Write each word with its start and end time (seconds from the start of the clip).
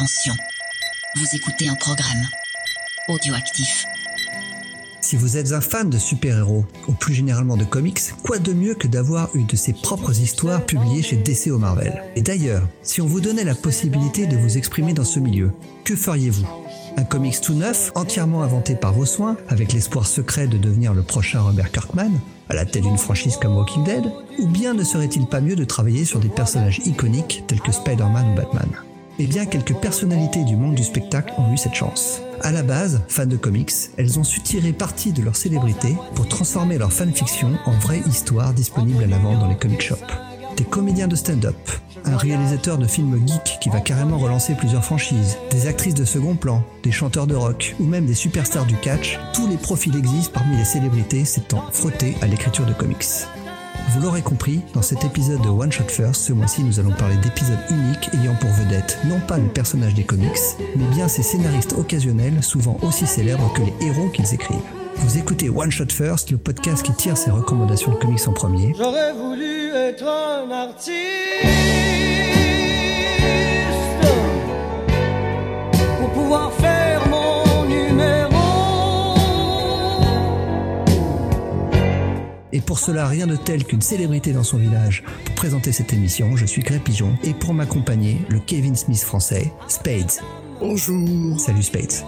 Attention, 0.00 0.32
vous 1.16 1.26
écoutez 1.34 1.68
un 1.68 1.74
programme 1.74 2.26
audioactif. 3.08 3.84
Si 5.02 5.14
vous 5.14 5.36
êtes 5.36 5.52
un 5.52 5.60
fan 5.60 5.90
de 5.90 5.98
super-héros, 5.98 6.64
ou 6.88 6.92
plus 6.92 7.12
généralement 7.12 7.58
de 7.58 7.64
comics, 7.64 8.00
quoi 8.22 8.38
de 8.38 8.54
mieux 8.54 8.74
que 8.74 8.88
d'avoir 8.88 9.28
une 9.36 9.44
de 9.44 9.56
ses 9.56 9.74
propres 9.74 10.18
histoires 10.18 10.64
publiées 10.64 11.02
chez 11.02 11.16
DC 11.16 11.48
ou 11.48 11.58
Marvel? 11.58 12.02
Et 12.16 12.22
d'ailleurs, 12.22 12.66
si 12.82 13.02
on 13.02 13.06
vous 13.06 13.20
donnait 13.20 13.44
la 13.44 13.54
possibilité 13.54 14.26
de 14.26 14.38
vous 14.38 14.56
exprimer 14.56 14.94
dans 14.94 15.04
ce 15.04 15.20
milieu, 15.20 15.52
que 15.84 15.94
feriez-vous? 15.94 16.46
Un 16.96 17.04
comics 17.04 17.42
tout 17.42 17.52
neuf, 17.52 17.92
entièrement 17.94 18.42
inventé 18.42 18.76
par 18.76 18.94
vos 18.94 19.04
soins, 19.04 19.36
avec 19.50 19.74
l'espoir 19.74 20.06
secret 20.06 20.46
de 20.46 20.56
devenir 20.56 20.94
le 20.94 21.02
prochain 21.02 21.42
Robert 21.42 21.72
Kirkman, 21.72 22.12
à 22.48 22.54
la 22.54 22.64
tête 22.64 22.84
d'une 22.84 22.96
franchise 22.96 23.36
comme 23.36 23.54
Walking 23.54 23.84
Dead? 23.84 24.10
Ou 24.38 24.46
bien 24.46 24.72
ne 24.72 24.82
serait-il 24.82 25.26
pas 25.26 25.42
mieux 25.42 25.56
de 25.56 25.64
travailler 25.64 26.06
sur 26.06 26.20
des 26.20 26.30
personnages 26.30 26.80
iconiques 26.86 27.44
tels 27.46 27.60
que 27.60 27.70
Spider-Man 27.70 28.32
ou 28.32 28.34
Batman? 28.34 28.70
Eh 29.22 29.26
bien, 29.26 29.44
quelques 29.44 29.74
personnalités 29.74 30.44
du 30.44 30.56
monde 30.56 30.76
du 30.76 30.82
spectacle 30.82 31.34
ont 31.36 31.52
eu 31.52 31.58
cette 31.58 31.74
chance. 31.74 32.22
À 32.40 32.52
la 32.52 32.62
base, 32.62 33.02
fans 33.06 33.26
de 33.26 33.36
comics, 33.36 33.70
elles 33.98 34.18
ont 34.18 34.24
su 34.24 34.40
tirer 34.40 34.72
parti 34.72 35.12
de 35.12 35.22
leur 35.22 35.36
célébrité 35.36 35.94
pour 36.14 36.26
transformer 36.26 36.78
leur 36.78 36.90
fanfiction 36.90 37.50
en 37.66 37.72
vraie 37.72 38.00
histoire 38.08 38.54
disponible 38.54 39.04
à 39.04 39.06
la 39.06 39.18
vente 39.18 39.38
dans 39.38 39.48
les 39.48 39.58
comic 39.58 39.82
shops. 39.82 39.98
Des 40.56 40.64
comédiens 40.64 41.06
de 41.06 41.16
stand-up, 41.16 41.54
un 42.06 42.16
réalisateur 42.16 42.78
de 42.78 42.86
films 42.86 43.20
geek 43.26 43.58
qui 43.60 43.68
va 43.68 43.80
carrément 43.80 44.16
relancer 44.16 44.54
plusieurs 44.54 44.86
franchises, 44.86 45.36
des 45.50 45.66
actrices 45.66 45.92
de 45.92 46.06
second 46.06 46.34
plan, 46.34 46.64
des 46.82 46.90
chanteurs 46.90 47.26
de 47.26 47.34
rock 47.34 47.76
ou 47.78 47.84
même 47.84 48.06
des 48.06 48.14
superstars 48.14 48.64
du 48.64 48.76
catch, 48.76 49.18
tous 49.34 49.46
les 49.48 49.58
profils 49.58 49.94
existent 49.98 50.32
parmi 50.32 50.56
les 50.56 50.64
célébrités 50.64 51.26
s'étant 51.26 51.64
frottés 51.72 52.16
à 52.22 52.26
l'écriture 52.26 52.64
de 52.64 52.72
comics. 52.72 53.04
Vous 53.92 54.00
l'aurez 54.00 54.22
compris, 54.22 54.60
dans 54.72 54.82
cet 54.82 55.04
épisode 55.04 55.42
de 55.42 55.48
One 55.48 55.72
Shot 55.72 55.88
First, 55.88 56.22
ce 56.22 56.32
mois-ci 56.32 56.62
nous 56.62 56.78
allons 56.78 56.92
parler 56.92 57.16
d'épisodes 57.16 57.58
uniques 57.70 58.08
ayant 58.14 58.36
pour 58.36 58.50
vedette 58.50 58.96
non 59.04 59.18
pas 59.18 59.36
le 59.36 59.48
personnage 59.48 59.94
des 59.94 60.04
comics, 60.04 60.38
mais 60.76 60.84
bien 60.94 61.08
ces 61.08 61.24
scénaristes 61.24 61.72
occasionnels 61.72 62.40
souvent 62.40 62.78
aussi 62.82 63.04
célèbres 63.04 63.52
que 63.52 63.62
les 63.62 63.88
héros 63.88 64.08
qu'ils 64.10 64.32
écrivent. 64.32 64.58
Vous 64.94 65.18
écoutez 65.18 65.50
One 65.50 65.72
Shot 65.72 65.88
First, 65.88 66.30
le 66.30 66.38
podcast 66.38 66.84
qui 66.84 66.92
tire 66.92 67.16
ses 67.16 67.32
recommandations 67.32 67.90
de 67.90 67.96
comics 67.96 68.28
en 68.28 68.32
premier. 68.32 68.74
J'aurais 68.78 69.12
voulu 69.12 69.70
être 69.74 70.04
un 70.06 70.50
artiste 70.52 70.94
pour 75.98 76.10
pouvoir 76.10 76.52
faire 76.52 76.79
Et 82.60 82.62
pour 82.62 82.78
cela, 82.78 83.08
rien 83.08 83.26
de 83.26 83.36
tel 83.36 83.64
qu'une 83.64 83.80
célébrité 83.80 84.34
dans 84.34 84.42
son 84.42 84.58
village. 84.58 85.02
Pour 85.24 85.34
présenter 85.34 85.72
cette 85.72 85.94
émission, 85.94 86.36
je 86.36 86.44
suis 86.44 86.60
Greg 86.60 86.82
Pigeon 86.82 87.16
et 87.24 87.32
pour 87.32 87.54
m'accompagner, 87.54 88.20
le 88.28 88.38
Kevin 88.38 88.76
Smith 88.76 89.02
français, 89.02 89.50
Spades. 89.66 90.20
Bonjour. 90.60 91.40
Salut 91.40 91.62
Spades. 91.62 92.04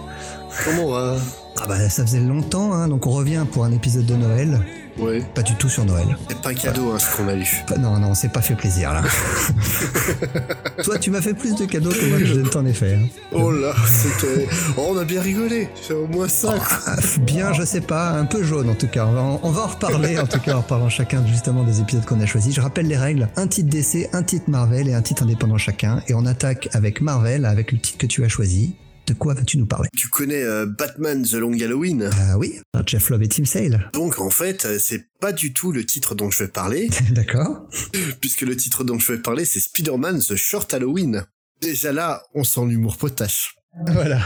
Comment 0.63 0.91
va? 0.91 1.17
Ah 1.59 1.65
bah 1.67 1.89
ça 1.89 2.03
faisait 2.05 2.19
longtemps, 2.19 2.71
hein, 2.71 2.87
donc 2.87 3.07
on 3.07 3.09
revient 3.09 3.47
pour 3.51 3.63
un 3.63 3.71
épisode 3.71 4.05
de 4.05 4.13
Noël. 4.13 4.59
Ouais. 4.97 5.21
Pas 5.33 5.41
du 5.41 5.55
tout 5.55 5.69
sur 5.69 5.85
Noël. 5.85 6.05
C'est 6.29 6.41
pas 6.41 6.49
un 6.49 6.53
cadeau 6.53 6.91
hein, 6.93 6.99
ce 6.99 7.15
qu'on 7.17 7.27
a 7.27 7.35
eu. 7.35 7.45
Pas- 7.67 7.77
non, 7.77 7.97
non, 7.99 8.09
on 8.09 8.13
s'est 8.15 8.29
pas 8.29 8.41
fait 8.41 8.53
plaisir 8.55 8.93
là. 8.93 9.01
Toi, 10.83 10.97
tu 10.99 11.09
m'as 11.11 11.21
fait 11.21 11.33
plus 11.33 11.55
de 11.55 11.65
cadeaux 11.65 11.89
que 11.91 12.05
moi 12.09 12.19
que 12.19 12.25
je 12.25 12.33
ne 12.39 12.47
t'en 12.47 12.65
ai 12.65 12.73
fait. 12.73 12.95
hein. 12.95 13.07
Oh 13.31 13.51
là, 13.51 13.73
c'était. 13.87 14.47
Oh, 14.77 14.89
on 14.93 14.97
a 14.97 15.03
bien 15.05 15.21
rigolé. 15.21 15.69
C'est 15.81 15.93
au 15.93 16.07
moins 16.07 16.27
ça. 16.27 16.53
Ah, 16.87 16.95
Bien, 17.21 17.53
je 17.53 17.63
sais 17.63 17.81
pas, 17.81 18.09
un 18.11 18.25
peu 18.25 18.43
jaune 18.43 18.69
en 18.69 18.75
tout 18.75 18.87
cas. 18.87 19.05
On 19.07 19.11
va 19.13 19.21
en, 19.21 19.39
on 19.43 19.49
va 19.51 19.61
en 19.63 19.67
reparler 19.67 20.19
en 20.19 20.27
tout 20.27 20.39
cas 20.39 20.55
en 20.57 20.61
parlant 20.61 20.89
chacun 20.89 21.25
justement 21.25 21.63
des 21.63 21.79
épisodes 21.81 22.05
qu'on 22.05 22.19
a 22.21 22.25
choisis. 22.25 22.53
Je 22.55 22.61
rappelle 22.61 22.87
les 22.87 22.97
règles 22.97 23.29
un 23.35 23.47
titre 23.47 23.69
DC, 23.69 24.09
un 24.13 24.23
titre 24.23 24.49
Marvel 24.49 24.87
et 24.89 24.93
un 24.93 25.01
titre 25.01 25.23
indépendant 25.23 25.57
chacun. 25.57 26.01
Et 26.07 26.13
on 26.13 26.25
attaque 26.25 26.69
avec 26.73 27.01
Marvel, 27.01 27.45
avec 27.45 27.71
le 27.71 27.79
titre 27.79 27.97
que 27.97 28.05
tu 28.07 28.23
as 28.23 28.29
choisi. 28.29 28.75
De 29.13 29.17
quoi 29.19 29.35
vas-tu 29.35 29.59
nous 29.59 29.67
parler 29.67 29.89
Tu 29.95 30.07
connais 30.07 30.41
euh, 30.41 30.65
Batman 30.65 31.21
The 31.21 31.33
Long 31.33 31.53
Halloween? 31.53 32.09
Ah 32.11 32.35
oui, 32.39 32.59
Jeff 32.87 33.11
Love 33.11 33.21
et 33.21 33.27
Tim 33.27 33.45
Sale. 33.45 33.91
Donc 33.93 34.17
en 34.17 34.31
fait, 34.31 34.65
euh, 34.65 34.79
c'est 34.79 35.05
pas 35.19 35.31
du 35.31 35.53
tout 35.53 35.71
le 35.71 35.85
titre 35.85 36.15
dont 36.15 36.31
je 36.31 36.43
vais 36.43 36.49
parler, 36.49 36.89
D'accord. 37.11 37.69
puisque 38.21 38.41
le 38.41 38.57
titre 38.57 38.83
dont 38.83 38.97
je 38.97 39.13
vais 39.13 39.19
parler, 39.19 39.45
c'est 39.45 39.59
Spider-Man 39.59 40.17
The 40.19 40.35
Short 40.35 40.73
Halloween. 40.73 41.27
Déjà 41.61 41.91
là, 41.91 42.23
on 42.33 42.43
sent 42.43 42.65
l'humour 42.65 42.97
potache. 42.97 43.53
Voilà. 43.87 44.19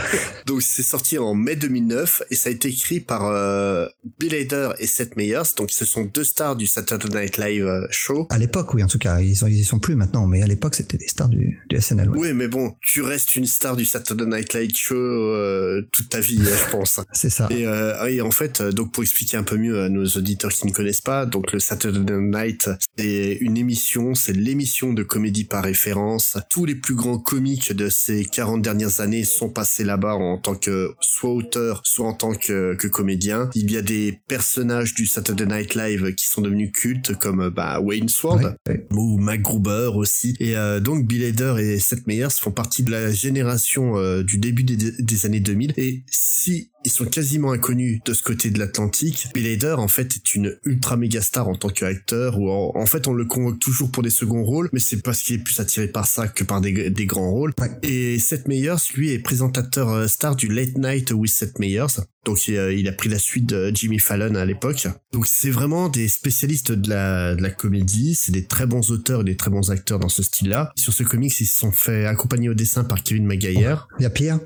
Donc 0.46 0.62
c'est 0.62 0.84
sorti 0.84 1.18
en 1.18 1.34
mai 1.34 1.56
2009 1.56 2.24
et 2.30 2.35
ça 2.35 2.50
a 2.50 2.52
été 2.52 2.68
écrit 2.68 3.00
par 3.00 3.25
euh, 3.28 3.88
Bill 4.19 4.35
Hader 4.35 4.72
et 4.80 4.88
Seth 4.88 5.16
Meyers. 5.16 5.44
Donc 5.58 5.72
ce 5.72 5.85
sont 5.85 6.03
deux 6.06 6.24
stars 6.24 6.56
du 6.56 6.68
Saturday 6.68 7.08
Night 7.09 7.38
Live 7.38 7.66
euh, 7.66 7.88
show. 7.90 8.28
À 8.30 8.38
l'époque, 8.38 8.74
oui, 8.74 8.84
en 8.84 8.88
tout 8.88 8.97
cas, 8.97 9.19
ils, 9.22 9.36
sont, 9.36 9.47
ils 9.47 9.63
sont 9.63 9.80
plus 9.80 9.96
maintenant, 9.96 10.28
mais 10.28 10.41
à 10.41 10.47
l'époque, 10.47 10.75
c'était 10.75 10.97
des 10.97 11.07
stars 11.07 11.30
du, 11.30 11.59
du 11.69 11.80
SNL. 11.80 12.09
ouais. 12.09 12.18
Oui, 12.18 12.34
mais 12.34 12.47
bon, 12.47 12.75
tu 12.81 13.02
restes 13.02 13.36
une 13.36 13.46
star 13.46 13.75
du 13.78 13.86
Saturday 13.86 14.25
Night 14.25 14.53
Live 14.53 14.72
show 14.75 14.96
euh, 14.96 15.81
toute 15.91 16.09
ta 16.09 16.19
vie, 16.19 16.40
je 16.40 16.72
pense. 16.72 17.00
C'est 17.13 17.30
ça. 17.30 17.47
Et, 17.50 17.66
euh, 17.66 18.03
oui, 18.03 18.22
en 18.22 18.31
fait, 18.31 18.62
donc 18.62 18.91
pour 18.91 19.03
expliquer 19.03 19.38
un 19.38 19.44
peu 19.44 19.57
mieux 19.57 19.81
à 19.81 19.90
nos 19.90 20.06
auditeurs 20.06 20.52
qui 20.52 20.68
ne 20.68 20.72
connaissent 20.72 21.02
pas, 21.02 21.25
donc 21.25 21.53
le 21.53 21.59
Saturday 21.59 22.13
Night, 22.19 22.69
c'est 22.97 23.38
une 23.40 23.57
émission, 23.57 24.13
c'est 24.13 24.34
l'émission 24.34 24.94
de 24.94 25.03
comédie 25.03 25.46
par 25.46 25.63
référence. 25.63 26.38
Tous 26.50 26.66
les 26.66 26.75
plus 26.75 26.96
grands 26.96 27.19
comiques 27.19 27.72
de 27.74 27.90
ces 27.90 28.25
40 28.25 28.62
dernières 28.62 29.00
années 29.00 29.24
sont 29.24 29.37
passés 29.50 29.84
là-bas 29.84 30.16
en 30.16 30.38
tant 30.38 30.56
que 30.56 30.94
soit 31.00 31.31
auteur, 31.31 31.81
soit 31.84 32.08
en 32.08 32.14
tant 32.14 32.34
que, 32.34 32.75
que 32.75 32.88
comédien. 32.88 33.50
Il 33.56 33.72
y 33.72 33.78
a 33.78 33.81
des 33.81 34.20
personnages 34.28 34.94
du 34.94 35.06
Saturday 35.06 35.46
Night 35.46 35.75
Live 35.75 36.14
qui 36.16 36.25
sont 36.25 36.42
devenus 36.42 36.72
cultes 36.72 37.16
comme 37.18 37.50
bah, 37.50 37.80
Wayne 37.80 38.09
Sword 38.09 38.38
Ouais, 38.38 38.52
ouais. 38.68 38.88
ou 38.92 39.18
MacGruber 39.18 39.92
aussi. 39.96 40.36
Et 40.40 40.56
euh, 40.56 40.80
donc 40.80 41.06
Bill 41.06 41.24
Hader 41.24 41.56
et 41.59 41.80
Seth 41.80 42.08
Meyers 42.08 42.28
font 42.40 42.52
partie 42.52 42.84
de 42.84 42.92
la 42.92 43.12
génération 43.12 43.98
euh, 43.98 44.24
du 44.24 44.38
début 44.38 44.64
des, 44.64 44.75
des 44.75 45.25
années 45.25 45.40
2000. 45.40 45.74
Et 45.78 46.04
si 46.08 46.72
ils 46.88 46.92
sont 46.92 47.06
quasiment 47.06 47.52
inconnus 47.52 48.00
de 48.06 48.14
ce 48.14 48.24
côté 48.24 48.50
de 48.50 48.59
l'Atlantique, 48.59 49.28
Bill 49.34 49.46
Hader 49.46 49.75
en 49.78 49.90
fait 49.90 50.16
est 50.16 50.36
une 50.36 50.58
ultra 50.64 50.96
méga 50.96 51.22
star 51.22 51.50
en 51.50 51.56
tant 51.56 51.68
qu'acteur. 51.68 52.40
Ou 52.40 52.50
en, 52.50 52.72
en 52.75 52.86
fait 52.86 53.08
on 53.08 53.14
le 53.14 53.25
convoque 53.25 53.59
toujours 53.59 53.92
pour 53.92 54.03
des 54.03 54.09
seconds 54.09 54.44
rôles, 54.44 54.70
mais 54.72 54.80
c'est 54.80 55.03
parce 55.03 55.22
qu'il 55.22 55.36
est 55.36 55.44
plus 55.44 55.59
attiré 55.59 55.90
par 55.90 56.08
ça 56.08 56.30
que 56.30 56.46
par 56.46 56.62
des, 56.62 56.90
des 56.90 57.06
grands 57.06 57.30
rôles. 57.30 57.52
Et 57.84 58.20
Seth 58.20 58.48
Meyers 58.48 58.78
lui 58.96 59.12
est 59.12 59.20
présentateur 59.20 59.90
euh, 59.90 60.08
star 60.08 60.38
du 60.38 60.48
Late 60.48 60.78
Night 60.78 61.12
with 61.12 61.30
Seth 61.30 61.59
Meyers. 61.59 62.00
Donc 62.28 62.48
il, 62.50 62.58
euh, 62.58 62.74
il 62.74 62.88
a 62.90 62.92
pris 62.92 63.08
la 63.08 63.20
suite 63.20 63.46
de 63.48 63.72
Jimmy 63.74 64.00
Fallon 64.00 64.36
à 64.36 64.44
l'époque. 64.44 64.86
Donc 65.14 65.26
c'est 65.26 65.50
vraiment 65.50 65.88
des 65.88 66.10
spécialistes 66.10 66.74
de 66.74 66.90
la, 66.90 67.36
de 67.36 67.42
la 67.42 67.50
comédie, 67.50 68.16
c'est 68.16 68.34
des 68.34 68.46
très 68.46 68.66
bons 68.66 68.92
auteurs 68.92 69.22
et 69.22 69.24
des 69.24 69.38
très 69.38 69.50
bons 69.50 69.72
acteurs 69.72 69.98
dans 69.98 70.10
ce 70.10 70.22
style-là. 70.22 70.74
Sur 70.76 70.94
ce 70.94 71.04
comics, 71.04 71.40
ils 71.40 71.46
se 71.46 71.58
sont 71.58 71.72
fait 71.72 72.06
accompagner 72.06 72.50
au 72.50 72.54
dessin 72.54 72.84
par 72.84 73.02
Kevin 73.02 73.26
Maguire. 73.26 73.88
Il 73.98 74.04
y 74.04 74.06
a 74.06 74.10
pire. 74.10 74.40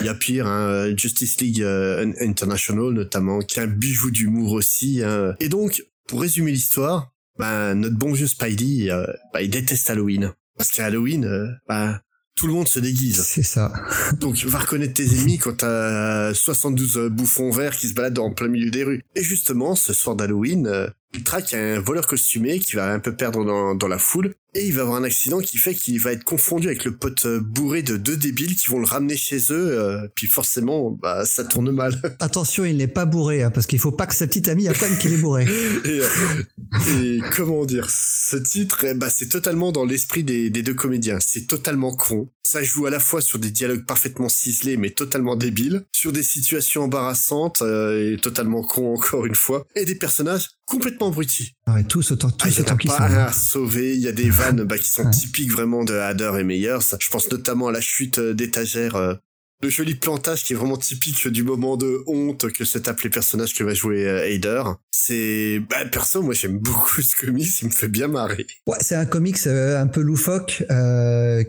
Il 0.00 0.06
y 0.06 0.10
a 0.10 0.14
pire, 0.14 0.46
hein, 0.46 0.94
Justice 0.96 1.40
League 1.40 1.62
euh, 1.62 2.12
International 2.20 2.92
notamment, 2.92 3.40
qui 3.40 3.58
est 3.58 3.62
un 3.62 3.66
bijou 3.68 4.10
d'humour 4.10 4.52
aussi. 4.52 5.02
hein. 5.02 5.34
Et 5.40 5.48
donc, 5.48 5.82
pour 6.06 6.20
résumer 6.20 6.52
l'histoire, 6.52 7.10
bah, 7.38 7.74
notre 7.74 7.96
bon 7.96 8.12
vieux 8.12 8.26
Spidey, 8.26 8.90
euh, 8.90 9.06
bah, 9.32 9.40
il 9.40 9.48
déteste 9.48 9.88
Halloween. 9.88 10.32
Parce 10.58 10.70
qu'à 10.70 10.84
Halloween, 10.84 11.24
euh, 11.24 11.48
bah, 11.66 12.02
tout 12.36 12.46
le 12.46 12.52
monde 12.52 12.68
se 12.68 12.80
déguise. 12.80 13.22
C'est 13.22 13.42
ça. 13.42 13.72
Donc, 14.20 14.36
va 14.44 14.58
reconnaître 14.58 14.94
tes 14.94 15.06
ennemis 15.06 15.38
quand 15.38 15.58
t'as 15.58 16.34
72 16.34 17.10
bouffons 17.10 17.50
verts 17.50 17.76
qui 17.76 17.88
se 17.88 17.94
baladent 17.94 18.18
en 18.18 18.30
plein 18.32 18.48
milieu 18.48 18.70
des 18.70 18.84
rues. 18.84 19.02
Et 19.14 19.22
justement, 19.22 19.74
ce 19.74 19.92
soir 19.92 20.16
d'Halloween, 20.16 20.66
euh, 20.66 20.88
il 21.12 21.22
traque 21.22 21.54
un 21.54 21.80
voleur 21.80 22.06
costumé 22.06 22.58
qui 22.58 22.76
va 22.76 22.92
un 22.92 22.98
peu 22.98 23.14
perdre 23.14 23.44
dans, 23.44 23.74
dans 23.74 23.88
la 23.88 23.98
foule. 23.98 24.34
Et 24.54 24.66
il 24.66 24.72
va 24.74 24.82
avoir 24.82 24.96
un 24.96 25.04
accident 25.04 25.40
qui 25.40 25.58
fait 25.58 25.74
qu'il 25.74 25.98
va 26.00 26.12
être 26.12 26.24
confondu 26.24 26.66
avec 26.68 26.84
le 26.84 26.96
pote 26.96 27.26
euh, 27.26 27.40
bourré 27.40 27.82
de 27.82 27.96
deux 27.96 28.16
débiles 28.16 28.54
qui 28.56 28.68
vont 28.68 28.78
le 28.78 28.86
ramener 28.86 29.16
chez 29.16 29.38
eux. 29.50 29.78
euh, 29.78 30.06
puis 30.14 30.26
forcément, 30.28 30.90
bah, 30.90 31.24
ça 31.24 31.44
tourne 31.44 31.70
mal. 31.72 32.00
Attention, 32.20 32.64
il 32.64 32.76
n'est 32.76 32.86
pas 32.86 33.04
bourré, 33.04 33.42
hein, 33.42 33.50
parce 33.50 33.66
qu'il 33.66 33.78
faut 33.80 33.92
pas 33.92 34.06
que 34.06 34.14
sa 34.14 34.26
petite 34.26 34.48
amie 34.48 34.68
apprenne 34.68 34.96
qu'il 34.98 35.12
est 35.12 35.16
bourré. 35.18 35.44
et, 35.84 36.00
euh, 36.00 36.08
et 37.02 37.20
comment 37.34 37.64
dire, 37.64 37.88
ce 37.90 38.36
titre, 38.36 38.84
eh 38.84 38.94
bah, 38.94 39.08
c'est 39.10 39.28
totalement 39.28 39.72
dans 39.72 39.84
l'esprit 39.84 40.24
des, 40.24 40.50
des 40.50 40.62
deux 40.62 40.74
comédiens. 40.74 41.18
C'est 41.20 41.46
totalement 41.46 41.94
con. 41.94 42.28
Ça 42.46 42.62
joue 42.62 42.84
à 42.86 42.90
la 42.90 43.00
fois 43.00 43.20
sur 43.22 43.38
des 43.38 43.50
dialogues 43.50 43.86
parfaitement 43.86 44.28
ciselés 44.28 44.76
mais 44.76 44.90
totalement 44.90 45.34
débiles, 45.34 45.84
sur 45.92 46.12
des 46.12 46.22
situations 46.22 46.82
embarrassantes 46.82 47.62
euh, 47.62 48.12
et 48.12 48.16
totalement 48.18 48.62
cons 48.62 48.92
encore 48.94 49.24
une 49.24 49.34
fois, 49.34 49.66
et 49.74 49.86
des 49.86 49.94
personnages 49.94 50.50
complètement 50.66 51.08
abrutis. 51.08 51.54
Ouais, 51.66 51.84
tous 51.84 52.10
autant, 52.10 52.28
Ah, 52.32 52.36
tous 52.38 52.48
il 52.48 52.54
y 52.56 52.58
en 52.58 52.62
autant 52.64 52.74
a 52.74 52.76
qu'ils 52.78 52.90
pas 52.90 52.96
sont. 53.08 53.14
à 53.16 53.32
sauver. 53.32 53.94
Il 53.94 54.00
y 54.02 54.08
a 54.08 54.12
des 54.12 54.28
vannes 54.44 54.64
bah, 54.64 54.78
qui 54.78 54.88
sont 54.88 55.04
Ouais. 55.04 55.10
typiques 55.10 55.50
vraiment 55.52 55.84
de 55.84 55.94
Hader 55.94 56.32
et 56.40 56.44
Meyers. 56.44 56.78
Je 57.00 57.08
pense 57.10 57.30
notamment 57.30 57.68
à 57.68 57.72
la 57.72 57.80
chute 57.80 58.18
euh, 58.18 58.34
d'étagère. 58.34 58.96
euh, 58.96 59.14
le 59.62 59.70
joli 59.70 59.94
plantage 59.94 60.44
qui 60.44 60.52
est 60.52 60.56
vraiment 60.56 60.76
typique 60.76 61.26
du 61.28 61.42
moment 61.42 61.76
de 61.78 62.02
honte 62.06 62.52
que 62.52 62.64
se 62.66 62.76
tapent 62.76 63.00
les 63.00 63.08
personnages 63.10 63.54
que 63.54 63.64
va 63.64 63.72
jouer 63.72 64.06
euh, 64.06 64.34
Hader. 64.34 64.62
C'est, 64.90 65.60
bah, 65.70 65.84
perso, 65.90 66.22
moi 66.22 66.34
j'aime 66.34 66.58
beaucoup 66.58 67.00
ce 67.00 67.16
comics, 67.16 67.48
il 67.62 67.68
me 67.68 67.72
fait 67.72 67.88
bien 67.88 68.08
marrer. 68.08 68.46
Ouais, 68.66 68.76
c'est 68.80 68.94
un 68.96 69.06
comics 69.06 69.38
euh, 69.46 69.80
un 69.80 69.86
peu 69.86 70.00
loufoque, 70.02 70.64
euh, 70.70 71.42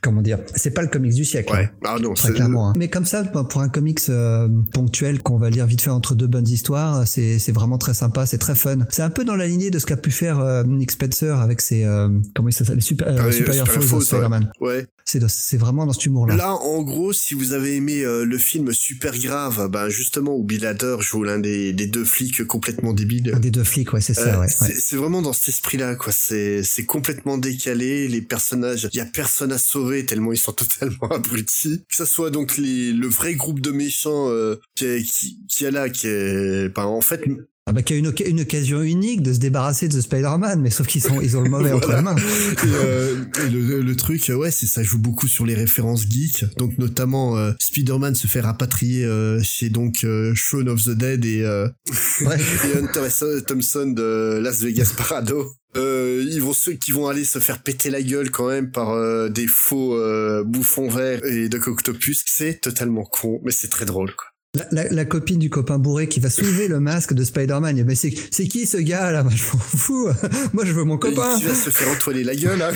comment 0.00 0.22
dire, 0.22 0.38
c'est 0.54 0.70
pas 0.72 0.82
le 0.82 0.88
comics 0.88 1.14
du 1.14 1.24
siècle. 1.24 1.52
Ouais. 1.52 1.64
hein, 1.64 1.70
Ah 1.84 1.96
non, 2.00 2.14
Très 2.14 2.28
c'est 2.28 2.34
clairement. 2.34 2.70
hein. 2.70 2.74
Mais 2.76 2.88
comme 2.88 3.04
ça, 3.04 3.22
bah, 3.22 3.44
pour 3.48 3.60
un 3.60 3.68
comics 3.68 4.00
euh, 4.08 4.48
ponctuel 4.72 5.22
qu'on 5.22 5.38
va 5.38 5.50
lire 5.50 5.66
vite 5.66 5.80
fait 5.80 5.90
entre 5.90 6.14
deux 6.14 6.26
bonnes 6.26 6.48
histoires, 6.48 7.06
c'est 7.06 7.38
c'est 7.38 7.52
vraiment 7.52 7.78
très 7.78 7.94
sympa, 7.94 8.26
c'est 8.26 8.38
très 8.38 8.54
fun. 8.54 8.78
C'est 8.90 9.02
un 9.02 9.10
peu 9.10 9.24
dans 9.24 9.36
la 9.36 9.46
lignée 9.46 9.70
de 9.70 9.78
ce 9.78 9.86
qu'a 9.86 9.96
pu 9.96 10.10
faire 10.10 10.38
euh, 10.40 10.64
Nick 10.64 10.90
Spencer 10.90 11.38
avec 11.40 11.60
ses 11.60 11.84
euh, 11.84 12.08
comment 12.34 12.48
il 12.48 12.52
s'appelle, 12.52 12.76
les 12.76 12.80
super, 12.80 13.08
euh, 13.08 13.16
Ah 13.18 13.26
oui, 13.26 13.32
Superior 13.32 13.66
ouais. 13.68 14.00
Spider-Man. 14.00 14.50
Ouais. 14.60 14.86
C'est 15.08 15.26
c'est 15.28 15.56
vraiment 15.56 15.86
dans 15.86 15.92
cet 15.92 16.06
humour-là. 16.06 16.34
Là, 16.34 16.52
en 16.54 16.82
gros, 16.82 17.12
si 17.12 17.34
vous 17.34 17.52
avez 17.52 17.76
aimé 17.76 18.02
euh, 18.02 18.24
le 18.24 18.38
film 18.38 18.72
Super 18.72 19.16
Grave, 19.16 19.68
ben 19.70 19.88
justement 19.88 20.34
où 20.36 20.42
Bill 20.42 20.66
Hader 20.66 20.96
joue 20.98 21.22
l'un 21.22 21.38
des, 21.38 21.72
des 21.72 21.86
deux 21.86 22.04
flics 22.04 22.44
complètement 22.44 22.92
débiles. 22.92 23.32
Un 23.32 23.38
des 23.38 23.52
deux 23.52 23.62
flics, 23.62 23.92
ouais, 23.92 24.00
c'est 24.00 24.14
ça, 24.14 24.34
Euh, 24.36 24.40
ouais. 24.40 24.48
c'est 24.48 24.96
ouais. 24.96 25.00
vraiment 25.00 25.22
dans 25.22 25.32
cet 25.32 25.50
esprit-là, 25.50 25.94
quoi. 25.94 26.12
C'est 26.12 26.64
c'est 26.64 26.84
complètement 26.86 27.38
décalé. 27.38 28.08
Les 28.08 28.20
personnages, 28.20 28.88
il 28.92 28.96
y 28.96 29.00
a 29.00 29.06
personne 29.06 29.52
à 29.52 29.58
sauver 29.58 30.04
tellement 30.06 30.32
ils 30.32 30.38
sont 30.38 30.52
totalement 30.64 31.08
abrutis. 31.12 31.84
Que 31.88 31.94
ça 31.94 32.04
soit 32.06 32.30
donc 32.32 32.56
les, 32.56 32.92
le 32.92 33.06
vrai 33.06 33.34
groupe 33.36 33.60
de 33.60 33.70
méchants 33.70 34.28
euh, 34.30 34.56
qui, 34.74 34.86
est- 34.86 35.02
qui, 35.04 35.38
qui 35.48 35.64
est 35.66 35.70
là, 35.70 35.88
qui 35.88 36.08
est, 36.08 36.68
ben, 36.74 36.82
en 36.84 37.00
fait, 37.00 37.22
Ah 37.68 37.72
bah, 37.72 37.82
qu'il 37.82 37.96
y 37.96 37.98
a 37.98 38.28
une, 38.28 38.40
occasion 38.40 38.80
unique 38.80 39.22
de 39.22 39.32
se 39.32 39.38
débarrasser 39.38 39.88
de 39.88 40.00
Spider-Man, 40.00 40.60
mais 40.60 40.70
sauf 40.70 40.86
qu'ils 40.86 41.02
sont, 41.02 41.20
ils 41.20 41.36
ont 41.36 41.40
le 41.40 41.50
mauvais 41.50 41.72
entre 41.72 42.00
mains. 42.00 42.14
Et, 42.64 42.66
euh, 42.66 43.24
le, 43.50 43.80
le 43.80 43.96
truc, 43.96 44.30
euh, 44.30 44.34
ouais, 44.34 44.52
c'est 44.52 44.66
ça 44.66 44.84
joue 44.84 44.98
beaucoup 44.98 45.26
sur 45.26 45.44
les 45.44 45.54
références 45.54 46.08
geeks. 46.08 46.44
Donc 46.58 46.78
notamment 46.78 47.36
euh, 47.36 47.52
Spider-Man 47.58 48.14
se 48.14 48.28
fait 48.28 48.40
rapatrier 48.40 49.04
euh, 49.04 49.42
chez 49.42 49.68
donc 49.68 50.06
Shaun 50.34 50.68
of 50.68 50.84
the 50.84 50.90
Dead 50.90 51.24
et, 51.24 51.40
et 52.20 52.78
Hunter 52.78 53.04
S. 53.04 53.24
Thompson 53.46 53.86
de 53.86 54.38
Las 54.40 54.60
Vegas 54.60 54.92
Parado. 54.96 55.56
Euh, 55.76 56.24
ils 56.26 56.40
vont 56.40 56.54
ceux 56.54 56.72
qui 56.72 56.92
vont 56.92 57.06
aller 57.06 57.24
se 57.24 57.38
faire 57.38 57.62
péter 57.62 57.90
la 57.90 58.02
gueule 58.02 58.30
quand 58.30 58.48
même 58.48 58.70
par 58.70 58.90
euh, 58.90 59.28
des 59.28 59.46
faux 59.46 59.94
euh, 59.94 60.42
bouffons 60.42 60.88
verts 60.88 61.24
et 61.24 61.48
Doc 61.48 61.68
Octopus. 61.68 62.24
C'est 62.26 62.60
totalement 62.60 63.04
con, 63.04 63.40
mais 63.44 63.50
c'est 63.50 63.68
très 63.68 63.84
drôle. 63.84 64.14
Quoi. 64.14 64.28
La, 64.56 64.66
la- 64.84 64.88
la 64.90 65.04
copine 65.04 65.38
du 65.38 65.50
copain 65.50 65.78
bourré 65.78 66.08
qui 66.08 66.18
va 66.20 66.30
soulever 66.30 66.66
le 66.68 66.80
masque 66.80 67.12
de 67.12 67.22
Spider-Man. 67.24 67.84
Mais 67.84 67.94
c'est, 67.94 68.14
c'est 68.30 68.48
qui 68.48 68.66
ce 68.66 68.78
gars 68.78 69.12
là? 69.12 69.22
Moi, 69.24 69.32
Je 69.34 69.44
m'en 69.52 69.58
fous. 69.58 70.08
Moi 70.52 70.64
je 70.64 70.72
veux 70.72 70.84
mon 70.84 70.96
copain. 70.98 71.38
Tu 71.38 71.46
vas 71.46 71.54
se 71.54 71.70
faire 71.70 71.88
entoiler 71.90 72.24
la 72.24 72.34
gueule, 72.34 72.62
hein, 72.62 72.72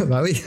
bah 0.08 0.22
oui. 0.22 0.42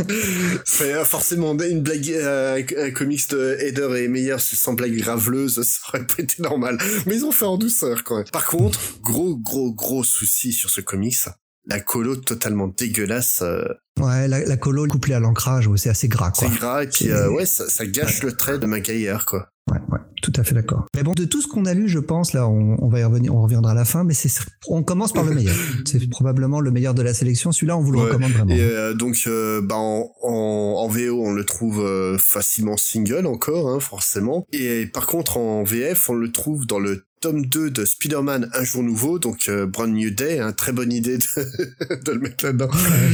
C'est 0.65 0.93
euh, 0.93 1.05
forcément 1.05 1.57
une 1.59 1.81
blague, 1.81 2.09
euh, 2.11 2.61
un 2.77 2.91
comics 2.91 3.29
de 3.29 3.57
Heather 3.59 3.95
et 3.95 4.07
Meyer 4.07 4.35
sans 4.39 4.73
blague 4.73 4.95
graveleuse, 4.97 5.61
ça 5.63 5.79
aurait 5.89 6.05
pas 6.05 6.21
été 6.23 6.41
normal. 6.41 6.77
Mais 7.05 7.15
ils 7.15 7.25
ont 7.25 7.31
fait 7.31 7.45
en 7.45 7.57
douceur 7.57 8.03
quand 8.03 8.17
même. 8.17 8.25
Par 8.31 8.45
contre, 8.45 8.79
gros, 9.01 9.35
gros, 9.37 9.73
gros 9.73 10.03
souci 10.03 10.51
sur 10.51 10.69
ce 10.69 10.81
comics. 10.81 11.17
La 11.65 11.79
colo 11.79 12.17
totalement 12.17 12.67
dégueulasse, 12.67 13.39
euh, 13.41 13.63
Ouais, 13.97 14.27
la, 14.27 14.43
la 14.43 14.57
colo 14.57 14.85
couplée 14.87 15.13
à 15.13 15.19
l'ancrage, 15.21 15.69
c'est 15.77 15.89
assez 15.89 16.09
gras 16.09 16.31
quoi. 16.31 16.49
c'est 16.49 16.57
gras 16.59 16.83
et 16.83 16.87
puis 16.87 17.09
euh, 17.11 17.29
ouais, 17.29 17.45
ça, 17.45 17.69
ça 17.69 17.85
gâche 17.85 18.21
le 18.23 18.33
trait 18.33 18.57
de 18.59 18.65
Maguire 18.65 19.25
quoi. 19.25 19.47
Ouais, 19.71 19.79
ouais, 19.89 19.99
tout 20.21 20.33
à 20.35 20.43
fait 20.43 20.53
d'accord. 20.53 20.85
Mais 20.93 21.03
bon, 21.03 21.13
de 21.13 21.23
tout 21.23 21.41
ce 21.41 21.47
qu'on 21.47 21.65
a 21.65 21.73
lu, 21.73 21.87
je 21.87 21.99
pense, 21.99 22.33
là, 22.33 22.47
on, 22.49 22.75
on 22.83 22.89
va 22.89 22.99
y 22.99 23.03
revenir, 23.05 23.33
on 23.33 23.41
reviendra 23.41 23.71
à 23.71 23.73
la 23.73 23.85
fin, 23.85 24.03
mais 24.03 24.13
c'est, 24.13 24.29
on 24.67 24.83
commence 24.83 25.13
par 25.13 25.23
le 25.23 25.33
meilleur. 25.33 25.55
C'est 25.85 26.09
probablement 26.09 26.59
le 26.59 26.69
meilleur 26.69 26.93
de 26.93 27.01
la 27.01 27.13
sélection. 27.13 27.51
Celui-là, 27.53 27.77
on 27.77 27.81
vous 27.81 27.93
le 27.93 27.99
Ouais. 27.99 28.05
recommande 28.05 28.31
vraiment. 28.31 28.53
Et 28.53 28.59
euh, 28.61 28.93
donc, 28.93 29.23
euh, 29.27 29.61
bah, 29.61 29.75
en, 29.77 30.11
en, 30.21 30.31
en 30.79 30.87
VO, 30.89 31.23
on 31.25 31.31
le 31.31 31.45
trouve 31.45 31.79
euh, 31.79 32.17
facilement 32.19 32.75
single 32.75 33.25
encore, 33.25 33.69
hein, 33.69 33.79
forcément. 33.79 34.45
Et 34.51 34.85
par 34.85 35.07
contre, 35.07 35.37
en 35.37 35.63
VF, 35.63 36.09
on 36.09 36.13
le 36.15 36.29
trouve 36.31 36.65
dans 36.67 36.79
le 36.79 37.05
tome 37.21 37.45
2 37.45 37.71
de 37.71 37.85
Spider-Man 37.85 38.49
Un 38.53 38.63
jour 38.65 38.83
nouveau, 38.83 39.17
donc 39.17 39.45
euh, 39.47 39.65
Brand 39.65 39.89
New 39.89 40.09
Day, 40.09 40.39
hein, 40.39 40.51
très 40.51 40.73
bonne 40.73 40.91
idée 40.91 41.17
de, 41.19 41.23
de 42.05 42.11
le 42.11 42.19
mettre 42.19 42.43
là-dedans, 42.45 42.69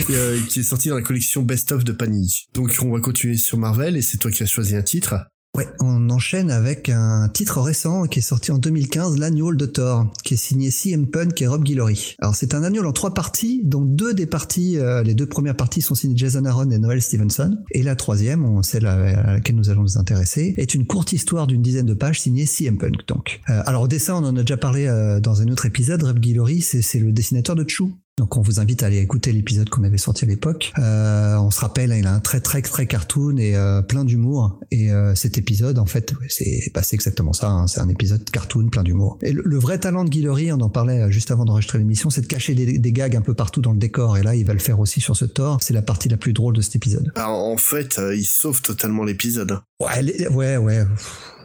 euh, 0.09 0.39
qui 0.49 0.61
est 0.61 0.63
sorti 0.63 0.89
dans 0.89 0.95
la 0.95 1.03
collection 1.03 1.43
Best 1.43 1.71
of 1.73 1.83
de 1.83 1.91
Panini. 1.91 2.47
Donc, 2.55 2.75
on 2.81 2.91
va 2.91 2.99
continuer 3.01 3.37
sur 3.37 3.59
Marvel, 3.59 3.95
et 3.97 4.01
c'est 4.01 4.17
toi 4.17 4.31
qui 4.31 4.41
as 4.41 4.47
choisi 4.47 4.75
un 4.75 4.81
titre. 4.81 5.13
Ouais, 5.59 5.67
on 5.81 6.09
enchaîne 6.09 6.51
avec 6.51 6.87
un 6.87 7.27
titre 7.27 7.59
récent 7.59 8.05
qui 8.05 8.19
est 8.19 8.21
sorti 8.21 8.53
en 8.53 8.57
2015, 8.57 9.17
l'annual 9.17 9.57
de 9.57 9.65
Thor, 9.65 10.09
qui 10.23 10.35
est 10.35 10.37
signé 10.37 10.71
CM 10.71 11.05
Punk 11.05 11.41
et 11.41 11.47
Rob 11.47 11.65
Guillory. 11.65 12.15
Alors 12.19 12.33
c'est 12.33 12.53
un 12.53 12.63
annual 12.63 12.85
en 12.85 12.93
trois 12.93 13.13
parties, 13.13 13.59
dont 13.65 13.81
deux 13.81 14.13
des 14.13 14.25
parties, 14.25 14.77
euh, 14.77 15.03
les 15.03 15.15
deux 15.15 15.25
premières 15.25 15.57
parties 15.57 15.81
sont 15.81 15.95
signées 15.95 16.15
Jason 16.15 16.45
Aaron 16.45 16.69
et 16.69 16.77
Noel 16.77 17.01
Stevenson, 17.01 17.57
et 17.71 17.83
la 17.83 17.97
troisième, 17.97 18.63
celle 18.63 18.85
à, 18.85 19.33
laquelle 19.33 19.57
nous 19.57 19.69
allons 19.69 19.81
nous 19.81 19.97
intéresser, 19.97 20.53
est 20.55 20.75
une 20.75 20.87
courte 20.87 21.11
histoire 21.11 21.45
d'une 21.45 21.61
dizaine 21.61 21.87
de 21.87 21.93
pages 21.93 22.21
signée 22.21 22.45
CM 22.45 22.77
Punk. 22.77 23.05
Donc, 23.09 23.41
Euh, 23.49 23.61
alors 23.65 23.81
au 23.81 23.87
dessin, 23.89 24.13
on 24.13 24.25
en 24.25 24.37
a 24.37 24.41
déjà 24.41 24.55
parlé 24.55 24.87
euh, 24.87 25.19
dans 25.19 25.41
un 25.41 25.49
autre 25.49 25.65
épisode. 25.65 26.03
Rob 26.03 26.19
Guillory, 26.19 26.61
c'est 26.61 26.99
le 26.99 27.11
dessinateur 27.11 27.57
de 27.57 27.65
Chou. 27.67 27.91
Donc 28.19 28.35
on 28.35 28.41
vous 28.41 28.59
invite 28.59 28.83
à 28.83 28.87
aller 28.87 28.97
écouter 28.97 29.31
l'épisode 29.31 29.69
qu'on 29.69 29.85
avait 29.85 29.97
sorti 29.97 30.25
à 30.25 30.27
l'époque. 30.27 30.73
Euh, 30.77 31.37
on 31.37 31.51
se 31.51 31.61
rappelle, 31.61 31.95
il 31.97 32.05
a 32.05 32.13
un 32.13 32.19
très 32.19 32.41
très 32.41 32.61
très 32.61 32.85
cartoon 32.85 33.37
et 33.37 33.55
euh, 33.55 33.81
plein 33.81 34.03
d'humour. 34.03 34.59
Et 34.71 34.91
euh, 34.91 35.15
cet 35.15 35.37
épisode, 35.37 35.79
en 35.79 35.85
fait, 35.85 36.13
c'est 36.27 36.69
bah, 36.73 36.81
exactement 36.91 37.31
ça. 37.31 37.49
hein. 37.49 37.67
C'est 37.67 37.79
un 37.79 37.87
épisode 37.87 38.29
cartoon 38.29 38.67
plein 38.67 38.83
d'humour. 38.83 39.17
Et 39.21 39.31
le, 39.31 39.41
le 39.45 39.57
vrai 39.57 39.79
talent 39.79 40.03
de 40.03 40.09
Guillory, 40.09 40.51
on 40.51 40.59
en 40.59 40.67
parlait 40.69 41.03
euh, 41.03 41.09
juste 41.09 41.31
avant 41.31 41.45
d'enregistrer 41.45 41.77
l'émission, 41.77 42.09
c'est 42.09 42.19
de 42.19 42.27
cacher 42.27 42.55
des, 42.55 42.77
des 42.77 42.91
gags 42.91 43.15
un 43.15 43.21
peu 43.21 43.33
partout 43.33 43.61
dans 43.61 43.71
le 43.71 43.79
décor. 43.79 44.17
Et 44.17 44.21
là, 44.21 44.35
il 44.35 44.45
va 44.45 44.51
le 44.51 44.59
faire 44.59 44.81
aussi 44.81 44.99
sur 44.99 45.15
ce 45.15 45.23
Thor. 45.23 45.59
C'est 45.61 45.73
la 45.73 45.81
partie 45.81 46.09
la 46.09 46.17
plus 46.17 46.33
drôle 46.33 46.57
de 46.57 46.61
cet 46.61 46.75
épisode. 46.75 47.13
Alors, 47.15 47.45
en 47.45 47.55
fait, 47.57 48.01
il 48.13 48.25
sauve 48.25 48.61
totalement 48.61 49.05
l'épisode. 49.05 49.59
Ouais, 49.79 50.01
les- 50.01 50.27
ouais, 50.27 50.57
ouais. 50.57 50.83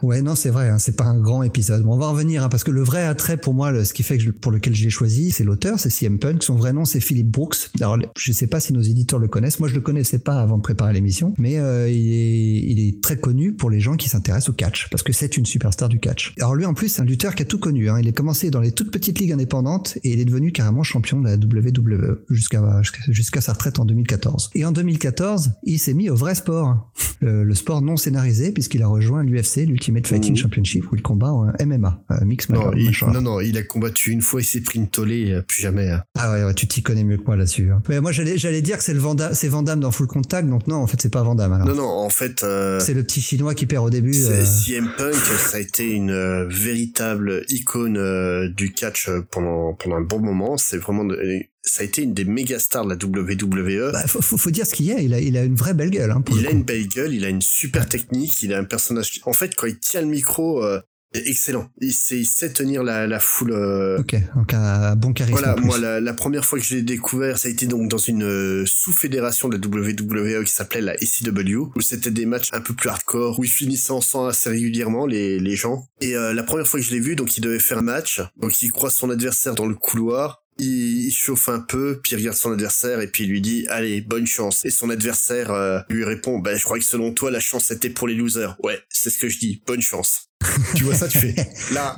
Ouais, 0.01 0.21
non, 0.21 0.35
c'est 0.35 0.49
vrai, 0.49 0.69
hein, 0.69 0.77
c'est 0.79 0.95
pas 0.95 1.05
un 1.05 1.19
grand 1.19 1.43
épisode. 1.43 1.83
Bon, 1.83 1.93
on 1.93 1.97
va 1.97 2.07
revenir, 2.09 2.43
hein, 2.43 2.49
parce 2.49 2.63
que 2.63 2.71
le 2.71 2.83
vrai 2.83 3.03
attrait 3.05 3.37
pour 3.37 3.53
moi, 3.53 3.71
le- 3.71 3.83
ce 3.85 3.93
qui 3.93 4.03
fait 4.03 4.17
que 4.17 4.23
je- 4.23 4.31
pour 4.31 4.51
lequel 4.51 4.75
je 4.75 4.83
l'ai 4.83 4.89
choisi, 4.89 5.31
c'est 5.31 5.43
l'auteur, 5.43 5.79
c'est 5.79 5.89
CM 5.89 6.19
Punk. 6.19 6.43
Son 6.43 6.55
vrai 6.55 6.73
nom, 6.73 6.85
c'est 6.85 6.99
Philip 6.99 7.27
Brooks. 7.27 7.69
Alors, 7.79 7.97
je 8.17 8.31
sais 8.31 8.47
pas 8.47 8.59
si 8.59 8.73
nos 8.73 8.81
éditeurs 8.81 9.19
le 9.19 9.27
connaissent. 9.27 9.59
Moi, 9.59 9.69
je 9.69 9.73
le 9.75 9.81
connaissais 9.81 10.19
pas 10.19 10.39
avant 10.41 10.57
de 10.57 10.61
préparer 10.61 10.93
l'émission, 10.93 11.33
mais 11.37 11.57
euh, 11.59 11.89
il, 11.89 12.11
est, 12.11 12.57
il 12.71 12.87
est 12.87 13.01
très 13.01 13.17
connu 13.17 13.53
pour 13.53 13.69
les 13.69 13.79
gens 13.79 13.95
qui 13.95 14.09
s'intéressent 14.09 14.49
au 14.49 14.53
catch, 14.53 14.89
parce 14.89 15.01
que 15.03 15.13
c'est 15.13 15.37
une 15.37 15.45
superstar 15.45 15.89
du 15.89 15.99
catch. 15.99 16.33
Alors 16.39 16.55
lui, 16.55 16.65
en 16.65 16.73
plus, 16.73 16.89
c'est 16.89 17.01
un 17.01 17.05
lutteur 17.05 17.33
qui 17.35 17.43
a 17.43 17.45
tout 17.45 17.59
connu. 17.59 17.89
Hein. 17.89 17.99
Il 17.99 18.07
est 18.07 18.13
commencé 18.13 18.49
dans 18.51 18.59
les 18.61 18.71
toutes 18.71 18.91
petites 18.91 19.19
ligues 19.19 19.31
indépendantes 19.31 19.97
et 20.03 20.11
il 20.13 20.19
est 20.19 20.25
devenu 20.25 20.51
carrément 20.51 20.83
champion 20.83 21.19
de 21.21 21.25
la 21.27 21.35
WWE 21.37 22.19
jusqu'à 22.29 22.81
jusqu'à 23.09 23.41
sa 23.41 23.53
retraite 23.53 23.79
en 23.79 23.85
2014. 23.85 24.51
Et 24.55 24.65
en 24.65 24.71
2014, 24.71 25.51
il 25.63 25.79
s'est 25.79 25.93
mis 25.93 26.09
au 26.09 26.15
vrai 26.15 26.35
sport, 26.35 26.91
le, 27.21 27.43
le 27.43 27.55
sport 27.55 27.81
non 27.81 27.97
scénarisé, 27.97 28.51
puisqu'il 28.51 28.81
a 28.83 28.87
rejoint 28.87 29.23
l'UFC, 29.23 29.65
l'Ultimate 29.85 30.07
Fighting 30.07 30.31
Mhm. 30.33 30.37
Championship, 30.37 30.91
où 30.91 30.95
il 30.95 31.01
combat 31.01 31.31
en 31.31 31.51
MMA, 31.63 32.01
euh, 32.11 32.25
mix 32.25 32.49
Non, 32.49 32.71
il, 32.75 32.91
non, 33.13 33.21
non, 33.21 33.39
il 33.41 33.57
a 33.57 33.63
combattu 33.63 34.11
une 34.11 34.21
fois, 34.21 34.41
il 34.41 34.45
s'est 34.45 34.61
pris 34.61 34.79
une 34.79 34.87
tollée, 34.87 35.31
euh, 35.31 35.41
plus 35.41 35.61
jamais. 35.61 35.89
hein. 35.89 36.03
Ah 36.17 36.31
ouais, 36.31 36.43
ouais, 36.43 36.53
tu 36.53 36.67
t'y 36.67 36.81
connais 36.81 37.03
mieux 37.03 37.17
que 37.17 37.23
moi 37.25 37.35
là-dessus. 37.35 37.69
hein. 37.71 37.81
Mais 37.89 38.01
moi, 38.01 38.11
j'allais, 38.11 38.37
j'allais 38.37 38.61
dire 38.61 38.77
que 38.77 38.83
c'est 38.83 38.93
le 38.93 38.99
Vanda, 38.99 39.33
c'est 39.33 39.47
Vandam 39.47 39.79
dans 39.79 39.91
Full 39.91 40.07
Contact, 40.07 40.47
donc 40.49 40.67
non, 40.67 40.77
en 40.77 40.87
fait, 40.87 40.99
c'est 41.01 41.11
pas 41.11 41.23
Vandam. 41.23 41.53
Alors. 41.53 41.67
Non, 41.67 41.75
non, 41.75 41.87
en 41.87 42.09
fait, 42.09 42.43
euh, 42.43 42.79
C'est 42.79 42.93
le 42.93 43.03
petit 43.03 43.21
chinois 43.21 43.53
qui 43.55 43.65
perd 43.65 43.85
au 43.85 43.89
début. 43.89 44.13
C'est- 44.13 44.45
CM 44.45 44.89
Punk, 44.97 45.13
ça 45.13 45.57
a 45.57 45.59
été 45.59 45.91
une 45.91 46.11
euh, 46.11 46.47
véritable 46.47 47.43
icône 47.49 47.97
euh, 47.97 48.49
du 48.49 48.71
catch 48.73 49.09
pendant 49.31 49.73
pendant 49.73 49.95
un 49.97 50.01
bon 50.01 50.19
moment. 50.19 50.57
C'est 50.57 50.77
vraiment, 50.77 51.03
de- 51.05 51.19
ça 51.65 51.81
a 51.81 51.85
été 51.85 52.01
une 52.03 52.13
des 52.13 52.25
méga 52.25 52.59
stars 52.59 52.85
de 52.85 52.89
la 52.89 52.95
WWE. 52.95 53.91
bah, 53.91 54.07
faut, 54.07 54.21
faut, 54.21 54.37
faut 54.37 54.51
dire 54.51 54.65
ce 54.67 54.73
qu'il 54.73 54.85
y 54.85 54.91
a. 54.91 54.99
Il 54.99 55.13
a, 55.13 55.19
il 55.19 55.35
a 55.37 55.43
une 55.43 55.55
vraie 55.55 55.73
belle 55.73 55.89
gueule. 55.89 56.11
Hein, 56.11 56.23
il 56.31 56.45
a 56.45 56.49
coup. 56.49 56.55
une 56.55 56.63
belle 56.63 56.87
gueule, 56.87 57.13
il 57.13 57.25
a 57.25 57.29
une 57.29 57.41
super 57.41 57.87
technique, 57.89 58.41
il 58.43 58.53
a 58.53 58.59
un 58.59 58.63
personnage. 58.65 59.11
qui- 59.11 59.21
En 59.25 59.33
fait, 59.33 59.55
quand 59.55 59.67
il 59.67 59.79
tient 59.79 60.01
le 60.01 60.07
micro, 60.07 60.63
euh, 60.63 60.79
excellent. 61.13 61.69
Il 61.79 61.93
sait, 61.93 62.17
il 62.19 62.25
sait 62.25 62.51
tenir 62.51 62.83
la, 62.83 63.07
la 63.07 63.19
foule. 63.19 63.53
euh, 63.53 63.99
Ok, 63.99 64.15
donc 64.35 64.53
un 64.53 64.95
bon 64.97 65.13
charisme. 65.13 65.37
Voilà, 65.39 65.55
en 65.57 65.61
moi 65.61 65.77
la, 65.77 66.01
la 66.01 66.13
première 66.13 66.43
fois 66.43 66.59
que 66.59 66.65
je 66.65 66.75
l'ai 66.75 66.81
découvert, 66.81 67.37
ça 67.37 67.47
a 67.47 67.51
été 67.51 67.67
donc 67.67 67.89
dans 67.89 67.97
une 67.97 68.23
euh, 68.23 68.65
sous-fédération 68.65 69.47
de 69.49 69.57
la 69.57 69.65
WWE 69.65 70.43
qui 70.43 70.51
s'appelait 70.51 70.81
la 70.81 70.97
SCW, 70.97 71.71
où 71.75 71.81
c'était 71.81 72.11
des 72.11 72.25
matchs 72.25 72.49
un 72.53 72.61
peu 72.61 72.73
plus 72.73 72.89
hardcore, 72.89 73.39
où 73.39 73.43
ils 73.43 73.49
finissaient 73.49 73.91
ensemble 73.93 74.29
assez 74.29 74.49
régulièrement 74.49 75.05
les, 75.05 75.39
les 75.39 75.55
gens. 75.55 75.87
Et 76.01 76.15
euh, 76.15 76.33
la 76.33 76.43
première 76.43 76.67
fois 76.67 76.79
que 76.79 76.85
je 76.85 76.91
l'ai 76.91 76.99
vu, 76.99 77.15
donc 77.15 77.37
il 77.37 77.41
devait 77.41 77.59
faire 77.59 77.77
un 77.79 77.81
match, 77.83 78.21
donc 78.37 78.61
il 78.61 78.71
croise 78.71 78.93
son 78.93 79.09
adversaire 79.09 79.55
dans 79.55 79.67
le 79.67 79.75
couloir. 79.75 80.41
Il, 80.57 81.07
il 81.07 81.11
chauffe 81.11 81.49
un 81.49 81.59
peu, 81.59 81.99
puis 82.01 82.13
il 82.13 82.15
regarde 82.17 82.37
son 82.37 82.51
adversaire 82.53 83.01
et 83.01 83.07
puis 83.07 83.25
il 83.25 83.29
lui 83.29 83.41
dit 83.41 83.65
allez 83.69 84.01
bonne 84.01 84.25
chance. 84.27 84.63
Et 84.65 84.69
son 84.69 84.89
adversaire 84.89 85.51
euh, 85.51 85.79
lui 85.89 86.03
répond 86.05 86.39
ben 86.39 86.57
je 86.57 86.63
crois 86.63 86.79
que 86.79 86.85
selon 86.85 87.13
toi 87.13 87.29
la 87.31 87.39
chance 87.39 87.71
était 87.71 87.89
pour 87.89 88.07
les 88.07 88.15
losers. 88.15 88.55
Ouais 88.63 88.79
c'est 88.89 89.09
ce 89.09 89.19
que 89.19 89.27
je 89.29 89.37
dis 89.39 89.61
bonne 89.67 89.81
chance. 89.81 90.29
tu 90.75 90.83
vois 90.83 90.95
ça 90.95 91.07
tu 91.07 91.17
fais 91.17 91.35
là 91.73 91.97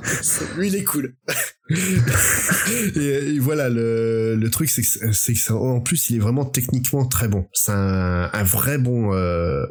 lui 0.56 0.68
il 0.68 0.74
est 0.76 0.84
cool. 0.84 1.14
et, 2.96 3.34
et 3.34 3.38
voilà, 3.38 3.68
le, 3.68 4.34
le 4.36 4.50
truc, 4.50 4.70
c'est 4.70 4.82
que, 4.82 5.12
c'est 5.12 5.34
que 5.34 5.38
ça- 5.38 5.54
en 5.54 5.80
plus, 5.80 6.10
il 6.10 6.16
est 6.16 6.20
vraiment 6.20 6.44
techniquement 6.46 7.06
très 7.06 7.28
bon. 7.28 7.46
C'est 7.52 7.72
un, 7.72 8.30
un 8.32 8.42
vrai 8.42 8.78
bon, 8.78 9.12
euh, 9.14 9.66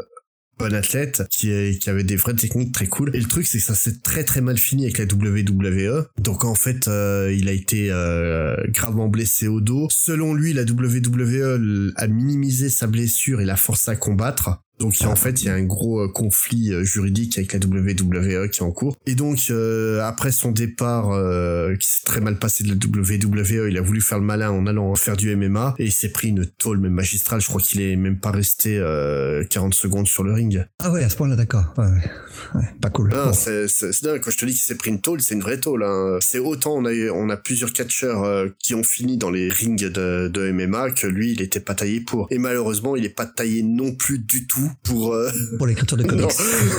bon 0.58 0.74
athlète 0.74 1.24
qui, 1.30 1.78
qui 1.80 1.90
avait 1.90 2.04
des 2.04 2.16
vraies 2.16 2.36
techniques 2.36 2.74
très 2.74 2.88
cool. 2.88 3.16
Et 3.16 3.20
le 3.20 3.28
truc, 3.28 3.48
c'est 3.48 3.60
que 3.60 3.64
ça 3.64 3.76
s'est 3.76 4.00
très 4.02 4.24
très 4.24 4.42
mal 4.42 4.58
fini 4.58 4.84
avec 4.84 4.98
la 4.98 5.06
WWE. 5.06 6.08
Donc 6.20 6.46
en 6.46 6.56
fait, 6.56 6.88
euh, 6.88 7.34
il 7.36 7.50
a 7.50 7.52
été 7.52 7.92
euh, 7.92 8.56
gravement 8.70 9.08
blessé 9.08 9.48
au 9.48 9.62
dos. 9.62 9.88
Selon 9.92 10.34
lui, 10.34 10.54
la 10.54 10.64
WWE 10.64 11.94
a 11.96 12.08
minimisé 12.08 12.70
sa 12.70 12.88
blessure 12.88 13.42
et 13.42 13.46
l'a 13.46 13.58
forcé 13.58 13.92
à 13.92 13.96
combattre. 13.96 14.62
Donc 14.80 14.94
en 15.06 15.16
fait, 15.16 15.42
il 15.42 15.46
y 15.46 15.50
a 15.50 15.54
un 15.56 15.64
gros 15.64 16.02
euh, 16.02 16.08
conflit 16.08 16.72
euh, 16.74 16.84
juridique 16.84 17.38
avec 17.38 17.54
la 17.54 17.60
WWE 17.60 18.50
qui 18.50 18.60
est 18.60 18.64
en 18.64 18.72
cours. 18.72 18.96
Et 19.06 19.16
donc 19.16 19.48
euh, 19.50 20.02
après 20.04 20.32
son 20.32 20.52
départ, 20.52 21.12
euh, 21.12 21.76
qui 21.76 21.88
s'est 21.88 22.04
très 22.06 22.22
mal 22.22 22.38
passé 22.38 22.64
de 22.64 22.70
la 22.70 22.76
WWE, 22.76 23.70
il 23.70 23.78
a 23.78 23.82
voulu 23.82 24.02
faire 24.02 24.20
le 24.20 24.26
malin 24.26 24.52
en 24.52 24.68
allant 24.68 24.94
faire 24.96 25.18
du 25.18 25.36
MMA 25.36 25.76
et 25.80 25.86
il 25.86 25.92
s'est 25.92 26.10
pris 26.12 26.30
une 26.30 26.46
tôle 26.46 26.78
même 26.80 26.94
magistrale. 26.94 27.42
Je 27.42 27.48
crois 27.48 27.62
qu'il 27.62 27.82
est 27.82 27.96
même 27.96 28.20
pas 28.20 28.32
resté 28.32 28.78
euh, 28.78 29.44
40 29.50 29.74
secondes 29.74 30.08
sur 30.08 30.24
le 30.24 30.34
ring. 30.34 30.66
Ah 30.80 30.92
ouais, 30.92 31.04
à 31.04 31.10
ce 31.10 31.16
point-là, 31.16 31.36
d'accord. 31.36 31.74
Ouais, 31.78 31.86
ouais. 31.86 32.12
Ouais, 32.56 32.66
pas 32.80 32.90
cool. 32.92 33.10
Non, 33.10 33.26
Bon. 33.28 33.34
c'est, 33.34 33.68
c'est, 33.68 33.92
c'est 33.92 34.06
dingue. 34.06 34.22
Quand 34.22 34.30
je 34.32 34.38
te 34.38 34.46
dis 34.46 34.54
qu'il 34.54 34.62
s'est 34.62 34.76
pris 34.76 34.92
une 34.92 35.02
tôle, 35.02 35.22
c'est 35.22 35.34
une 35.34 35.42
vraie 35.42 35.60
tôle. 35.60 35.84
Hein. 35.84 36.20
C'est 36.22 36.40
autant 36.40 36.76
on 36.76 36.86
a 36.86 36.94
eu- 36.94 37.10
on 37.10 37.30
a 37.30 37.38
plusieurs 37.38 37.74
catcheurs 37.74 38.24
euh, 38.24 38.48
qui 38.60 38.76
ont 38.76 38.84
fini 38.84 39.18
dans 39.18 39.32
les 39.32 39.50
rings 39.50 39.90
de, 39.90 40.28
de 40.32 40.52
MMA 40.52 40.92
que 40.92 41.08
lui, 41.08 41.32
il 41.32 41.42
était 41.42 41.60
pas 41.60 41.74
taillé 41.74 42.00
pour. 42.00 42.28
Et 42.30 42.38
malheureusement, 42.38 42.96
il 42.96 43.04
est 43.06 43.10
pas 43.10 43.26
taillé 43.26 43.64
non 43.64 43.92
plus 43.96 44.20
du 44.20 44.46
tout 44.46 44.67
pour. 44.84 45.14
euh, 45.14 45.32
Pour 45.58 45.68
l'écriture 45.68 45.98
de 45.98 46.04
comics. 46.08 46.26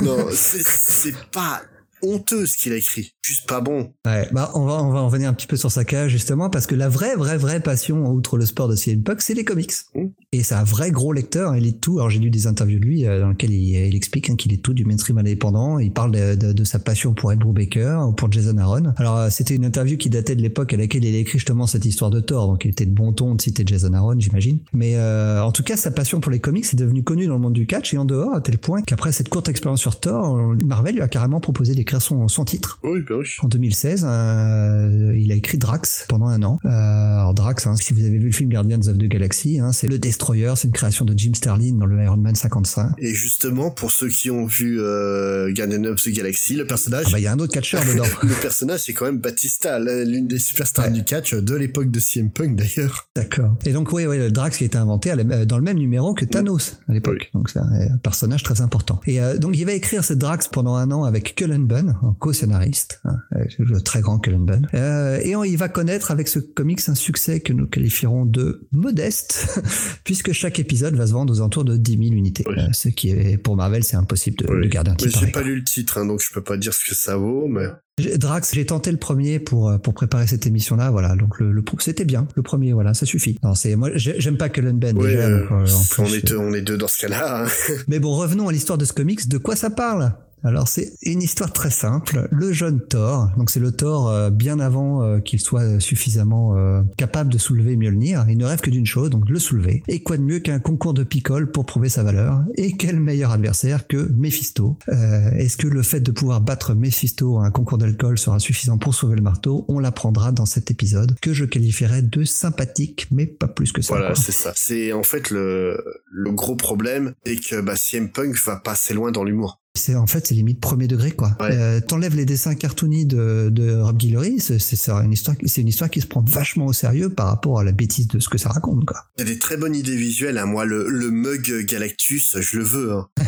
non, 0.03 0.17
non, 0.17 0.27
c'est, 0.31 0.63
c'est 0.65 1.15
pas 1.31 1.61
honteux 2.01 2.45
ce 2.45 2.57
qu'il 2.57 2.73
a 2.73 2.77
écrit. 2.77 3.13
Juste 3.21 3.47
pas 3.47 3.61
bon. 3.61 3.93
Ouais, 4.05 4.27
bah 4.31 4.51
on 4.55 4.65
va 4.65 4.81
on 4.83 4.91
va 4.91 5.01
en 5.01 5.09
venir 5.09 5.29
un 5.29 5.33
petit 5.33 5.47
peu 5.47 5.57
sur 5.57 5.71
sa 5.71 5.85
cage 5.85 6.11
justement 6.11 6.49
parce 6.49 6.65
que 6.65 6.75
la 6.75 6.89
vraie 6.89 7.15
vraie 7.15 7.37
vraie 7.37 7.59
passion 7.59 8.09
outre 8.11 8.37
le 8.37 8.45
sport 8.45 8.67
de 8.67 8.75
CM 8.75 9.03
Punk, 9.03 9.21
c'est 9.21 9.33
les 9.33 9.45
comics. 9.45 9.71
Mm. 9.93 10.05
Et 10.31 10.43
c'est 10.43 10.55
un 10.55 10.63
vrai 10.63 10.91
gros 10.91 11.13
lecteur, 11.13 11.55
il 11.55 11.63
lit 11.63 11.79
tout. 11.79 11.99
Alors 11.99 12.09
j'ai 12.09 12.19
lu 12.19 12.29
des 12.29 12.47
interviews 12.47 12.79
de 12.79 12.85
lui 12.85 13.05
euh, 13.05 13.19
dans 13.19 13.29
lesquelles 13.29 13.51
il, 13.51 13.75
il 13.75 13.95
explique 13.95 14.29
hein, 14.29 14.35
qu'il 14.35 14.53
est 14.53 14.63
tout 14.63 14.73
du 14.73 14.85
mainstream 14.85 15.17
indépendant, 15.17 15.79
il 15.79 15.91
parle 15.91 16.11
de, 16.11 16.35
de, 16.35 16.53
de 16.53 16.63
sa 16.63 16.79
passion 16.79 17.13
pour 17.13 17.31
Ed 17.31 17.39
Brubaker 17.39 18.07
ou 18.07 18.13
pour 18.13 18.31
Jason 18.31 18.57
Aaron. 18.57 18.93
Alors 18.97 19.17
euh, 19.17 19.29
c'était 19.29 19.55
une 19.55 19.65
interview 19.65 19.97
qui 19.97 20.09
datait 20.09 20.35
de 20.35 20.41
l'époque 20.41 20.73
à 20.73 20.77
laquelle 20.77 21.03
il 21.03 21.15
a 21.15 21.19
écrit 21.19 21.39
justement 21.39 21.67
cette 21.67 21.85
histoire 21.85 22.11
de 22.11 22.19
Thor, 22.19 22.47
donc 22.47 22.65
il 22.65 22.71
était 22.71 22.85
de 22.85 22.93
bon 22.93 23.13
ton 23.13 23.35
de 23.35 23.41
citer 23.41 23.63
Jason 23.65 23.93
Aaron, 23.93 24.19
j'imagine. 24.19 24.59
Mais 24.73 24.95
euh, 24.95 25.43
en 25.43 25.51
tout 25.51 25.63
cas, 25.63 25.77
sa 25.77 25.91
passion 25.91 26.19
pour 26.19 26.31
les 26.31 26.39
comics 26.39 26.65
est 26.65 26.75
devenue 26.75 27.03
connue 27.03 27.27
dans 27.27 27.35
le 27.35 27.39
monde 27.39 27.53
du 27.53 27.67
catch 27.67 27.93
et 27.93 27.97
en 27.97 28.05
dehors 28.05 28.33
à 28.33 28.41
tel 28.41 28.57
point 28.57 28.81
qu'après 28.81 29.11
cette 29.11 29.29
courte 29.29 29.49
expérience 29.49 29.81
sur 29.81 29.99
Thor, 29.99 30.37
Marvel 30.63 30.95
lui 30.95 31.01
a 31.01 31.07
carrément 31.07 31.39
proposé 31.39 31.75
d'écrire 31.89 32.01
son, 32.03 32.27
son 32.27 32.45
titre. 32.45 32.79
Oui, 32.83 32.99
ben 33.07 33.15
oui. 33.15 33.25
En 33.41 33.47
2016, 33.47 34.05
euh, 34.07 35.15
il 35.17 35.31
a 35.31 35.35
écrit 35.35 35.57
Drax 35.57 36.05
pendant 36.07 36.27
un 36.27 36.43
an. 36.43 36.59
Euh, 36.65 36.69
alors 36.69 37.33
Drax, 37.33 37.65
hein, 37.65 37.75
si 37.75 37.93
vous 37.93 38.01
avez 38.01 38.19
vu 38.19 38.27
le 38.27 38.31
film 38.31 38.49
Guardians 38.51 38.79
of 38.87 38.97
the 38.97 39.05
Galaxy, 39.07 39.59
hein, 39.59 39.71
c'est 39.71 39.87
le 39.87 39.97
Destroyer, 39.97 40.53
c'est 40.55 40.67
une 40.67 40.73
création 40.73 41.03
de 41.03 41.17
Jim 41.17 41.31
Sterling 41.33 41.79
dans 41.79 41.87
le 41.87 42.03
Iron 42.03 42.17
Man 42.17 42.35
55. 42.35 42.91
Et 42.99 43.13
justement, 43.15 43.71
pour 43.71 43.89
ceux 43.89 44.07
qui 44.09 44.29
ont 44.29 44.45
vu 44.45 44.79
euh, 44.79 45.51
Guardians 45.51 45.83
of 45.85 46.01
the 46.03 46.09
Galaxy, 46.09 46.55
le 46.55 46.67
personnage, 46.67 47.05
Ah 47.07 47.11
bah 47.13 47.19
il 47.19 47.23
y 47.23 47.27
a 47.27 47.31
un 47.33 47.39
autre 47.39 47.53
catcheur 47.53 47.81
dedans. 47.83 48.03
le 48.23 48.39
personnage, 48.39 48.81
c'est 48.81 48.93
quand 48.93 49.05
même 49.05 49.19
Batista, 49.19 49.79
l'une 49.79 50.27
des 50.27 50.37
superstars 50.39 50.85
Ouais. 50.85 50.91
du 50.91 51.03
catch 51.03 51.33
de 51.33 51.55
l'époque 51.55 51.89
de 51.89 51.99
CM 51.99 52.29
Punk 52.31 52.55
d'ailleurs. 52.55 53.09
D'accord. 53.15 53.57
Et 53.65 53.73
donc 53.73 53.91
oui, 53.91 54.05
oui, 54.05 54.17
le 54.17 54.29
Drax 54.31 54.57
qui 54.57 54.63
a 54.63 54.67
été 54.67 54.77
inventé 54.77 55.11
dans 55.45 55.57
le 55.57 55.63
même 55.63 55.77
numéro 55.77 56.13
que 56.13 56.23
Thanos 56.25 56.77
à 56.87 56.93
l'époque. 56.93 57.31
Donc 57.33 57.49
c'est 57.49 57.59
un 57.59 57.97
personnage 58.03 58.43
très 58.43 58.61
important. 58.61 59.01
Et 59.07 59.19
donc 59.39 59.57
il 59.57 59.65
va 59.65 59.73
écrire 59.73 60.03
ce 60.05 60.13
Drax 60.13 60.47
pendant 60.49 60.75
un 60.75 60.91
an 60.91 61.03
avec 61.03 61.35
Cullen 61.35 61.65
Bunn, 61.65 61.78
en 62.01 62.13
co-scénariste, 62.13 63.01
hein, 63.05 63.17
avec 63.31 63.57
le 63.59 63.81
très 63.81 64.01
grand 64.01 64.19
Cullen 64.19 64.45
Bunn. 64.45 64.67
Euh, 64.73 65.19
et 65.23 65.35
on, 65.35 65.43
il 65.43 65.57
va 65.57 65.69
connaître 65.69 66.11
avec 66.11 66.27
ce 66.27 66.39
comics 66.39 66.81
un 66.87 66.95
succès 66.95 67.39
que 67.39 67.53
nous 67.53 67.67
qualifierons 67.67 68.25
de 68.25 68.67
modeste, 68.71 69.61
puisque 70.03 70.31
chaque 70.31 70.59
épisode 70.59 70.95
va 70.95 71.07
se 71.07 71.13
vendre 71.13 71.33
aux 71.33 71.37
alentours 71.39 71.65
de 71.65 71.77
10 71.77 71.91
000 71.93 72.03
unités. 72.13 72.43
Oui. 72.47 72.55
Euh, 72.57 72.67
ce 72.73 72.89
qui 72.89 73.09
est 73.09 73.37
pour 73.37 73.55
Marvel, 73.55 73.83
c'est 73.83 73.97
impossible 73.97 74.37
de, 74.37 74.47
de 74.47 74.67
garder 74.67 74.91
un 74.91 74.93
Mais 74.93 74.97
titre 75.07 75.19
j'ai 75.19 75.31
pareil. 75.31 75.31
pas 75.33 75.41
lu 75.41 75.55
le 75.55 75.63
titre, 75.63 75.97
hein, 75.97 76.05
donc 76.05 76.21
je 76.21 76.33
peux 76.33 76.43
pas 76.43 76.57
dire 76.57 76.73
ce 76.73 76.83
que 76.87 76.95
ça 76.95 77.15
vaut, 77.17 77.47
mais 77.47 77.65
J'ai- 77.99 78.17
Drax, 78.17 78.53
j'ai 78.53 78.65
tenté 78.65 78.91
le 78.91 78.97
premier 78.97 79.39
pour 79.39 79.69
euh, 79.69 79.77
pour 79.77 79.93
préparer 79.93 80.25
cette 80.27 80.47
émission-là, 80.47 80.89
voilà. 80.89 81.15
Donc 81.15 81.39
le, 81.39 81.63
c'était 81.79 82.05
bien, 82.05 82.27
le 82.35 82.41
premier, 82.43 82.71
voilà, 82.73 82.93
ça 82.93 83.05
suffit. 83.05 83.37
Non, 83.43 83.55
c'est 83.55 83.75
moi, 83.75 83.89
j'ai- 83.95 84.19
j'aime 84.21 84.37
pas 84.37 84.47
Cullen 84.49 84.79
déjà. 84.79 84.97
euh, 84.99 85.39
donc, 85.41 85.51
euh, 85.51 85.65
on 85.99 86.05
est 86.05 86.17
euh, 86.17 86.21
deux, 86.27 86.37
on 86.37 86.53
est 86.53 86.61
deux 86.61 86.77
dans 86.77 86.87
ce 86.87 86.97
cas-là. 86.99 87.43
hein. 87.45 87.47
Mais 87.87 87.99
bon, 87.99 88.15
revenons 88.15 88.47
à 88.47 88.51
l'histoire 88.51 88.77
de 88.77 88.85
ce 88.85 88.93
comics. 88.93 89.27
De 89.27 89.37
quoi 89.37 89.55
ça 89.55 89.69
parle? 89.69 90.13
Alors 90.43 90.67
c'est 90.67 90.93
une 91.01 91.21
histoire 91.21 91.51
très 91.51 91.69
simple. 91.69 92.27
Le 92.31 92.51
jeune 92.51 92.79
Thor, 92.79 93.29
donc 93.37 93.49
c'est 93.49 93.59
le 93.59 93.71
Thor 93.71 94.09
euh, 94.09 94.29
bien 94.29 94.59
avant 94.59 95.03
euh, 95.03 95.19
qu'il 95.19 95.39
soit 95.39 95.79
suffisamment 95.79 96.55
euh, 96.55 96.81
capable 96.97 97.31
de 97.31 97.37
soulever 97.37 97.75
Mjolnir, 97.75 98.25
il 98.29 98.37
ne 98.37 98.45
rêve 98.45 98.61
que 98.61 98.69
d'une 98.69 98.85
chose, 98.85 99.09
donc 99.09 99.25
de 99.25 99.33
le 99.33 99.39
soulever. 99.39 99.83
Et 99.87 100.01
quoi 100.01 100.17
de 100.17 100.23
mieux 100.23 100.39
qu'un 100.39 100.59
concours 100.59 100.93
de 100.93 101.03
picole 101.03 101.51
pour 101.51 101.65
prouver 101.65 101.89
sa 101.89 102.03
valeur? 102.03 102.43
Et 102.55 102.73
quel 102.73 102.99
meilleur 102.99 103.31
adversaire 103.31 103.87
que 103.87 104.09
Mephisto? 104.15 104.77
Euh, 104.89 105.31
Est-ce 105.31 105.57
que 105.57 105.67
le 105.67 105.83
fait 105.83 105.99
de 105.99 106.11
pouvoir 106.11 106.41
battre 106.41 106.73
Mephisto 106.73 107.39
à 107.39 107.45
un 107.45 107.51
concours 107.51 107.77
d'alcool 107.77 108.17
sera 108.17 108.39
suffisant 108.39 108.77
pour 108.77 108.93
sauver 108.93 109.15
le 109.15 109.21
marteau? 109.21 109.65
On 109.67 109.79
l'apprendra 109.79 110.31
dans 110.31 110.45
cet 110.45 110.71
épisode 110.71 111.15
que 111.21 111.33
je 111.33 111.45
qualifierais 111.45 112.01
de 112.01 112.23
sympathique, 112.23 113.07
mais 113.11 113.25
pas 113.25 113.47
plus 113.47 113.71
que 113.71 113.81
ça. 113.81 113.95
Voilà, 113.95 114.15
c'est 114.15 114.31
ça. 114.31 114.53
C'est 114.55 114.93
en 114.93 115.03
fait 115.03 115.29
le, 115.31 115.83
le 116.11 116.31
gros 116.31 116.55
problème, 116.55 117.13
c'est 117.25 117.35
que 117.35 117.61
bah, 117.61 117.75
CM 117.75 118.09
Punk 118.09 118.35
va 118.45 118.57
pas 118.57 118.71
assez 118.71 118.93
loin 118.93 119.11
dans 119.11 119.23
l'humour. 119.23 119.59
C'est 119.77 119.95
en 119.95 120.07
fait 120.07 120.25
c'est 120.27 120.33
limite 120.35 120.59
premier 120.59 120.87
degré 120.87 121.11
quoi. 121.11 121.37
Ouais. 121.39 121.51
Euh, 121.53 121.79
T'enlèves 121.79 122.15
les 122.15 122.25
dessins 122.25 122.55
cartoony 122.55 123.05
de, 123.05 123.49
de 123.51 123.75
Rob 123.79 123.95
Guillory, 123.97 124.39
c'est 124.39 124.57
une 124.89 125.13
histoire, 125.13 125.35
c'est 125.45 125.61
une 125.61 125.67
histoire 125.67 125.89
qui 125.89 126.01
se 126.01 126.07
prend 126.07 126.21
vachement 126.27 126.65
au 126.65 126.73
sérieux 126.73 127.09
par 127.09 127.27
rapport 127.27 127.59
à 127.59 127.63
la 127.63 127.71
bêtise 127.71 128.07
de 128.07 128.19
ce 128.19 128.27
que 128.29 128.37
ça 128.37 128.49
raconte 128.49 128.85
quoi. 128.85 129.05
Il 129.17 129.21
y 129.25 129.29
a 129.29 129.31
des 129.33 129.39
très 129.39 129.57
bonnes 129.57 129.75
idées 129.75 129.95
visuelles. 129.95 130.37
Hein. 130.37 130.47
Moi, 130.47 130.65
le, 130.65 130.89
le 130.89 131.11
mug 131.11 131.65
Galactus, 131.65 132.35
je 132.39 132.57
le 132.57 132.63
veux. 132.63 132.91
Hein. 132.93 133.07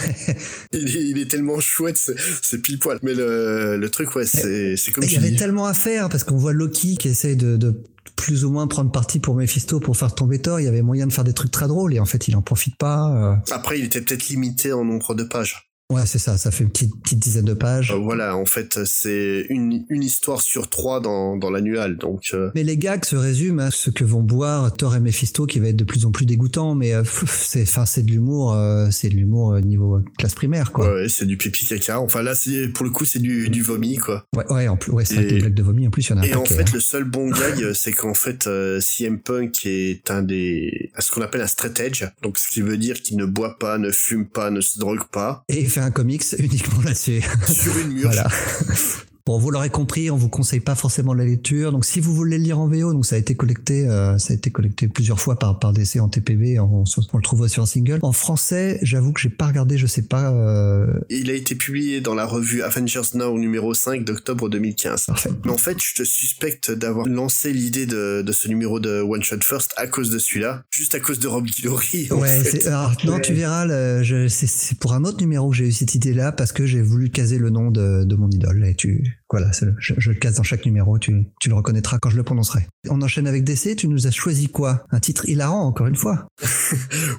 il, 0.73 0.97
est, 0.97 1.09
il 1.11 1.17
est 1.19 1.29
tellement 1.29 1.59
chouette, 1.59 1.97
c'est- 1.97 2.57
pile 2.61 2.79
poil. 2.79 2.99
Mais 3.03 3.13
le, 3.13 3.77
le 3.77 3.89
truc, 3.89 4.13
ouais, 4.15 4.25
c'est 4.25 4.75
comme 4.93 5.03
Il 5.03 5.13
y 5.13 5.17
avait 5.17 5.31
dis. 5.31 5.37
tellement 5.37 5.65
à 5.67 5.73
faire 5.73 6.09
parce 6.09 6.23
qu'on 6.23 6.37
voit 6.37 6.53
Loki 6.53 6.97
qui 6.97 7.07
essaye 7.07 7.35
de, 7.37 7.55
de 7.55 7.81
plus 8.15 8.43
ou 8.45 8.51
moins 8.51 8.67
prendre 8.67 8.91
parti 8.91 9.19
pour 9.19 9.35
Mephisto 9.35 9.79
pour 9.79 9.95
faire 9.95 10.13
tomber 10.15 10.39
Thor. 10.39 10.59
Il 10.59 10.65
y 10.65 10.67
avait 10.67 10.81
moyen 10.81 11.07
de 11.07 11.13
faire 11.13 11.23
des 11.23 11.33
trucs 11.33 11.51
très 11.51 11.67
drôles 11.67 11.93
et 11.93 11.99
en 11.99 12.05
fait 12.05 12.27
il 12.27 12.35
en 12.35 12.41
profite 12.41 12.75
pas. 12.77 13.09
euh. 13.15 13.35
Après, 13.51 13.79
il 13.79 13.85
était 13.85 14.01
peut-être 14.01 14.27
limité 14.29 14.73
en 14.73 14.83
nombre 14.83 15.15
de 15.15 15.23
pages. 15.23 15.70
Ouais 15.91 16.05
c'est 16.05 16.19
ça, 16.19 16.37
ça 16.37 16.51
fait 16.51 16.63
une 16.63 16.69
petite, 16.69 16.93
petite 17.01 17.19
dizaine 17.19 17.45
de 17.45 17.53
pages. 17.53 17.91
Euh, 17.91 17.95
voilà, 17.97 18.35
en 18.35 18.45
fait, 18.45 18.79
c'est 18.85 19.45
une, 19.49 19.85
une 19.89 20.03
histoire 20.03 20.41
sur 20.41 20.69
trois 20.69 20.99
dans, 20.99 21.35
dans 21.37 21.49
l'annual. 21.49 21.97
Donc, 21.97 22.29
euh, 22.33 22.49
Mais 22.55 22.63
les 22.63 22.77
gags 22.77 23.03
se 23.05 23.15
résument 23.15 23.63
à 23.63 23.71
ce 23.71 23.89
que 23.89 24.03
vont 24.03 24.21
boire 24.21 24.73
Thor 24.73 24.95
et 24.95 24.99
Mephisto, 24.99 25.45
qui 25.45 25.59
va 25.59 25.67
être 25.67 25.75
de 25.75 25.83
plus 25.83 26.05
en 26.05 26.11
plus 26.11 26.25
dégoûtant. 26.25 26.75
Mais 26.75 26.93
euh, 26.93 27.03
c'est, 27.27 27.65
de 28.05 28.11
l'humour, 28.11 28.57
c'est 28.91 29.09
de 29.09 29.15
l'humour 29.15 29.59
niveau 29.59 29.99
classe 30.17 30.33
primaire, 30.33 30.71
quoi. 30.71 30.93
ouais, 30.93 31.09
c'est 31.09 31.25
du 31.25 31.37
pipi 31.37 31.65
caca. 31.65 31.99
Enfin, 31.99 32.21
là, 32.21 32.35
c'est 32.35 32.69
pour 32.69 32.85
le 32.85 32.91
coup, 32.91 33.05
c'est 33.05 33.19
du, 33.19 33.49
du 33.49 33.61
vomi, 33.61 33.97
quoi. 33.97 34.25
Ouais, 34.35 34.49
ouais, 34.51 34.67
en 34.67 34.77
plus, 34.77 34.91
ouais, 34.91 35.05
c'est 35.05 35.21
les 35.21 35.39
blagues 35.39 35.53
de 35.53 35.63
vomi, 35.63 35.87
en 35.87 35.91
plus, 35.91 36.07
il 36.07 36.09
y 36.11 36.13
en 36.13 36.17
a 36.17 36.21
un 36.21 36.23
Et 36.23 36.35
en 36.35 36.43
paquet, 36.43 36.55
fait, 36.55 36.61
hein. 36.63 36.71
le 36.73 36.79
seul 36.79 37.03
bon 37.03 37.29
gag, 37.29 37.73
c'est 37.73 37.91
qu'en 37.91 38.13
fait, 38.13 38.49
CM 38.79 39.19
Punk 39.19 39.65
est 39.65 40.09
un 40.09 40.21
des, 40.21 40.91
ce 40.99 41.11
qu'on 41.11 41.21
appelle 41.21 41.41
un 41.41 41.47
straight 41.47 41.79
edge. 41.79 42.03
Donc, 42.21 42.37
ce 42.37 42.47
qui 42.47 42.61
veut 42.61 42.77
dire 42.77 43.01
qu'il 43.01 43.17
ne 43.17 43.25
boit 43.25 43.57
pas, 43.59 43.77
ne 43.77 43.91
fume 43.91 44.25
pas, 44.27 44.49
ne 44.51 44.61
se 44.61 44.79
drogue 44.79 45.03
pas. 45.11 45.43
Et 45.49 45.59
il 45.61 45.69
fait 45.69 45.80
un 45.81 45.91
comics 45.91 46.23
uniquement 46.37 46.81
là-dessus. 46.83 47.21
sur 47.47 47.77
une 47.77 47.93
murge. 47.93 48.03
voilà. 48.13 48.27
Bon, 49.25 49.37
vous 49.37 49.51
l'aurez 49.51 49.69
compris, 49.69 50.09
on 50.09 50.17
vous 50.17 50.29
conseille 50.29 50.59
pas 50.61 50.75
forcément 50.75 51.13
la 51.13 51.23
lecture. 51.25 51.71
Donc, 51.71 51.85
si 51.85 51.99
vous 51.99 52.13
voulez 52.15 52.37
le 52.37 52.43
lire 52.43 52.59
en 52.59 52.67
VO, 52.67 52.91
donc 52.93 53.05
ça 53.05 53.15
a 53.15 53.19
été 53.19 53.35
collecté, 53.35 53.87
euh, 53.87 54.17
ça 54.17 54.33
a 54.33 54.35
été 54.35 54.49
collecté 54.49 54.87
plusieurs 54.87 55.19
fois 55.19 55.37
par 55.37 55.59
par 55.59 55.73
DC 55.73 55.97
en 55.99 56.09
TPB. 56.09 56.59
On, 56.59 56.83
on 57.13 57.17
le 57.17 57.23
trouve 57.23 57.41
aussi 57.41 57.59
en 57.59 57.65
single. 57.65 57.99
En 58.01 58.13
français, 58.13 58.79
j'avoue 58.81 59.11
que 59.13 59.21
j'ai 59.21 59.29
pas 59.29 59.47
regardé, 59.47 59.77
je 59.77 59.85
sais 59.87 60.01
pas. 60.03 60.31
Euh, 60.31 60.87
Il 61.09 61.29
a 61.29 61.33
été 61.33 61.55
publié 61.55 62.01
dans 62.01 62.15
la 62.15 62.25
revue 62.25 62.61
Avengers 62.63 63.01
Now 63.15 63.37
numéro 63.37 63.73
5 63.73 64.03
d'octobre 64.05 64.49
2015. 64.49 65.05
parfait. 65.05 65.29
Mais 65.45 65.51
en 65.51 65.57
fait, 65.57 65.77
je 65.81 65.93
te 65.95 66.03
suspecte 66.03 66.71
d'avoir 66.71 67.07
lancé 67.07 67.53
l'idée 67.53 67.85
de, 67.85 68.21
de 68.25 68.31
ce 68.31 68.47
numéro 68.47 68.79
de 68.79 69.01
One 69.01 69.23
Shot 69.23 69.41
First 69.41 69.73
à 69.77 69.87
cause 69.87 70.09
de 70.09 70.17
celui-là, 70.19 70.63
juste 70.71 70.95
à 70.95 70.99
cause 70.99 71.19
de 71.19 71.27
Rob 71.27 71.45
Guillory. 71.45 72.07
Ouais, 72.11 72.41
alors, 72.67 72.91
non, 73.05 73.19
tu 73.19 73.33
verras, 73.33 73.65
le- 73.65 74.03
je- 74.03 74.27
c'est, 74.27 74.47
c'est 74.47 74.77
pour 74.79 74.93
un 74.93 75.03
autre 75.03 75.19
numéro 75.19 75.49
que 75.49 75.55
j'ai 75.55 75.67
eu 75.67 75.71
cette 75.71 75.95
idée-là 75.95 76.31
parce 76.31 76.51
que 76.51 76.65
j'ai 76.65 76.81
voulu 76.81 77.09
caser 77.09 77.37
le 77.37 77.49
nom 77.49 77.71
de, 77.71 78.03
de 78.03 78.15
mon 78.15 78.29
idole 78.29 78.65
et 78.65 78.75
tu, 78.75 79.10
voilà, 79.29 79.51
je, 79.77 80.09
le 80.09 80.15
case 80.15 80.35
dans 80.35 80.43
chaque 80.43 80.65
numéro, 80.65 80.99
tu, 80.99 81.25
tu 81.39 81.49
le 81.49 81.55
reconnaîtras 81.55 81.99
quand 81.99 82.09
je 82.09 82.17
le 82.17 82.23
prononcerai. 82.23 82.67
On 82.89 83.01
enchaîne 83.01 83.27
avec 83.27 83.43
DC, 83.43 83.75
tu 83.75 83.87
nous 83.87 84.07
as 84.07 84.11
choisi 84.11 84.47
quoi? 84.47 84.85
Un 84.91 84.99
titre 84.99 85.27
hilarant, 85.27 85.65
encore 85.65 85.87
une 85.87 85.95
fois. 85.95 86.27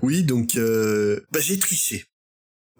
Oui, 0.02 0.24
donc 0.24 0.56
euh, 0.56 1.20
bah, 1.30 1.40
j'ai 1.40 1.58
triché. 1.58 2.04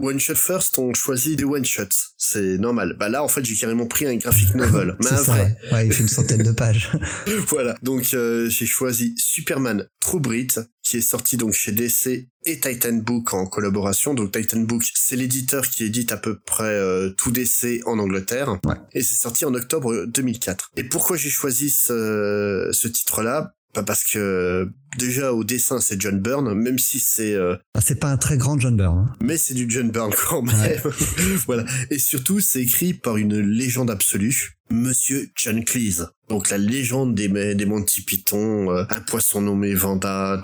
One 0.02 0.18
Shot 0.18 0.34
First, 0.34 0.78
on 0.78 0.92
choisit 0.94 1.38
des 1.38 1.44
one 1.44 1.64
shots. 1.64 2.14
C'est 2.18 2.58
normal. 2.58 2.96
Bah 2.98 3.08
là, 3.08 3.22
en 3.22 3.28
fait, 3.28 3.44
j'ai 3.44 3.54
carrément 3.54 3.86
pris 3.86 4.04
un 4.06 4.16
graphic 4.16 4.52
novel. 4.56 4.96
mais 5.00 5.06
C'est 5.06 5.14
un 5.14 5.16
ça, 5.18 5.32
vrai. 5.32 5.56
ouais. 5.62 5.72
Ouais, 5.72 5.86
il 5.86 5.92
fait 5.92 6.02
une 6.02 6.08
centaine 6.08 6.42
de 6.42 6.50
pages. 6.50 6.90
voilà. 7.48 7.76
Donc 7.82 8.12
euh, 8.14 8.48
j'ai 8.48 8.66
choisi 8.66 9.14
Superman 9.16 9.86
True 10.00 10.18
Brit, 10.18 10.48
qui 10.82 10.96
est 10.96 11.02
sorti 11.02 11.36
donc 11.36 11.52
chez 11.52 11.70
DC 11.70 12.26
et 12.44 12.58
Titan 12.58 12.94
Book 12.94 13.32
en 13.32 13.46
collaboration. 13.46 14.14
Donc 14.14 14.32
Titan 14.32 14.58
Book, 14.60 14.82
c'est 14.94 15.14
l'éditeur 15.14 15.68
qui 15.68 15.84
édite 15.84 16.10
à 16.10 16.16
peu 16.16 16.38
près 16.40 16.64
euh, 16.64 17.10
tout 17.16 17.30
DC 17.30 17.82
en 17.86 18.00
Angleterre. 18.00 18.58
Ouais. 18.64 18.74
Et 18.92 19.02
c'est 19.02 19.14
sorti 19.14 19.44
en 19.44 19.54
octobre 19.54 20.06
2004. 20.06 20.70
Et 20.76 20.84
pourquoi 20.84 21.16
j'ai 21.16 21.30
choisi 21.30 21.70
ce, 21.70 22.70
ce 22.72 22.88
titre-là? 22.88 23.54
Parce 23.86 24.04
que 24.04 24.70
déjà 24.98 25.32
au 25.32 25.44
dessin 25.44 25.80
c'est 25.80 26.00
John 26.00 26.20
Byrne, 26.20 26.52
même 26.54 26.78
si 26.78 27.00
c'est 27.00 27.34
euh, 27.34 27.56
Ah, 27.74 27.80
c'est 27.80 27.94
pas 27.98 28.08
un 28.10 28.16
très 28.18 28.36
grand 28.36 28.58
John 28.58 28.76
Byrne. 28.76 29.08
hein. 29.10 29.16
mais 29.22 29.36
c'est 29.38 29.54
du 29.54 29.66
John 29.68 29.90
Byrne 29.90 30.12
quand 30.28 30.42
même. 30.42 30.80
voilà. 31.46 31.64
Et 31.90 31.98
surtout, 31.98 32.40
c'est 32.40 32.60
écrit 32.62 32.92
par 32.92 33.16
une 33.16 33.38
légende 33.38 33.90
absolue, 33.90 34.56
Monsieur 34.70 35.30
John 35.36 35.64
Cleese. 35.64 36.06
Donc 36.28 36.50
la 36.50 36.58
légende 36.58 37.14
des, 37.14 37.28
des 37.54 37.66
Monty 37.66 38.02
Python, 38.02 38.70
euh, 38.70 38.84
un 38.90 39.00
poisson 39.00 39.40
nommé 39.40 39.74
Vanda. 39.74 40.40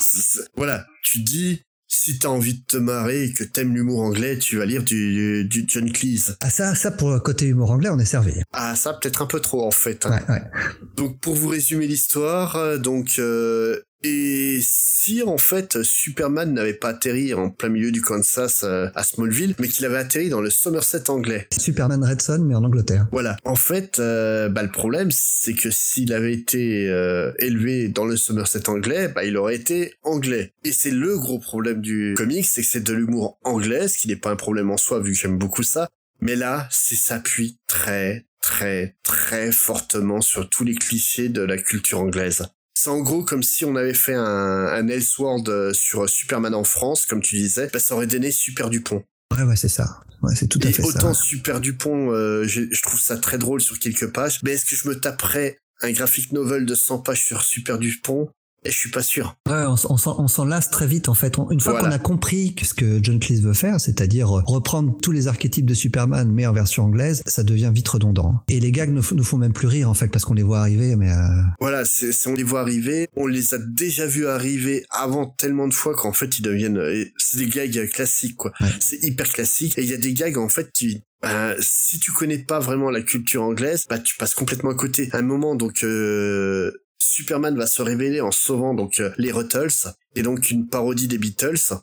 Voilà. 0.57 0.87
Tu 1.03 1.21
dis, 1.21 1.63
si 1.91 2.19
t'as 2.19 2.29
envie 2.29 2.55
de 2.55 2.65
te 2.67 2.77
marrer 2.77 3.25
et 3.25 3.33
que 3.33 3.45
t'aimes 3.45 3.75
l'humour 3.75 4.03
anglais, 4.03 4.39
tu 4.39 4.59
vas 4.59 4.67
lire 4.67 4.83
du, 4.85 5.45
du 5.47 5.65
John 5.67 5.91
Cleese. 5.91 6.37
Ah 6.41 6.51
ça, 6.51 6.75
ça 6.75 6.91
pour 6.91 7.11
le 7.11 7.19
côté 7.21 7.47
humour 7.47 7.71
anglais, 7.71 7.89
on 7.91 7.99
est 7.99 8.05
servi. 8.05 8.33
Ah 8.53 8.77
ça 8.77 8.93
peut-être 8.93 9.23
un 9.23 9.27
peu 9.27 9.41
trop 9.41 9.67
en 9.67 9.71
fait. 9.71 10.05
hein. 10.07 10.21
Ouais, 10.29 10.35
ouais. 10.35 10.43
Donc 10.97 11.19
pour 11.21 11.35
vous 11.35 11.49
résumer 11.49 11.87
l'histoire, 11.87 12.57
euh, 12.57 12.77
donc 12.79 13.17
euh, 13.19 13.81
et 14.03 14.61
si 14.63 15.23
en 15.23 15.39
fait 15.39 15.83
Superman 15.83 16.53
n'avait 16.53 16.75
pas 16.75 16.91
atterri 16.91 17.35
en 17.35 17.51
plein 17.51 17.69
milieu 17.69 17.91
du 17.91 18.01
Kansas 18.01 18.63
euh, 18.65 18.89
à 18.95 19.03
Smallville, 19.03 19.55
mais 19.59 19.69
qu'il 19.69 19.85
avait 19.87 19.99
atterri 19.99 20.29
dans 20.29 20.41
le 20.41 20.51
Somerset 20.51 21.11
anglais? 21.11 21.49
Superman 21.57 22.05
Red 22.05 22.23
Son, 22.23 22.45
mais 22.45 22.55
en 22.55 22.65
Angleterre. 22.65 23.07
Voilà. 23.11 23.37
En 23.45 23.57
fait, 23.57 23.99
euh, 23.99 24.49
bah, 24.49 24.63
le 24.63 24.71
problème, 24.71 25.11
c'est 25.11 25.55
que 25.55 25.71
s'il 25.71 26.13
avait 26.13 26.33
été 26.33 26.89
euh, 26.89 27.33
élevé 27.39 27.89
dans 27.89 28.05
le 28.05 28.17
Somerset 28.17 28.69
anglais, 28.69 29.09
bah, 29.09 29.25
il 29.25 29.37
aurait 29.37 29.57
été 29.57 29.95
anglais. 30.03 30.53
Et 30.65 30.73
c'est 30.73 30.91
le 30.91 31.17
gros 31.17 31.39
problème 31.39 31.81
du 31.81 32.15
comics, 32.17 32.45
c'est 32.45 32.63
que 32.63 32.69
c'est 32.69 32.85
de 32.85 32.93
l'humour 32.93 33.39
anglais, 33.45 33.89
ce 33.89 33.99
qui 33.99 34.09
n'est 34.09 34.17
pas 34.17 34.31
un 34.31 34.37
problème 34.37 34.71
en 34.71 34.77
soi, 34.77 35.01
vu 35.01 35.13
que 35.13 35.19
j'aime 35.19 35.39
beaucoup 35.39 35.63
ça. 35.63 35.89
Mais 36.21 36.37
là, 36.37 36.69
c'est 36.71 36.97
s'appuie 36.97 37.59
très, 37.67 38.27
très, 38.41 38.97
très 39.03 39.53
fortement 39.53 40.21
sur 40.21 40.49
tous 40.49 40.65
les 40.65 40.75
clichés 40.75 41.29
de 41.29 41.43
la 41.43 41.57
culture 41.57 42.01
anglaise. 42.01 42.43
C'est 42.81 42.91
en 42.91 43.01
gros 43.01 43.25
comme 43.25 43.43
si 43.43 43.65
on 43.65 43.75
avait 43.75 43.93
fait 43.93 44.15
un, 44.15 44.23
un 44.25 44.87
Elseworld 44.87 45.49
euh, 45.49 45.73
sur 45.73 46.09
Superman 46.09 46.55
en 46.55 46.63
France, 46.63 47.07
comme 47.07 47.21
tu 47.21 47.35
disais, 47.35 47.69
bah, 47.73 47.81
ça 47.81 47.97
aurait 47.97 48.07
donné 48.07 48.31
Super 48.31 48.71
Dupont. 48.71 49.03
Ouais, 49.37 49.43
ouais, 49.43 49.57
c'est 49.57 49.69
ça. 49.69 49.99
Ouais, 50.23 50.33
c'est 50.37 50.47
tout 50.47 50.61
à 50.63 50.69
Et 50.69 50.73
fait 50.73 50.85
autant 50.85 51.13
ça. 51.13 51.21
Super 51.21 51.61
Dupont, 51.61 52.13
euh, 52.13 52.45
je 52.47 52.83
trouve 52.83 53.01
ça 53.01 53.17
très 53.17 53.37
drôle 53.37 53.61
sur 53.61 53.81
quelques 53.81 54.13
pages, 54.13 54.39
mais 54.45 54.53
est-ce 54.53 54.65
que 54.65 54.77
je 54.77 54.87
me 54.87 54.95
taperais 54.95 55.59
un 55.83 55.91
graphic 55.91 56.31
novel 56.31 56.67
de 56.67 56.77
100 56.77 57.01
pages 57.01 57.25
sur 57.25 57.43
Super 57.43 57.81
Dupont? 57.81 58.31
Et 58.65 58.71
je 58.71 58.77
suis 58.77 58.91
pas 58.91 59.03
sûr. 59.03 59.37
Ouais, 59.49 59.65
on, 59.69 59.77
s'en- 59.77 60.17
on 60.19 60.27
s'en 60.29 60.45
lasse 60.45 60.69
très 60.71 60.87
vite 60.87 61.09
en 61.09 61.15
fait. 61.15 61.39
On- 61.39 61.51
une 61.51 61.61
fois 61.61 61.73
Voilà. 61.75 61.89
qu'on 61.89 61.95
a 61.95 61.99
compris 61.99 62.55
que 62.55 62.67
ce 62.67 62.75
que 62.75 62.99
John 63.03 63.21
Cleese 63.21 63.41
veut 63.43 63.53
faire, 63.55 63.81
c'est-à-dire 63.81 64.37
euh, 64.39 64.43
reprendre 64.47 64.97
tous 65.01 65.13
les 65.13 65.29
archétypes 65.29 65.65
de 65.67 65.75
Superman 65.75 66.31
mais 66.33 66.45
en 66.47 66.53
version 66.53 66.85
anglaise, 66.85 67.23
ça 67.27 67.45
devient 67.45 67.71
vite 67.73 67.89
redondant. 67.89 68.41
Et 68.49 68.59
les 68.59 68.73
gags 68.73 68.91
nous, 68.91 69.01
f- 69.01 69.15
nous 69.15 69.23
font 69.25 69.39
même 69.39 69.53
plus 69.53 69.69
rire 69.69 69.89
en 69.89 69.95
fait 69.95 70.09
parce 70.09 70.25
qu'on 70.25 70.35
les 70.35 70.43
voit 70.43 70.59
arriver, 70.61 70.97
mais 70.97 71.11
euh, 71.11 71.43
Voilà, 71.61 71.85
c'est 71.85 72.11
on 72.27 72.35
les 72.35 72.43
voit 72.43 72.61
arriver, 72.61 73.09
on 73.17 73.27
les 73.29 73.55
a 73.55 73.59
déjà 73.59 74.07
vus 74.07 74.27
arriver 74.27 74.85
avant 74.91 75.27
tellement 75.27 75.69
de 75.69 75.75
fois 75.75 75.95
qu'en 75.95 76.13
fait 76.13 76.39
ils 76.39 76.43
deviennent, 76.43 76.79
euh, 76.79 77.05
c'est 77.17 77.39
des 77.39 77.47
gags 77.47 77.89
classiques 77.91 78.37
quoi. 78.37 78.53
Ouais. 78.61 78.69
C'est 78.81 79.03
hyper 79.05 79.29
classique 79.33 79.79
et 79.79 79.83
il 79.83 79.89
y 79.89 79.95
a 79.95 79.99
des 79.99 80.13
gags 80.15 80.37
en 80.37 80.49
fait 80.49 80.71
qui, 80.73 81.05
ben, 81.23 81.55
si 81.61 82.01
tu 82.01 82.11
connais 82.13 82.39
pas 82.39 82.59
vraiment 82.59 82.91
la 82.91 83.03
culture 83.03 83.43
anglaise, 83.45 83.85
bah 83.89 83.99
tu 84.01 84.17
passes 84.17 84.35
complètement 84.35 84.71
à 84.71 84.75
côté. 84.75 85.09
À 85.13 85.19
un 85.19 85.23
moment 85.23 85.55
donc 85.55 85.85
euh, 85.85 86.73
Superman 86.99 87.57
va 87.57 87.67
se 87.67 87.83
révéler 87.83 88.21
en 88.21 88.31
sauvant 88.31 88.75
donc 88.75 89.01
euh, 89.01 89.11
les 89.19 89.33
Ruttles 89.33 89.95
et 90.15 90.23
donc 90.23 90.51
une 90.51 90.69
parodie 90.69 91.09
des 91.09 91.19
Beatles. 91.19 91.75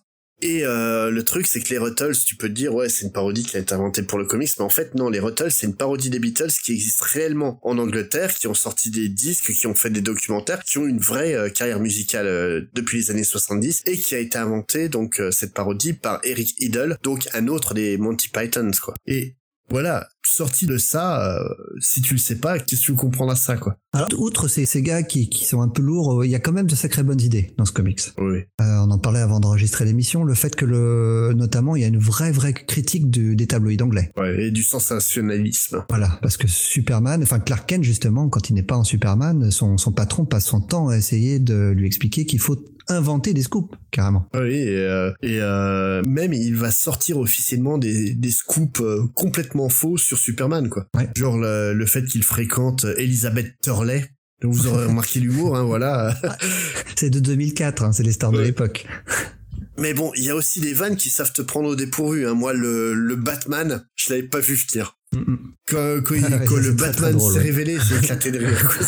Et 0.41 0.65
euh, 0.65 1.11
le 1.11 1.23
truc, 1.23 1.47
c'est 1.47 1.61
que 1.61 1.69
les 1.69 1.77
Ruttles, 1.77 2.15
tu 2.25 2.35
peux 2.35 2.49
te 2.49 2.53
dire, 2.53 2.73
ouais, 2.75 2.89
c'est 2.89 3.05
une 3.05 3.11
parodie 3.11 3.43
qui 3.43 3.55
a 3.55 3.59
été 3.59 3.73
inventée 3.73 4.03
pour 4.03 4.19
le 4.19 4.25
comics, 4.25 4.49
mais 4.59 4.65
en 4.65 4.69
fait, 4.69 4.93
non, 4.93 5.09
les 5.09 5.19
Ruttles, 5.19 5.51
c'est 5.51 5.65
une 5.65 5.75
parodie 5.75 6.09
des 6.09 6.19
Beatles 6.19 6.51
qui 6.61 6.73
existe 6.73 7.01
réellement 7.01 7.59
en 7.63 7.77
Angleterre, 7.77 8.33
qui 8.33 8.47
ont 8.47 8.53
sorti 8.53 8.91
des 8.91 9.07
disques, 9.07 9.53
qui 9.53 9.65
ont 9.65 9.75
fait 9.75 9.89
des 9.89 10.01
documentaires, 10.01 10.63
qui 10.63 10.77
ont 10.77 10.85
une 10.85 10.99
vraie 10.99 11.33
euh, 11.33 11.49
carrière 11.49 11.79
musicale 11.79 12.27
euh, 12.27 12.61
depuis 12.73 12.97
les 12.97 13.11
années 13.11 13.23
70, 13.23 13.83
et 13.85 13.97
qui 13.97 14.13
a 14.13 14.19
été 14.19 14.37
inventée, 14.37 14.89
donc, 14.89 15.21
euh, 15.21 15.31
cette 15.31 15.53
parodie 15.53 15.93
par 15.93 16.19
Eric 16.23 16.53
Idle, 16.59 16.97
donc 17.01 17.27
un 17.33 17.47
autre 17.47 17.73
des 17.73 17.97
Monty 17.97 18.27
Pythons, 18.29 18.71
quoi. 18.81 18.95
Et 19.07 19.37
voilà, 19.69 20.07
sorti 20.23 20.67
de 20.67 20.77
ça, 20.77 21.25
euh, 21.25 21.43
si 21.79 22.01
tu 22.01 22.13
le 22.13 22.19
sais 22.19 22.35
pas, 22.35 22.59
qu'est-ce 22.59 22.81
que 22.81 22.85
tu 22.87 22.95
comprends 22.95 23.29
à 23.29 23.35
ça, 23.35 23.57
quoi? 23.57 23.77
Alors 23.93 24.09
outre 24.17 24.47
ces, 24.47 24.65
ces 24.65 24.81
gars 24.81 25.03
qui, 25.03 25.29
qui 25.29 25.45
sont 25.45 25.61
un 25.61 25.69
peu 25.69 25.81
lourds, 25.81 26.21
euh, 26.21 26.25
il 26.25 26.31
y 26.31 26.35
a 26.35 26.39
quand 26.39 26.51
même 26.51 26.67
de 26.67 26.75
sacrées 26.75 27.03
bonnes 27.03 27.21
idées 27.21 27.53
dans 27.57 27.65
ce 27.65 27.71
comics. 27.71 28.01
Oui. 28.17 28.39
Euh, 28.61 28.77
on 28.85 28.91
en 28.91 28.99
parlait 28.99 29.21
avant 29.21 29.39
d'enregistrer 29.39 29.85
l'émission, 29.85 30.23
le 30.23 30.33
fait 30.33 30.55
que 30.55 30.65
le, 30.65 31.33
notamment, 31.35 31.75
il 31.75 31.81
y 31.81 31.85
a 31.85 31.87
une 31.87 31.97
vraie 31.97 32.31
vraie 32.31 32.53
critique 32.53 33.09
du, 33.09 33.35
des 33.35 33.47
tabloïds 33.47 33.81
anglais. 33.81 34.11
Ouais, 34.17 34.45
et 34.45 34.51
du 34.51 34.63
sensationnalisme. 34.63 35.85
Voilà, 35.89 36.19
parce 36.21 36.37
que 36.37 36.47
Superman, 36.47 37.23
enfin 37.23 37.39
Clark 37.39 37.67
Kent 37.67 37.83
justement, 37.83 38.29
quand 38.29 38.49
il 38.49 38.53
n'est 38.53 38.63
pas 38.63 38.77
en 38.77 38.83
Superman, 38.83 39.49
son, 39.51 39.77
son 39.77 39.91
patron 39.91 40.25
passe 40.25 40.45
son 40.45 40.61
temps 40.61 40.89
à 40.89 40.97
essayer 40.97 41.39
de 41.39 41.71
lui 41.71 41.87
expliquer 41.87 42.25
qu'il 42.25 42.39
faut 42.39 42.57
inventer 42.87 43.33
des 43.33 43.43
scoops, 43.43 43.75
carrément. 43.91 44.27
Oui, 44.33 44.53
et, 44.53 44.77
euh, 44.77 45.11
et 45.21 45.39
euh, 45.41 46.01
même 46.05 46.33
il 46.33 46.55
va 46.55 46.71
sortir 46.71 47.17
officiellement 47.17 47.77
des, 47.77 48.13
des 48.13 48.31
scoops 48.31 48.81
euh, 48.81 49.03
complètement 49.13 49.69
faux 49.69 49.97
sur 49.97 50.17
Superman, 50.17 50.69
quoi. 50.69 50.87
Ouais. 50.95 51.09
Genre 51.15 51.37
le, 51.37 51.73
le 51.73 51.85
fait 51.85 52.05
qu'il 52.05 52.23
fréquente 52.23 52.85
Elizabeth 52.97 53.55
Turley. 53.61 54.09
Donc 54.41 54.53
vous 54.53 54.67
aurez 54.67 54.85
remarqué 54.87 55.19
l'humour, 55.19 55.55
hein, 55.55 55.63
voilà. 55.63 56.15
C'est 56.95 57.09
de 57.09 57.19
2004, 57.19 57.83
hein, 57.83 57.91
c'est 57.91 58.03
les 58.03 58.13
stars 58.13 58.31
de 58.31 58.41
l'époque. 58.41 58.85
Mais 59.77 59.93
bon, 59.93 60.11
il 60.15 60.23
y 60.23 60.29
a 60.29 60.35
aussi 60.35 60.61
des 60.61 60.73
vannes 60.73 60.95
qui 60.95 61.09
savent 61.09 61.33
te 61.33 61.41
prendre 61.41 61.67
au 61.67 61.75
dépourvu. 61.75 62.25
Hein. 62.25 62.33
Moi, 62.33 62.53
le, 62.53 62.93
le 62.93 63.15
Batman, 63.15 63.85
je 63.95 64.09
l'avais 64.13 64.27
pas 64.27 64.39
vu 64.39 64.55
venir. 64.55 64.97
Mm, 65.11 65.31
mm. 65.31 65.54
Quand, 65.67 65.77
Ah 65.79 65.95
ouais, 65.95 66.01
quand 66.45 66.55
ça, 66.55 66.61
le 66.61 66.75
très, 66.75 66.87
Batman 66.91 67.19
s'est 67.19 67.39
révélé, 67.39 67.77
j'ai 67.89 67.95
éclaté 67.95 68.31
de 68.31 68.37
rire. 68.37 68.79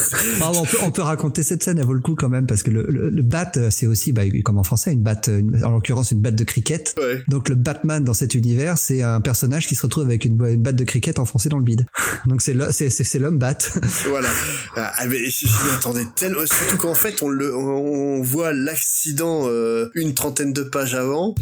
Ah, 0.41 0.51
on, 0.55 0.63
peut, 0.63 0.77
on 0.83 0.91
peut 0.91 1.01
raconter 1.01 1.41
cette 1.41 1.63
scène, 1.63 1.79
elle 1.79 1.85
vaut 1.85 1.93
le 1.95 2.01
coup 2.01 2.13
quand 2.13 2.29
même, 2.29 2.45
parce 2.45 2.61
que 2.61 2.69
le, 2.69 2.85
le, 2.87 3.09
le 3.09 3.21
bat, 3.23 3.51
euh, 3.57 3.69
c'est 3.71 3.87
aussi, 3.87 4.11
bah, 4.11 4.21
comme 4.43 4.59
en 4.59 4.63
français, 4.63 4.93
une 4.93 5.01
batte, 5.01 5.29
en 5.63 5.71
l'occurrence 5.71 6.11
une 6.11 6.21
batte 6.21 6.35
de 6.35 6.43
cricket. 6.43 6.93
Ouais. 6.99 7.23
Donc 7.27 7.49
le 7.49 7.55
Batman 7.55 8.03
dans 8.03 8.13
cet 8.13 8.35
univers, 8.35 8.77
c'est 8.77 9.01
un 9.01 9.21
personnage 9.21 9.65
qui 9.67 9.73
se 9.73 9.81
retrouve 9.81 10.03
avec 10.03 10.23
une, 10.25 10.39
une 10.45 10.61
batte 10.61 10.75
de 10.75 10.83
cricket 10.83 11.17
enfoncée 11.17 11.49
dans 11.49 11.57
le 11.57 11.63
bide. 11.63 11.87
Donc 12.27 12.41
c'est 12.41 12.53
l'homme 12.53 13.39
bat. 13.39 13.57
Voilà. 14.07 14.29
Ah, 14.75 15.05
mais 15.07 15.25
je, 15.29 15.47
je 15.47 15.67
m'y 15.67 15.75
attendais 15.75 16.05
tellement. 16.15 16.45
Surtout 16.45 16.77
qu'en 16.77 16.93
fait, 16.93 17.23
on 17.23 17.29
le, 17.29 17.55
on 17.55 18.21
voit 18.21 18.53
l'accident 18.53 19.45
euh, 19.47 19.89
une 19.95 20.13
trentaine 20.13 20.53
de 20.53 20.61
pages 20.61 20.93
avant. 20.93 21.33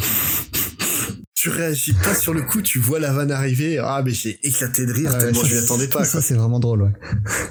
Tu 1.35 1.49
réagis 1.49 1.93
pas 1.93 2.15
sur 2.15 2.33
le 2.33 2.41
coup, 2.41 2.61
tu 2.63 2.79
vois 2.79 2.99
la 2.99 3.13
vanne 3.13 3.31
arriver. 3.31 3.77
Ah, 3.77 4.01
mais 4.03 4.11
j'ai 4.11 4.39
éclaté 4.41 4.85
de 4.87 4.93
rire 4.93 5.11
Ouais, 5.11 5.24
ça, 5.33 5.43
je 5.47 5.53
m'y 5.55 5.59
attendais 5.59 5.87
pas. 5.87 6.03
Ça 6.05 6.21
c'est 6.21 6.33
vraiment 6.35 6.59
drôle. 6.59 6.83
Ouais. 6.83 6.91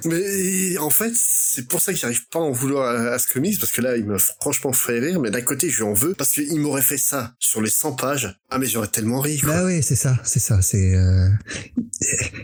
Mais 0.04 0.78
en 0.78 0.90
fait, 0.90 1.12
c'est 1.14 1.66
pour 1.68 1.80
ça 1.80 1.92
que 1.92 1.98
j'arrive 1.98 2.26
pas 2.28 2.38
à 2.38 2.42
en 2.42 2.52
vouloir 2.52 2.88
à, 2.88 3.12
à 3.14 3.18
ce 3.18 3.26
comics 3.32 3.58
parce 3.58 3.72
que 3.72 3.80
là, 3.80 3.96
il 3.96 4.04
m'a 4.06 4.18
franchement 4.18 4.72
fait 4.72 4.98
rire. 5.00 5.20
Mais 5.20 5.30
d'un 5.30 5.40
côté, 5.42 5.70
je 5.70 5.78
lui 5.78 5.84
en 5.84 5.92
veux 5.94 6.14
parce 6.14 6.30
qu'il 6.30 6.58
m'aurait 6.60 6.82
fait 6.82 6.98
ça 6.98 7.34
sur 7.38 7.60
les 7.62 7.70
100 7.70 7.92
pages. 7.92 8.38
Ah, 8.50 8.58
mais 8.58 8.66
j'aurais 8.66 8.88
tellement 8.88 9.20
ri. 9.20 9.38
Quoi. 9.40 9.50
Bah 9.52 9.64
oui, 9.64 9.82
c'est 9.82 9.96
ça, 9.96 10.18
c'est 10.24 10.38
ça, 10.40 10.62
c'est 10.62 10.94
euh, 10.94 11.28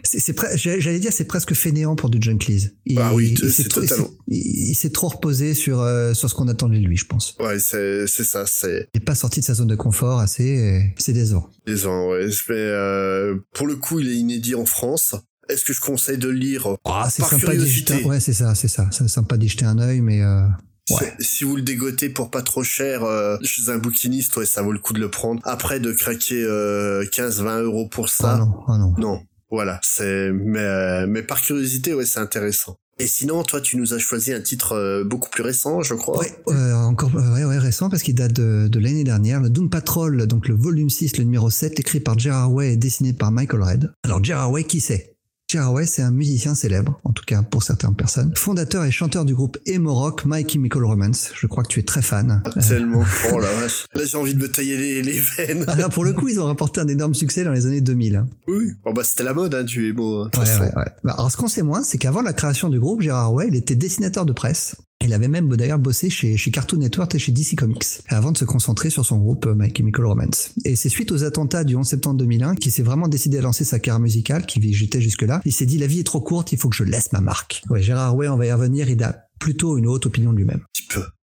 c'est 0.02 0.34
j'allais 0.56 0.98
dire 0.98 1.12
c'est 1.12 1.24
presque 1.24 1.54
fainéant 1.54 1.96
pour 1.96 2.10
du 2.10 2.18
John 2.20 2.38
Cleese. 2.38 2.72
Il, 2.86 2.96
Bah 2.96 3.12
oui, 3.14 3.36
c'est 3.50 3.68
totalement. 3.68 4.10
il- 4.28 4.70
il 4.70 4.74
s'est 4.74 4.90
trop 4.90 5.08
reposé 5.08 5.54
sur 5.54 5.80
euh, 5.80 6.14
sur 6.14 6.28
ce 6.30 6.34
qu'on 6.34 6.48
attendait 6.48 6.78
de 6.80 6.86
lui, 6.86 6.96
je 6.96 7.04
pense. 7.06 7.36
Ouais, 7.40 7.58
c'est 7.58 8.06
c'est 8.06 8.24
ça, 8.24 8.44
c'est 8.46 8.88
Il 8.94 8.98
est 9.00 9.04
pas 9.04 9.14
sorti 9.14 9.40
de 9.40 9.44
sa 9.44 9.54
zone 9.54 9.68
de 9.68 9.76
confort 9.76 10.18
assez, 10.20 10.44
et 10.44 10.94
c'est 10.98 11.12
décevant. 11.12 11.48
décevant. 11.66 12.10
Ouais. 12.10 12.26
Mais 12.48 12.54
euh, 12.56 13.36
pour 13.54 13.66
le 13.66 13.76
coup, 13.76 14.00
il 14.00 14.08
est 14.10 14.16
inédit 14.16 14.54
en 14.54 14.64
France. 14.66 15.14
Est-ce 15.52 15.64
que 15.64 15.72
je 15.72 15.80
conseille 15.80 16.18
de 16.18 16.28
le 16.28 16.34
lire 16.34 16.66
Ah, 16.84 17.08
c'est 17.10 17.22
sympa 17.22 17.54
d'y 17.54 17.68
jeter. 17.68 18.04
Ouais, 18.04 18.20
c'est 18.20 18.32
ça, 18.32 18.54
c'est 18.54 18.68
ça. 18.68 18.88
C'est 18.92 19.08
sympa 19.08 19.36
d'y 19.36 19.48
jeter 19.48 19.64
un 19.66 19.78
œil, 19.78 20.00
mais 20.00 20.22
euh, 20.22 20.42
Ouais. 20.90 21.12
Si- 21.20 21.36
Si 21.38 21.44
vous 21.44 21.54
le 21.56 21.62
dégotez 21.62 22.08
pour 22.08 22.30
pas 22.30 22.42
trop 22.42 22.64
cher 22.64 23.04
euh, 23.04 23.36
chez 23.42 23.70
un 23.70 23.78
bouquiniste, 23.78 24.36
ouais, 24.36 24.46
ça 24.46 24.60
vaut 24.62 24.72
le 24.72 24.78
coup 24.80 24.92
de 24.92 24.98
le 24.98 25.08
prendre. 25.10 25.40
Après, 25.44 25.78
de 25.78 25.92
craquer 25.92 26.42
euh, 26.42 27.04
15-20 27.04 27.62
euros 27.62 27.86
pour 27.88 28.08
ça, 28.08 28.34
ah 28.34 28.38
non, 28.38 28.52
ah 28.66 28.78
non. 28.78 28.94
non. 28.98 29.22
Voilà, 29.52 29.80
c'est 29.82 30.30
mais, 30.32 30.58
euh, 30.60 31.06
mais 31.08 31.22
par 31.22 31.42
curiosité, 31.42 31.94
ouais, 31.94 32.06
c'est 32.06 32.18
intéressant. 32.20 32.76
Et 32.98 33.06
sinon, 33.06 33.42
toi, 33.44 33.60
tu 33.60 33.76
nous 33.78 33.94
as 33.94 33.98
choisi 33.98 34.32
un 34.32 34.40
titre 34.40 34.72
euh, 34.72 35.04
beaucoup 35.04 35.30
plus 35.30 35.42
récent, 35.42 35.80
je 35.82 35.94
crois. 35.94 36.18
Ouais, 36.18 36.32
euh, 36.48 36.74
encore 36.74 37.10
euh, 37.16 37.34
ouais, 37.34 37.44
ouais, 37.44 37.58
récent 37.58 37.88
parce 37.88 38.02
qu'il 38.02 38.14
date 38.14 38.32
de, 38.34 38.68
de 38.68 38.78
l'année 38.78 39.04
dernière. 39.04 39.40
Le 39.40 39.48
Doom 39.48 39.70
Patrol, 39.70 40.26
donc 40.26 40.48
le 40.48 40.54
volume 40.54 40.90
6, 40.90 41.16
le 41.18 41.24
numéro 41.24 41.50
7, 41.50 41.78
écrit 41.80 42.00
par 42.00 42.18
Gerard 42.18 42.52
Way 42.52 42.72
et 42.72 42.76
dessiné 42.76 43.12
par 43.12 43.30
Michael 43.32 43.62
Red. 43.62 43.92
Alors 44.04 44.22
Gerard 44.22 44.50
Way, 44.52 44.64
qui 44.64 44.80
c'est? 44.80 45.14
Gerard 45.50 45.72
Way, 45.72 45.86
c'est 45.86 46.02
un 46.02 46.12
musicien 46.12 46.54
célèbre, 46.54 47.00
en 47.02 47.10
tout 47.12 47.24
cas 47.26 47.42
pour 47.42 47.64
certaines 47.64 47.96
personnes. 47.96 48.30
Fondateur 48.36 48.84
et 48.84 48.92
chanteur 48.92 49.24
du 49.24 49.34
groupe 49.34 49.58
emo 49.66 49.92
rock 49.92 50.22
My 50.24 50.48
Chemical 50.48 50.84
Romance. 50.84 51.32
Je 51.34 51.48
crois 51.48 51.64
que 51.64 51.68
tu 51.68 51.80
es 51.80 51.82
très 51.82 52.02
fan. 52.02 52.40
Ah, 52.44 52.50
Tellement. 52.60 53.02
Oh 53.32 53.40
la 53.40 53.50
vache. 53.54 53.86
Là, 53.94 54.04
j'ai 54.04 54.16
envie 54.16 54.34
de 54.34 54.40
me 54.40 54.48
tailler 54.48 54.76
les, 54.76 55.02
les 55.02 55.18
veines. 55.18 55.64
Alors 55.66 55.90
pour 55.90 56.04
le 56.04 56.12
coup, 56.12 56.28
ils 56.28 56.38
ont 56.38 56.44
rapporté 56.46 56.80
un 56.80 56.86
énorme 56.86 57.14
succès 57.14 57.42
dans 57.42 57.50
les 57.50 57.66
années 57.66 57.80
2000. 57.80 58.14
hein. 58.14 58.28
Oui. 58.46 58.66
Bon, 58.84 58.92
bah, 58.92 59.02
c'était 59.02 59.24
la 59.24 59.34
mode, 59.34 59.52
hein, 59.56 59.64
du 59.64 59.88
émo. 59.88 60.20
hein, 60.22 60.30
Ouais, 60.36 60.44
ouais, 60.60 60.72
ouais. 60.76 60.90
Bah, 61.02 61.14
alors, 61.18 61.32
ce 61.32 61.36
qu'on 61.36 61.48
sait 61.48 61.62
moins, 61.62 61.82
c'est 61.82 61.98
qu'avant 61.98 62.22
la 62.22 62.32
création 62.32 62.68
du 62.68 62.78
groupe, 62.78 63.00
Gérard 63.02 63.34
Way, 63.34 63.48
il 63.48 63.56
était 63.56 63.74
dessinateur 63.74 64.24
de 64.26 64.32
presse. 64.32 64.76
Il 65.02 65.14
avait 65.14 65.28
même 65.28 65.48
d'ailleurs 65.56 65.78
bossé 65.78 66.10
chez, 66.10 66.36
Cartoon 66.52 66.78
Network 66.78 67.14
et 67.14 67.18
chez 67.18 67.32
DC 67.32 67.56
Comics, 67.56 67.84
avant 68.08 68.32
de 68.32 68.38
se 68.38 68.44
concentrer 68.44 68.90
sur 68.90 69.06
son 69.06 69.18
groupe 69.18 69.46
euh, 69.46 69.54
My 69.54 69.72
Chemical 69.74 70.04
Romance. 70.04 70.52
Et 70.64 70.76
c'est 70.76 70.90
suite 70.90 71.10
aux 71.10 71.24
attentats 71.24 71.64
du 71.64 71.74
11 71.74 71.86
septembre 71.86 72.16
2001 72.18 72.54
qu'il 72.56 72.70
s'est 72.70 72.82
vraiment 72.82 73.08
décidé 73.08 73.38
à 73.38 73.40
lancer 73.40 73.64
sa 73.64 73.78
carrière 73.78 74.00
musicale, 74.00 74.44
qui 74.44 74.60
végétait 74.60 75.00
jusque-là. 75.00 75.40
Il 75.46 75.52
s'est 75.52 75.66
dit, 75.66 75.78
la 75.78 75.86
vie 75.86 76.00
est 76.00 76.04
trop 76.04 76.20
courte, 76.20 76.52
il 76.52 76.58
faut 76.58 76.68
que 76.68 76.76
je 76.76 76.84
laisse 76.84 77.12
ma 77.12 77.20
marque. 77.20 77.62
Ouais, 77.70 77.82
Gérard 77.82 78.14
Way, 78.14 78.28
on 78.28 78.36
va 78.36 78.46
y 78.46 78.52
revenir, 78.52 78.90
il 78.90 79.02
a 79.02 79.28
plutôt 79.38 79.78
une 79.78 79.86
haute 79.86 80.04
opinion 80.04 80.32
de 80.32 80.36
lui-même. 80.36 80.60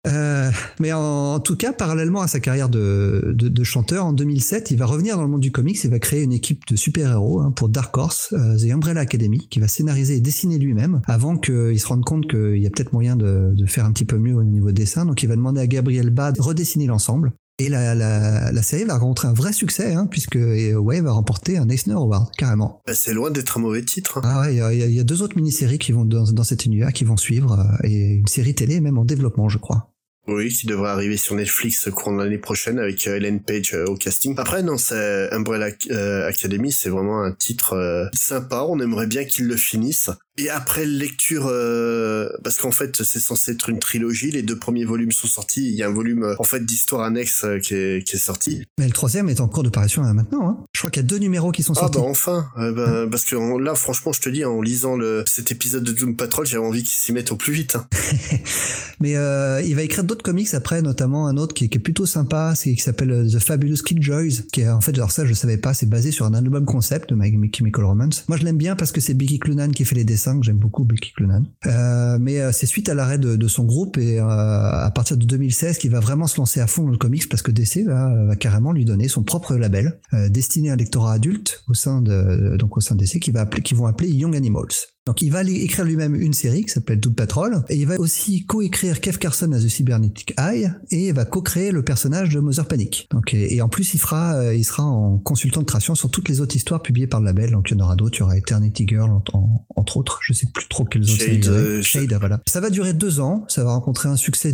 Euh, 0.06 0.52
mais 0.82 0.92
en, 0.92 1.00
en 1.36 1.40
tout 1.40 1.56
cas, 1.56 1.72
parallèlement 1.72 2.22
à 2.22 2.28
sa 2.28 2.40
carrière 2.42 2.68
de, 2.70 3.34
de, 3.36 3.48
de 3.48 3.64
chanteur, 3.64 4.06
en 4.06 4.12
2007, 4.14 4.72
il 4.72 4.78
va 4.78 4.86
revenir 4.86 5.16
dans 5.16 5.22
le 5.24 5.30
monde 5.30 5.40
du 5.42 5.52
comics 5.52 5.84
et 5.84 5.88
va 5.88 6.00
créer 6.00 6.24
une 6.24 6.34
équipe 6.34 6.66
de 6.68 6.76
super-héros 6.76 7.40
hein, 7.40 7.52
pour 7.52 7.70
Dark 7.70 7.96
Horse, 7.96 8.34
euh, 8.34 8.58
The 8.58 8.72
Umbrella 8.72 9.02
Academy, 9.02 9.48
qui 9.50 9.60
va 9.62 9.68
scénariser 9.70 10.16
et 10.18 10.22
dessiner 10.22 10.58
lui-même, 10.58 11.02
avant 11.08 11.38
qu'il 11.38 11.80
se 11.80 11.88
rende 11.88 12.04
compte 12.04 12.28
qu'il 12.30 12.58
y 12.58 12.68
a 12.68 12.70
peut-être 12.70 12.92
moyen 12.94 13.16
de, 13.16 13.54
de 13.56 13.66
faire 13.66 13.86
un 13.86 13.92
petit 13.94 14.06
peu 14.06 14.18
mieux 14.18 14.36
au 14.36 14.44
niveau 14.44 14.72
dessin. 14.74 15.06
Donc 15.06 15.24
il 15.24 15.28
va 15.30 15.36
demander 15.36 15.62
à 15.62 15.68
Gabriel 15.68 16.10
Bad 16.10 16.36
de 16.36 16.42
redessiner 16.42 16.86
l'ensemble. 16.88 17.32
Et 17.60 17.70
la, 17.70 17.94
la, 17.94 18.52
la 18.52 18.62
série 18.64 18.84
va 18.84 18.98
rencontrer 18.98 19.28
un 19.28 19.34
vrai 19.34 19.54
succès, 19.54 19.94
hein, 19.94 20.08
puisque 20.10 20.36
ouais, 20.40 21.02
va 21.02 21.12
remporter 21.12 21.60
un 21.60 21.70
Eisner 21.70 21.94
Award, 21.94 22.32
carrément. 22.36 22.82
Bah, 22.88 22.94
c'est 22.96 23.14
loin 23.14 23.30
d'être 23.30 23.58
un 23.60 23.62
mauvais 23.62 23.84
titre. 23.86 24.18
hein. 24.18 24.22
Ah 24.26 24.42
ouais, 24.42 24.56
il 24.76 24.92
y 24.92 24.96
y 24.96 25.00
a 25.00 25.04
deux 25.04 25.22
autres 25.22 25.36
mini-séries 25.38 25.78
qui 25.78 25.92
vont 25.92 26.04
dans, 26.04 26.24
dans 26.32 26.44
cet 26.44 26.66
univers 26.66 26.92
qui 26.92 27.04
vont 27.04 27.16
suivre, 27.16 27.60
euh, 27.60 27.88
et 27.88 28.16
une 28.16 28.28
série 28.28 28.56
télé 28.56 28.82
même 28.82 28.98
en 28.98 29.06
développement, 29.06 29.50
je 29.50 29.60
crois. 29.60 29.93
Oui, 30.26 30.48
qui 30.50 30.68
devrait 30.68 30.92
arriver 30.92 31.18
sur 31.18 31.36
Netflix 31.36 31.90
courant 31.90 32.14
de 32.14 32.24
l'année 32.24 32.38
prochaine 32.38 32.80
avec 32.80 33.08
euh, 33.08 33.18
Ellen 33.18 33.42
Page 33.42 33.74
euh, 33.74 33.86
au 33.88 33.96
casting. 33.96 34.34
Après, 34.38 34.64
non, 34.64 34.78
c'est 34.78 35.30
Umbrella 35.34 35.68
euh, 35.92 36.26
Academy, 36.28 36.72
c'est 36.72 36.90
vraiment 36.90 37.24
un 37.24 37.34
titre 37.34 37.74
euh, 37.74 38.06
sympa. 38.14 38.66
On 38.70 38.80
aimerait 38.80 39.08
bien 39.08 39.26
qu'il 39.26 39.48
le 39.48 39.58
finisse. 39.58 40.10
Et 40.38 40.50
après 40.50 40.86
lecture, 40.88 41.46
euh, 41.48 42.28
parce 42.44 42.58
qu'en 42.58 42.72
fait, 42.72 43.04
c'est 43.04 43.20
censé 43.20 43.52
être 43.52 43.70
une 43.70 43.78
trilogie. 43.78 44.32
Les 44.32 44.42
deux 44.42 44.58
premiers 44.58 44.84
volumes 44.84 45.12
sont 45.12 45.28
sortis. 45.28 45.70
Il 45.70 45.76
y 45.76 45.84
a 45.84 45.88
un 45.88 45.94
volume 45.94 46.24
euh, 46.24 46.36
en 46.40 46.44
fait 46.44 46.66
d'histoire 46.66 47.04
annexe 47.04 47.44
euh, 47.44 47.60
qui, 47.60 47.76
est, 47.76 48.04
qui 48.08 48.16
est 48.16 48.20
sorti. 48.20 48.64
Mais 48.80 48.88
le 48.88 48.92
troisième 48.94 49.30
est 49.30 49.42
en 49.42 49.48
cours 49.48 49.62
de 49.62 49.70
parution 49.70 50.04
euh, 50.04 50.12
maintenant. 50.14 50.50
Hein. 50.50 50.58
Je 50.74 50.80
crois 50.80 50.90
qu'il 50.90 51.04
y 51.04 51.06
a 51.06 51.08
deux 51.08 51.20
numéros 51.20 51.52
qui 51.52 51.62
sont 51.62 51.74
Ah 51.74 51.82
sortis. 51.82 52.00
bah 52.00 52.06
enfin, 52.08 52.48
Euh, 52.58 52.72
bah, 52.72 53.06
parce 53.12 53.26
que 53.26 53.36
là, 53.64 53.76
franchement, 53.76 54.12
je 54.12 54.22
te 54.22 54.30
dis, 54.30 54.44
en 54.44 54.60
lisant 54.62 54.96
le, 54.98 55.24
cet 55.28 55.52
épisode 55.52 55.84
de 55.84 55.92
Doom 55.92 56.16
Patrol, 56.16 56.48
j'avais 56.48 56.66
envie 56.66 56.82
qu'ils 56.82 56.90
s'y 56.98 57.12
mettent 57.12 57.32
au 57.32 57.36
plus 57.36 57.54
vite. 57.54 57.76
hein. 57.76 57.86
Mais 59.00 59.16
euh, 59.18 59.62
il 59.66 59.76
va 59.76 59.82
écrire 59.84 60.04
d'autres 60.04 60.24
comics 60.24 60.54
après, 60.54 60.82
notamment 60.82 61.28
un 61.28 61.38
autre 61.38 61.54
qui, 61.54 61.70
qui 61.70 61.78
est 61.78 61.82
plutôt 61.82 62.06
sympa, 62.06 62.54
c'est 62.56 62.74
qui 62.74 62.82
s'appelle 62.82 63.28
The 63.32 63.40
Fabulous 63.40 63.78
Killjoys, 63.86 64.44
qui 64.52 64.62
est 64.62 64.70
en 64.70 64.80
fait, 64.82 64.94
alors 64.94 65.12
ça 65.12 65.26
je 65.26 65.34
savais 65.34 65.58
pas, 65.58 65.74
c'est 65.74 65.88
basé 65.90 66.12
sur 66.12 66.26
un 66.26 66.34
album 66.34 66.64
concept 66.66 67.10
de 67.10 67.16
My 67.16 67.32
Chemical 67.54 67.84
Romance. 67.86 68.24
Moi 68.30 68.38
je 68.38 68.46
l'aime 68.46 68.58
bien 68.58 68.76
parce 68.78 68.92
que 68.94 69.02
c'est 69.02 69.14
Becky 69.14 69.40
Clunan 69.40 69.72
qui 69.72 69.84
fait 69.84 69.96
les 69.96 70.06
dessins, 70.06 70.23
j'aime 70.42 70.58
beaucoup 70.58 70.84
Becky 70.84 71.14
Clunan. 71.14 71.44
Euh, 71.66 72.18
mais 72.20 72.40
euh, 72.40 72.52
c'est 72.52 72.66
suite 72.66 72.90
à 72.90 72.94
l'arrêt 72.94 73.18
de, 73.18 73.48
son 73.48 73.66
groupe 73.66 73.98
et 73.98 74.20
euh, 74.20 74.26
à 74.26 74.90
partir 74.92 75.18
de 75.18 75.26
2016 75.26 75.78
qu'il 75.78 75.92
va 75.92 76.00
vraiment 76.00 76.28
se 76.28 76.38
lancer 76.38 76.60
à 76.60 76.68
fond 76.68 76.84
dans 76.84 76.92
le 76.92 76.98
comics 76.98 77.28
parce 77.30 77.42
que 77.42 77.52
DC 77.52 77.86
va, 77.86 78.36
carrément 78.38 78.72
lui 78.72 78.86
donner 78.86 79.08
son 79.08 79.24
propre 79.24 79.56
label 79.56 80.00
euh, 80.14 80.30
destiné 80.30 80.70
à 80.70 80.74
un 80.74 80.76
lectorat 80.76 81.14
adulte 81.14 81.64
au 81.68 81.74
sein 81.74 82.02
de 82.02 82.56
donc 82.58 82.78
au 82.78 82.82
sein 82.82 82.96
DC 82.96 83.20
qui 83.20 83.32
va 83.32 83.42
appeler, 83.42 83.62
qui 83.62 83.74
vont 83.74 83.86
appeler 83.86 84.10
Young 84.10 84.36
Animals. 84.36 84.93
Donc 85.06 85.22
il 85.22 85.32
va 85.32 85.40
aller 85.40 85.54
écrire 85.56 85.84
lui-même 85.84 86.16
une 86.16 86.32
série 86.32 86.64
qui 86.64 86.70
s'appelle 86.72 86.98
Doom 87.00 87.14
Patrol 87.14 87.64
et 87.68 87.76
il 87.76 87.86
va 87.86 88.00
aussi 88.00 88.46
co-écrire 88.46 89.02
Kev 89.02 89.18
Carson 89.18 89.52
as 89.52 89.60
the 89.62 89.68
Cybernetic 89.68 90.34
Eye 90.40 90.72
et 90.92 91.08
il 91.10 91.14
va 91.14 91.26
co-créer 91.26 91.72
le 91.72 91.84
personnage 91.84 92.30
de 92.30 92.40
Mother 92.40 92.66
Panic. 92.68 93.08
Donc 93.12 93.34
et, 93.34 93.56
et 93.56 93.62
en 93.62 93.68
plus 93.68 93.94
il 93.94 94.00
fera 94.00 94.36
euh, 94.36 94.56
il 94.56 94.64
sera 94.64 94.84
en 94.84 95.18
consultant 95.18 95.60
de 95.60 95.66
création 95.66 95.94
sur 95.94 96.10
toutes 96.10 96.30
les 96.30 96.40
autres 96.40 96.56
histoires 96.56 96.82
publiées 96.82 97.08
par 97.08 97.20
le 97.20 97.26
label. 97.26 97.52
Donc 97.52 97.70
il 97.70 97.78
y 97.78 97.82
en 97.82 97.84
aura 97.84 97.98
d'autres, 97.98 98.18
il 98.18 98.22
y 98.22 98.24
aura 98.24 98.38
Eternity 98.38 98.86
Girl 98.88 99.12
en- 99.12 99.24
en- 99.34 99.66
entre 99.76 99.98
autres. 99.98 100.20
Je 100.24 100.32
sais 100.32 100.48
plus 100.54 100.70
trop 100.70 100.86
quelles 100.86 101.04
autres 101.04 101.12
Shade, 101.22 101.48
euh, 101.48 101.82
Shade, 101.82 102.14
voilà. 102.18 102.40
Ça 102.48 102.62
va 102.62 102.70
durer 102.70 102.94
deux 102.94 103.20
ans, 103.20 103.44
ça 103.50 103.66
va 103.66 103.72
rencontrer 103.74 104.08
un 104.08 104.16
succès 104.16 104.54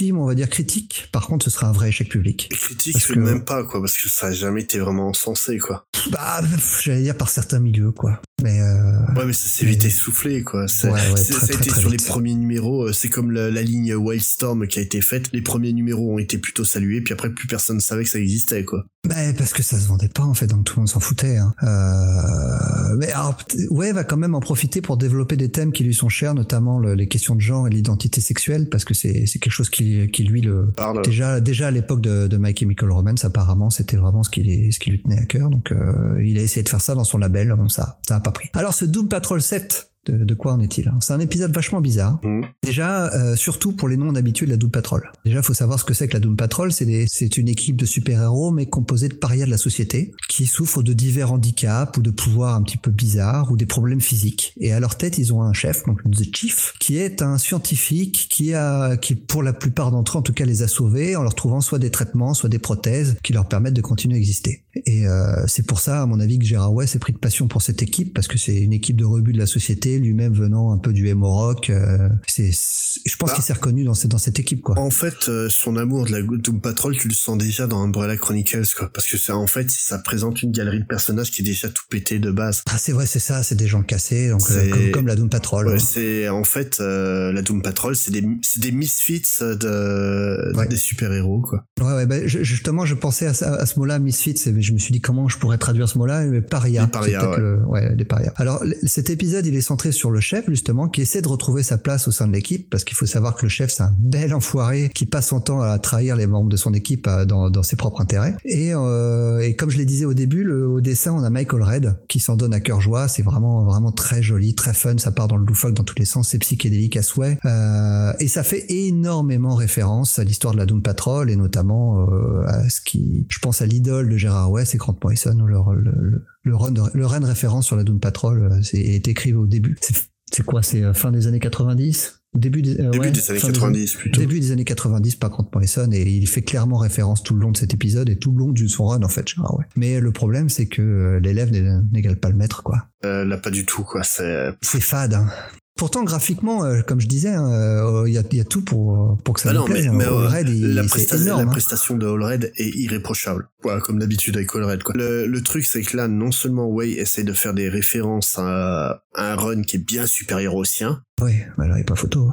on 0.00 0.26
va 0.26 0.34
dire 0.34 0.48
critique. 0.48 1.08
Par 1.12 1.26
contre, 1.26 1.44
ce 1.44 1.50
sera 1.50 1.68
un 1.68 1.72
vrai 1.72 1.88
échec 1.90 2.08
public. 2.08 2.48
Critique, 2.50 2.94
Parce 2.94 3.06
que- 3.06 3.18
même 3.18 3.44
pas, 3.44 3.62
quoi, 3.64 3.80
parce 3.80 3.96
que 3.98 4.08
ça 4.08 4.26
a 4.28 4.32
jamais 4.32 4.62
été 4.62 4.78
vraiment 4.78 5.12
censé, 5.12 5.58
quoi. 5.58 5.84
Bah, 6.10 6.40
j'allais 6.82 7.02
dire 7.02 7.16
par 7.16 7.28
certains 7.28 7.60
milieux, 7.60 7.92
quoi. 7.92 8.20
Mais 8.42 8.60
euh, 8.60 8.92
Ouais, 9.14 9.26
mais 9.26 9.32
ça 9.32 9.46
s'est 9.48 9.66
vite 9.66 9.84
essoufflé, 9.84 10.42
quoi. 10.42 10.66
Ouais, 10.84 10.90
ouais, 10.90 11.14
très, 11.14 11.22
ça 11.22 11.36
a 11.36 11.40
très, 11.46 11.54
été 11.56 11.66
très 11.68 11.80
sur 11.80 11.90
les 11.90 11.98
premiers 11.98 12.34
numéros, 12.34 12.88
euh, 12.88 12.92
c'est 12.92 13.08
comme 13.08 13.30
la, 13.30 13.50
la 13.50 13.62
ligne 13.62 13.94
Wildstorm 13.94 14.66
qui 14.66 14.78
a 14.78 14.82
été 14.82 15.00
faite. 15.00 15.28
Les 15.32 15.42
premiers 15.42 15.72
numéros 15.72 16.14
ont 16.14 16.18
été 16.18 16.38
plutôt 16.38 16.64
salués, 16.64 17.02
puis 17.02 17.12
après, 17.12 17.30
plus 17.30 17.46
personne 17.46 17.78
savait 17.80 18.04
que 18.04 18.10
ça 18.10 18.18
existait, 18.18 18.64
quoi. 18.64 18.84
Bah, 19.08 19.16
parce 19.36 19.52
que 19.52 19.64
ça 19.64 19.80
se 19.80 19.88
vendait 19.88 20.08
pas 20.08 20.22
en 20.22 20.32
fait, 20.32 20.46
donc 20.46 20.62
tout 20.64 20.74
le 20.76 20.82
monde 20.82 20.88
s'en 20.88 21.00
foutait. 21.00 21.36
Hein. 21.36 21.52
Euh, 21.64 22.96
mais 22.98 23.10
alors, 23.10 23.36
ouais, 23.70 23.90
va 23.90 24.04
quand 24.04 24.16
même 24.16 24.36
en 24.36 24.40
profiter 24.40 24.80
pour 24.80 24.96
développer 24.96 25.36
des 25.36 25.50
thèmes 25.50 25.72
qui 25.72 25.82
lui 25.82 25.92
sont 25.92 26.08
chers, 26.08 26.34
notamment 26.34 26.78
le- 26.78 26.94
les 26.94 27.08
questions 27.08 27.34
de 27.34 27.40
genre 27.40 27.66
et 27.66 27.70
l'identité 27.70 28.20
sexuelle, 28.20 28.68
parce 28.68 28.84
que 28.84 28.94
c'est 28.94 29.26
c'est 29.26 29.40
quelque 29.40 29.52
chose 29.52 29.70
qui, 29.70 30.08
qui 30.12 30.22
lui 30.22 30.40
le 30.40 30.70
Parle. 30.76 31.02
déjà 31.02 31.40
déjà 31.40 31.66
à 31.66 31.70
l'époque 31.72 32.00
de, 32.00 32.28
de 32.28 32.36
My 32.36 32.54
Chemical 32.56 32.92
Romance, 32.92 33.24
apparemment 33.24 33.70
c'était 33.70 33.96
vraiment 33.96 34.22
ce 34.22 34.30
qui 34.30 34.44
lui- 34.44 34.72
ce 34.72 34.78
qui 34.78 34.90
lui 34.90 35.02
tenait 35.02 35.18
à 35.18 35.24
cœur. 35.26 35.50
Donc 35.50 35.72
euh, 35.72 36.22
il 36.24 36.38
a 36.38 36.42
essayé 36.42 36.62
de 36.62 36.68
faire 36.68 36.80
ça 36.80 36.94
dans 36.94 37.02
son 37.04 37.18
label, 37.18 37.52
bon, 37.56 37.68
ça 37.68 37.98
ça 38.06 38.14
a 38.14 38.20
pas 38.20 38.30
pris. 38.30 38.50
Alors 38.54 38.72
ce 38.72 38.84
Doom 38.84 39.08
Patrol 39.08 39.42
7 39.42 39.88
de, 40.06 40.24
de 40.24 40.34
quoi 40.34 40.52
en 40.52 40.60
est-il 40.60 40.88
hein 40.88 40.98
C'est 41.00 41.12
un 41.12 41.20
épisode 41.20 41.52
vachement 41.52 41.80
bizarre. 41.80 42.18
Mhm. 42.22 42.44
Déjà, 42.62 43.12
euh, 43.14 43.36
surtout 43.36 43.72
pour 43.72 43.88
les 43.88 43.96
non 43.96 44.14
habitués 44.14 44.46
de 44.46 44.50
la 44.50 44.56
Doom 44.56 44.70
Patrol. 44.70 45.10
Déjà, 45.24 45.42
faut 45.42 45.54
savoir 45.54 45.78
ce 45.78 45.84
que 45.84 45.94
c'est 45.94 46.08
que 46.08 46.14
la 46.14 46.20
Doom 46.20 46.36
Patrol. 46.36 46.72
C'est 46.72 47.36
une 47.36 47.48
équipe 47.48 47.76
de 47.76 47.86
super-héros, 47.86 48.50
mais 48.50 48.66
composée 48.66 49.08
de 49.08 49.14
parias 49.14 49.46
de 49.46 49.50
la 49.50 49.58
société, 49.58 50.12
qui 50.28 50.46
souffrent 50.46 50.82
de 50.82 50.92
divers 50.92 51.32
handicaps 51.32 51.96
ou 51.98 52.02
de 52.02 52.10
pouvoirs 52.10 52.54
un 52.54 52.62
petit 52.62 52.76
peu 52.76 52.90
bizarres 52.90 53.50
ou 53.52 53.56
des 53.56 53.66
problèmes 53.66 54.00
physiques. 54.00 54.54
Et 54.58 54.72
à 54.72 54.80
leur 54.80 54.96
tête, 54.96 55.18
ils 55.18 55.32
ont 55.32 55.42
un 55.42 55.52
chef, 55.52 55.84
donc 55.86 56.02
The 56.10 56.34
Chief, 56.34 56.74
qui 56.80 56.98
est 56.98 57.22
un 57.22 57.38
scientifique 57.38 58.26
qui 58.30 58.54
a, 58.54 58.96
qui 58.96 59.14
pour 59.14 59.42
la 59.42 59.52
plupart 59.52 59.90
d'entre 59.90 60.16
eux, 60.16 60.20
en 60.20 60.22
tout 60.22 60.32
cas, 60.32 60.44
les 60.44 60.62
a 60.62 60.68
sauvés 60.68 61.16
en 61.16 61.22
leur 61.22 61.34
trouvant 61.34 61.60
soit 61.60 61.78
des 61.78 61.90
traitements, 61.90 62.34
soit 62.34 62.48
des 62.48 62.58
prothèses 62.58 63.16
qui 63.22 63.32
leur 63.32 63.46
permettent 63.46 63.74
de 63.74 63.82
continuer 63.82 64.16
à 64.16 64.18
exister. 64.18 64.64
Et 64.86 65.06
euh, 65.06 65.46
c'est 65.46 65.66
pour 65.66 65.80
ça, 65.80 66.02
à 66.02 66.06
mon 66.06 66.20
avis, 66.20 66.38
que 66.38 66.44
Gérard 66.44 66.72
Way 66.72 66.86
s'est 66.86 66.98
pris 66.98 67.12
de 67.12 67.18
passion 67.18 67.48
pour 67.48 67.62
cette 67.62 67.82
équipe, 67.82 68.14
parce 68.14 68.28
que 68.28 68.38
c'est 68.38 68.56
une 68.56 68.72
équipe 68.72 68.96
de 68.96 69.04
rebut 69.04 69.32
de 69.32 69.38
la 69.38 69.46
société, 69.46 69.91
lui-même 69.98 70.32
venant 70.34 70.72
un 70.72 70.78
peu 70.78 70.92
du 70.92 71.08
emo 71.08 71.30
rock. 71.30 71.70
euh, 71.70 72.08
c'est, 72.26 72.50
je 72.52 73.16
pense 73.16 73.30
Bah. 73.30 73.34
qu'il 73.36 73.44
s'est 73.44 73.52
reconnu 73.52 73.84
dans, 73.84 73.94
cette- 73.94 74.10
dans 74.10 74.18
cette 74.18 74.38
équipe, 74.38 74.62
quoi. 74.62 74.78
En 74.78 74.90
fait, 74.90 75.28
euh, 75.28 75.48
son 75.50 75.76
amour 75.76 76.06
de 76.06 76.12
la 76.12 76.22
Doom 76.22 76.60
Patrol, 76.60 76.96
tu 76.96 77.08
le 77.08 77.14
sens 77.14 77.38
déjà 77.38 77.66
dans 77.66 77.82
Umbrella 77.82 78.16
Chronicles, 78.16 78.66
quoi. 78.76 78.90
Parce 78.92 79.06
que 79.08 79.16
ça, 79.18 79.36
en 79.36 79.46
fait, 79.46 79.70
ça 79.70 79.98
présente 79.98 80.42
une 80.42 80.52
galerie 80.52 80.80
de 80.80 80.86
personnages 80.86 81.30
qui 81.30 81.42
est 81.42 81.44
déjà 81.44 81.68
tout 81.68 81.84
pété 81.90 82.18
de 82.18 82.30
base. 82.30 82.62
Ah, 82.70 82.78
c'est 82.78 82.92
vrai, 82.92 83.06
c'est 83.06 83.18
ça, 83.18 83.42
c'est 83.42 83.54
des 83.56 83.66
gens 83.66 83.82
cassés, 83.82 84.30
donc 84.30 84.42
euh, 84.50 84.70
comme, 84.70 84.90
comme 84.92 85.06
la 85.06 85.16
Doom 85.16 85.28
Patrol. 85.30 85.66
Ouais, 85.68 85.74
hein. 85.74 85.78
c'est 85.78 86.28
en 86.28 86.44
fait 86.44 86.78
euh, 86.80 87.32
la 87.32 87.42
Doom 87.42 87.62
Patrol, 87.62 87.96
c'est 87.96 88.10
des 88.10 88.22
des 88.58 88.72
misfits 88.72 89.22
de 89.40 90.52
Ouais. 90.56 90.66
des 90.68 90.76
super 90.76 91.12
héros 91.12 91.40
quoi. 91.40 91.64
Ouais, 91.80 91.92
ouais, 91.94 92.06
bah, 92.06 92.26
je- 92.26 92.42
justement, 92.42 92.84
je 92.86 92.94
pensais 92.94 93.26
à, 93.26 93.30
à 93.30 93.66
ce 93.66 93.78
mot-là, 93.78 93.98
misfits, 93.98 94.34
mais 94.52 94.62
je 94.62 94.72
me 94.72 94.78
suis 94.78 94.92
dit 94.92 95.00
comment 95.00 95.28
je 95.28 95.38
pourrais 95.38 95.58
traduire 95.58 95.88
ce 95.88 95.98
mot-là, 95.98 96.24
mais 96.26 96.40
paria. 96.40 96.82
Les 96.82 96.88
parias, 96.90 97.30
ouais. 97.30 97.38
le- 97.38 97.64
ouais, 97.66 97.94
les 97.96 98.04
parias. 98.04 98.32
Alors, 98.36 98.62
cet 98.84 99.10
épisode, 99.10 99.46
il 99.46 99.54
est 99.56 99.60
centré 99.60 99.81
sur 99.90 100.10
le 100.10 100.20
chef, 100.20 100.48
justement, 100.48 100.88
qui 100.88 101.00
essaie 101.02 101.22
de 101.22 101.28
retrouver 101.28 101.62
sa 101.62 101.78
place 101.78 102.08
au 102.08 102.12
sein 102.12 102.26
de 102.28 102.32
l'équipe, 102.32 102.68
parce 102.70 102.84
qu'il 102.84 102.96
faut 102.96 103.06
savoir 103.06 103.34
que 103.34 103.44
le 103.44 103.48
chef, 103.48 103.70
c'est 103.70 103.82
un 103.82 103.94
bel 103.98 104.34
enfoiré 104.34 104.90
qui 104.94 105.06
passe 105.06 105.28
son 105.28 105.40
temps 105.40 105.60
à 105.60 105.78
trahir 105.78 106.16
les 106.16 106.26
membres 106.26 106.48
de 106.48 106.56
son 106.56 106.72
équipe 106.74 107.06
euh, 107.06 107.24
dans, 107.24 107.50
dans 107.50 107.62
ses 107.62 107.76
propres 107.76 108.00
intérêts. 108.00 108.36
Et, 108.44 108.74
euh, 108.74 109.40
et 109.40 109.56
comme 109.56 109.70
je 109.70 109.78
l'ai 109.78 109.84
disais 109.84 110.04
au 110.04 110.14
début, 110.14 110.44
le, 110.44 110.66
au 110.66 110.80
dessin, 110.80 111.12
on 111.12 111.22
a 111.22 111.30
Michael 111.30 111.62
Red 111.62 111.96
qui 112.08 112.20
s'en 112.20 112.36
donne 112.36 112.54
à 112.54 112.60
cœur 112.60 112.80
joie. 112.80 113.08
C'est 113.08 113.22
vraiment, 113.22 113.64
vraiment 113.64 113.92
très 113.92 114.22
joli, 114.22 114.54
très 114.54 114.74
fun. 114.74 114.98
Ça 114.98 115.12
part 115.12 115.28
dans 115.28 115.36
le 115.36 115.46
loufoque 115.46 115.74
dans 115.74 115.84
tous 115.84 115.98
les 115.98 116.04
sens. 116.04 116.28
C'est 116.28 116.38
psychédélique 116.38 116.96
à 116.96 117.02
souhait. 117.02 117.38
Euh, 117.44 118.12
et 118.20 118.28
ça 118.28 118.42
fait 118.42 118.66
énormément 118.68 119.54
référence 119.54 120.18
à 120.18 120.24
l'histoire 120.24 120.54
de 120.54 120.58
la 120.58 120.66
Doom 120.66 120.82
Patrol 120.82 121.30
et 121.30 121.36
notamment 121.36 122.06
euh, 122.08 122.44
à 122.46 122.68
ce 122.68 122.80
qui, 122.80 123.26
je 123.28 123.38
pense 123.38 123.62
à 123.62 123.66
l'idole 123.66 124.08
de 124.08 124.16
Gérard 124.16 124.50
Way, 124.50 124.64
c'est 124.64 124.78
Grant 124.78 124.96
Morrison, 125.02 125.38
où 125.38 125.46
le, 125.46 125.56
le, 125.80 126.22
le, 126.44 126.56
run, 126.56 126.70
de- 126.72 126.82
le 126.94 127.06
run 127.06 127.24
référence 127.24 127.66
sur 127.66 127.76
la 127.76 127.84
Doom 127.84 128.00
Patrol 128.00 128.42
euh, 128.52 128.62
c'est 128.62 128.78
est 128.80 129.08
écrit 129.08 129.32
au 129.34 129.46
début. 129.46 129.76
C'est 129.80 129.94
c'est 130.32 130.44
quoi 130.44 130.62
C'est 130.62 130.82
euh, 130.82 130.94
fin 130.94 131.12
des 131.12 131.26
années 131.26 131.40
90 131.40 132.20
Début 132.34 132.62
des, 132.62 132.80
euh, 132.80 132.88
Début 132.90 132.98
ouais, 133.00 133.10
des 133.10 133.30
années 133.30 133.38
fin 133.38 133.48
90 133.52 133.94
plutôt. 133.96 134.18
Début 134.20 134.40
des 134.40 134.50
années 134.52 134.64
90 134.64 135.16
par 135.16 135.28
Grant 135.28 135.46
Morrison 135.52 135.90
et 135.92 136.00
il 136.08 136.26
fait 136.26 136.40
clairement 136.40 136.78
référence 136.78 137.22
tout 137.22 137.34
le 137.34 137.40
long 137.42 137.50
de 137.52 137.58
cet 137.58 137.74
épisode 137.74 138.08
et 138.08 138.16
tout 138.16 138.32
le 138.32 138.38
long 138.38 138.50
de 138.52 138.66
son 138.66 138.86
run 138.86 139.02
en 139.02 139.08
fait. 139.08 139.28
Gérard 139.28 139.58
Way. 139.58 139.66
Mais 139.76 140.00
le 140.00 140.10
problème 140.10 140.48
c'est 140.48 140.64
que 140.66 140.80
euh, 140.80 141.20
l'élève 141.20 141.50
n'égale 141.92 142.16
pas 142.16 142.30
le 142.30 142.36
maître 142.36 142.62
quoi. 142.62 142.86
Euh, 143.04 143.26
là 143.26 143.36
pas 143.36 143.50
du 143.50 143.66
tout 143.66 143.82
quoi. 143.82 144.02
C'est 144.04 144.52
C'est 144.62 144.80
fade. 144.80 145.12
Hein. 145.12 145.26
Pourtant, 145.74 146.04
graphiquement, 146.04 146.64
euh, 146.64 146.82
comme 146.82 147.00
je 147.00 147.08
disais, 147.08 147.30
hein, 147.30 147.50
euh, 147.50 148.04
il 148.06 148.10
y, 148.12 148.36
y 148.36 148.40
a 148.40 148.44
tout 148.44 148.60
pour, 148.62 149.16
pour 149.24 149.34
que 149.34 149.40
ça 149.40 149.48
Ah 149.50 149.52
nous 149.54 149.60
non, 149.60 149.64
mais, 149.68 149.72
plaise. 149.80 149.88
mais, 149.90 150.04
All 150.04 150.12
euh, 150.12 150.28
Red, 150.28 150.48
il- 150.50 150.74
la, 150.74 150.82
presta- 150.84 151.20
énorme. 151.20 151.40
la 151.40 151.48
hein. 151.48 151.50
prestation 151.50 151.96
de 151.96 152.06
All 152.06 152.22
Red 152.22 152.52
est 152.56 152.68
irréprochable. 152.76 153.48
Voilà, 153.62 153.80
comme 153.80 153.98
d'habitude 153.98 154.36
avec 154.36 154.54
All 154.54 154.64
Red, 154.64 154.82
quoi. 154.82 154.94
Le, 154.96 155.26
le 155.26 155.42
truc, 155.42 155.64
c'est 155.66 155.82
que 155.82 155.96
là, 155.96 156.08
non 156.08 156.32
seulement 156.32 156.68
Way 156.68 156.92
essaie 156.92 157.24
de 157.24 157.32
faire 157.32 157.54
des 157.54 157.68
références 157.68 158.38
à, 158.38 159.02
à 159.14 159.32
un 159.32 159.36
run 159.36 159.62
qui 159.62 159.76
est 159.76 159.84
bien 159.84 160.06
supérieur 160.06 160.54
au 160.54 160.64
sien, 160.64 161.02
Oui, 161.20 161.32
bah 161.56 161.68
là, 161.68 161.78
il 161.78 161.84
pas 161.84 161.94
photo. 161.94 162.30